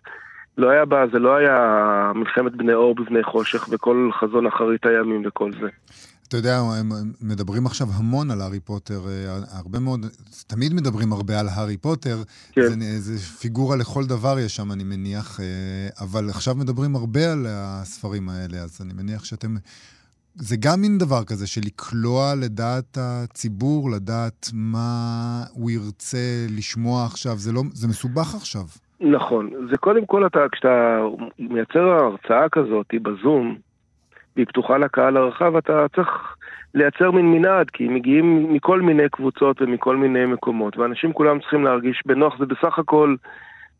לא 0.58 0.70
היה 0.70 0.84
בה, 0.84 1.04
זה 1.12 1.18
לא 1.18 1.36
היה 1.36 2.12
מלחמת 2.14 2.56
בני 2.56 2.74
אור 2.74 2.94
בבני 2.94 3.22
חושך 3.22 3.68
וכל 3.70 4.10
חזון 4.20 4.46
אחרית 4.46 4.86
הימים 4.86 5.22
וכל 5.26 5.50
זה. 5.60 5.68
אתה 6.28 6.36
יודע, 6.36 6.58
הם 6.58 6.92
מדברים 7.20 7.66
עכשיו 7.66 7.86
המון 7.94 8.30
על 8.30 8.40
הארי 8.40 8.60
פוטר, 8.60 9.00
אה, 9.08 9.38
הרבה 9.58 9.78
מאוד, 9.78 10.06
תמיד 10.46 10.74
מדברים 10.74 11.12
הרבה 11.12 11.40
על 11.40 11.48
הארי 11.48 11.76
פוטר, 11.76 12.22
כן. 12.52 12.62
זה, 12.62 13.00
זה 13.00 13.18
פיגורה 13.18 13.76
לכל 13.76 14.06
דבר 14.06 14.38
יש 14.38 14.56
שם, 14.56 14.72
אני 14.72 14.84
מניח, 14.84 15.40
אה, 15.40 15.44
אבל 16.00 16.30
עכשיו 16.30 16.54
מדברים 16.54 16.96
הרבה 16.96 17.32
על 17.32 17.46
הספרים 17.48 18.28
האלה, 18.28 18.56
אז 18.58 18.78
אני 18.80 18.92
מניח 18.92 19.24
שאתם... 19.24 19.56
זה 20.34 20.56
גם 20.56 20.80
מין 20.80 20.98
דבר 20.98 21.24
כזה 21.24 21.46
של 21.46 21.60
לקלוע 21.64 22.34
לדעת 22.34 22.98
הציבור, 23.00 23.90
לדעת 23.90 24.50
מה 24.52 25.44
הוא 25.52 25.70
ירצה 25.70 26.46
לשמוע 26.48 27.04
עכשיו, 27.06 27.38
זה, 27.38 27.52
לא, 27.52 27.62
זה 27.72 27.88
מסובך 27.88 28.34
עכשיו. 28.34 28.64
נכון. 29.00 29.50
זה 29.70 29.76
קודם 29.76 30.06
כל, 30.06 30.26
אתה, 30.26 30.48
כשאתה 30.52 31.00
מייצר 31.38 31.80
הרצאה 31.80 32.48
כזאת 32.48 32.94
בזום, 33.02 33.56
והיא 34.36 34.46
פתוחה 34.46 34.78
לקהל 34.78 35.16
הרחב, 35.16 35.56
אתה 35.56 35.86
צריך 35.96 36.36
לייצר 36.74 37.10
מין 37.10 37.32
מנעד, 37.32 37.70
כי 37.70 37.88
מגיעים 37.88 38.52
מכל 38.52 38.80
מיני 38.80 39.08
קבוצות 39.08 39.62
ומכל 39.62 39.96
מיני 39.96 40.24
מקומות, 40.26 40.76
ואנשים 40.76 41.12
כולם 41.12 41.40
צריכים 41.40 41.64
להרגיש 41.64 42.02
בנוח, 42.06 42.38
זה 42.38 42.46
בסך 42.46 42.78
הכל, 42.78 43.14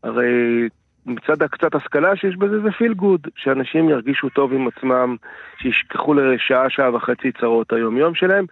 הרי 0.03 0.69
מצד 1.07 1.43
הקצת 1.43 1.75
השכלה 1.75 2.17
שיש 2.17 2.37
בזה 2.37 2.61
זה 2.61 2.71
פיל 2.71 2.95
גוד, 2.95 3.29
שאנשים 3.37 3.89
ירגישו 3.89 4.29
טוב 4.29 4.53
עם 4.53 4.69
עצמם, 4.69 5.17
שישכחו 5.59 6.15
לשעה, 6.15 6.71
שעה 6.71 6.95
וחצי 6.95 7.33
צרות 7.33 7.73
היומיום 7.73 8.15
שלהם, 8.15 8.45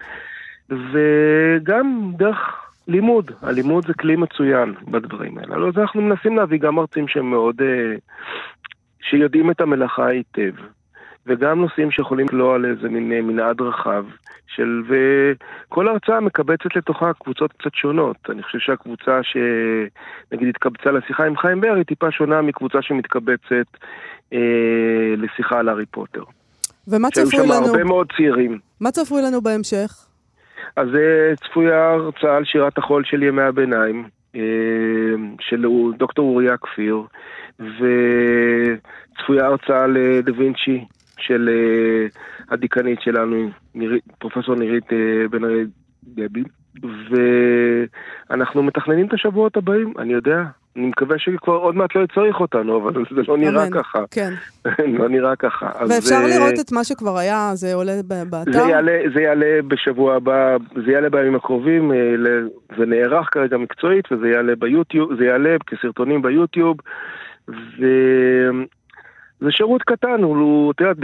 וגם 0.69 2.12
דרך 2.17 2.66
לימוד, 2.89 3.30
הלימוד 3.43 3.87
זה 3.87 3.95
כלי 3.95 4.16
מצוין 4.16 4.74
בדברים 4.91 5.39
האלה. 5.39 5.68
אז 5.68 5.78
אנחנו 5.78 6.03
מנסים 6.03 6.37
להביא 6.37 6.59
גם 6.59 6.74
מרצים 6.74 7.09
שהם 7.09 7.30
מאוד, 7.30 7.62
אה, 7.62 7.97
שיודעים 9.11 9.51
את 9.51 9.61
המלאכה 9.61 10.07
היטב, 10.07 10.53
וגם 11.26 11.61
נושאים 11.61 11.91
שיכולים 11.91 12.26
לקלוע 12.26 12.55
על 12.55 12.64
איזה 12.64 12.89
מין 12.89 13.12
אה, 13.12 13.22
מנעד 13.22 13.61
רחב, 13.61 14.05
של, 14.47 14.82
וכל 14.89 15.89
הרצאה 15.89 16.20
מקבצת 16.20 16.76
לתוכה 16.76 17.12
קבוצות 17.12 17.53
קצת 17.53 17.74
שונות. 17.74 18.16
אני 18.28 18.43
חושב 18.43 18.59
שהקבוצה 18.59 19.20
שנגיד 19.22 20.49
התקבצה 20.49 20.91
לשיחה 20.91 21.24
עם 21.24 21.37
חיים 21.37 21.61
בר 21.61 21.74
היא 21.74 21.84
טיפה 21.84 22.11
שונה 22.11 22.43
מקבוצה 22.43 22.78
שמתקבצת 22.82 23.68
אה, 24.32 25.14
לשיחה 25.16 25.59
על 25.59 25.68
הארי 25.68 25.87
פוטר. 25.87 26.22
ומה 26.89 27.11
צפוי 27.11 27.24
לנו? 27.24 27.49
שהיו 27.49 27.64
שם 27.64 27.70
הרבה 27.70 27.84
מאוד 27.84 28.12
צעירים. 28.16 28.59
מה 28.80 28.91
צפוי 28.91 29.22
לנו 29.22 29.41
בהמשך? 29.41 30.07
אז 30.77 30.89
צפויה 31.45 31.91
הרצאה 31.91 32.37
על 32.37 32.45
שירת 32.45 32.79
החול 32.79 33.05
של 33.05 33.23
ימי 33.23 33.43
הביניים, 33.43 34.05
אה, 34.37 35.14
של 35.41 35.64
דוקטור 35.99 36.31
אוריה 36.31 36.57
כפיר, 36.57 37.03
וצפויה 37.59 39.47
הרצאה 39.47 39.87
לדה 39.87 40.33
וינצ'י 40.37 40.85
של 41.19 41.49
אה, 41.53 42.07
הדיקנית 42.51 43.01
שלנו, 43.01 43.51
פרופסור 44.19 44.55
נירית 44.55 44.93
אה, 44.93 45.29
בן 45.31 45.45
ארי 45.45 45.64
דבי, 46.05 46.43
ואנחנו 48.31 48.62
מתכננים 48.62 49.07
את 49.07 49.12
השבועות 49.12 49.57
הבאים, 49.57 49.93
אני 49.99 50.12
יודע, 50.12 50.43
אני 50.77 50.87
מקווה 50.87 51.18
שכבר 51.18 51.55
עוד 51.55 51.77
מעט 51.77 51.95
לא 51.95 52.01
יצריך 52.01 52.41
אותנו, 52.41 52.77
אבל 52.77 53.05
זה 53.16 53.22
לא 53.29 53.39
נראה 53.39 53.66
אמן, 53.66 53.70
ככה. 53.70 53.99
כן. 54.11 54.33
לא 54.99 55.09
נראה 55.09 55.37
ככה. 55.37 55.70
ואפשר 55.89 56.14
אז, 56.14 56.37
לראות 56.37 56.55
את 56.61 56.72
מה 56.72 56.85
שכבר 56.85 57.18
היה, 57.18 57.51
זה 57.55 57.74
עולה 57.74 57.93
באתר? 58.29 58.53
זה 58.53 58.59
יעלה, 58.59 58.99
זה 59.14 59.22
יעלה 59.22 59.62
בשבוע 59.68 60.14
הבא, 60.14 60.57
זה 60.87 60.93
יעלה 60.93 61.11
בימים 61.11 61.35
הקרובים, 61.35 61.93
אה, 61.93 61.97
זה 62.79 62.87
נערך 62.87 63.29
כרגע 63.33 63.57
מקצועית, 63.57 64.12
וזה 64.12 64.29
יעלה 64.29 64.53
ביוטיוב, 64.59 65.14
זה 65.18 65.24
יעלה 65.24 65.57
כסרטונים 65.66 66.22
ביוטיוב, 66.22 66.77
וזה 67.49 69.51
שירות 69.51 69.83
קטן, 69.83 70.22
הוא, 70.22 70.72
את 70.72 70.81
יודעת, 70.81 70.97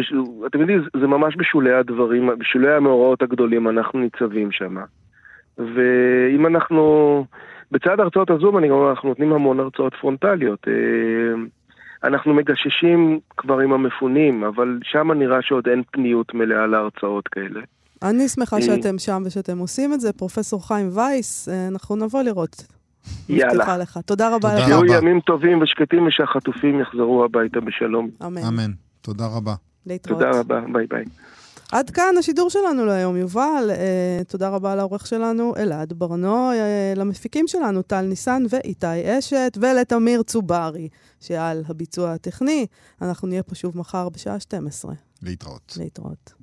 אתם 0.47 0.61
יודעים, 0.61 0.83
זה 1.01 1.07
ממש 1.07 1.37
בשולי 1.37 1.75
הדברים, 1.75 2.31
בשולי 2.39 2.73
המאורעות 2.73 3.23
הגדולים, 3.23 3.69
אנחנו 3.69 3.99
ניצבים 3.99 4.53
שם. 4.53 4.77
ואם 5.59 6.47
אנחנו... 6.47 7.25
בצד 7.73 8.01
הרצאות 8.01 8.31
הזום 8.31 8.59
אני 8.59 8.71
אומר, 8.71 8.91
אנחנו 8.91 9.09
נותנים 9.09 9.33
המון 9.33 9.61
הרצאות 9.61 9.93
פרונטליות. 10.01 10.69
אה, 10.69 11.43
אנחנו 12.05 12.35
מגששים 12.35 13.21
כבר 13.37 13.59
עם 13.59 13.73
המפונים, 13.73 14.45
אבל 14.45 14.79
שם 14.83 15.13
נראה 15.13 15.39
שעוד 15.43 15.69
אין 15.69 15.83
פניות 15.93 16.35
מלאה 16.35 16.67
להרצאות 16.67 17.29
כאלה. 17.29 17.61
אני 18.03 18.29
שמחה 18.29 18.57
אה, 18.57 18.63
שאתם 18.63 18.99
שם 18.99 19.23
ושאתם 19.27 19.59
עושים 19.59 19.93
את 19.93 20.01
זה. 20.01 20.13
פרופסור 20.13 20.69
חיים 20.69 20.89
וייס, 20.97 21.49
אה, 21.49 21.69
אנחנו 21.69 21.97
נבוא 21.97 22.23
לראות. 22.23 22.57
יאללה. 23.29 23.77
לך. 23.77 23.99
תודה 24.07 24.37
רבה 24.37 24.55
לך. 24.55 24.65
שיהיו 24.65 24.85
ימים 24.85 25.21
טובים 25.21 25.63
ושקטים 25.63 26.07
ושהחטופים 26.07 26.81
יחזרו 26.81 27.25
הביתה 27.25 27.61
בשלום. 27.61 28.11
אמן. 28.27 28.43
אמן. 28.49 28.71
תודה 29.01 29.25
רבה. 29.37 29.55
להתראות. 29.87 30.21
תודה 30.21 30.41
רבה, 30.41 30.61
ביי 30.73 30.87
ביי. 30.87 31.05
עד 31.73 31.91
כאן 31.91 32.15
השידור 32.19 32.51
שלנו 32.51 32.87
להיום, 32.87 33.17
יובל. 33.17 33.71
אה, 33.71 34.25
תודה 34.29 34.49
רבה 34.49 34.75
לעורך 34.75 35.07
שלנו, 35.07 35.57
אלעד 35.57 35.93
ברנו, 35.93 36.51
אה, 36.53 36.93
למפיקים 36.97 37.49
שלנו, 37.49 37.83
טל 37.83 38.01
ניסן 38.01 38.43
ואיתי 38.51 39.19
אשת, 39.19 39.59
ולתמיר 39.61 40.23
צוברי, 40.23 40.89
שעל 41.21 41.65
הביצוע 41.69 42.13
הטכני. 42.13 42.67
אנחנו 43.03 43.29
נהיה 43.29 43.43
פה 43.43 43.55
שוב 43.55 43.79
מחר 43.79 44.09
בשעה 44.09 44.41
12. 44.41 44.95
להתראות. 45.23 45.75
להתראות. 45.77 46.42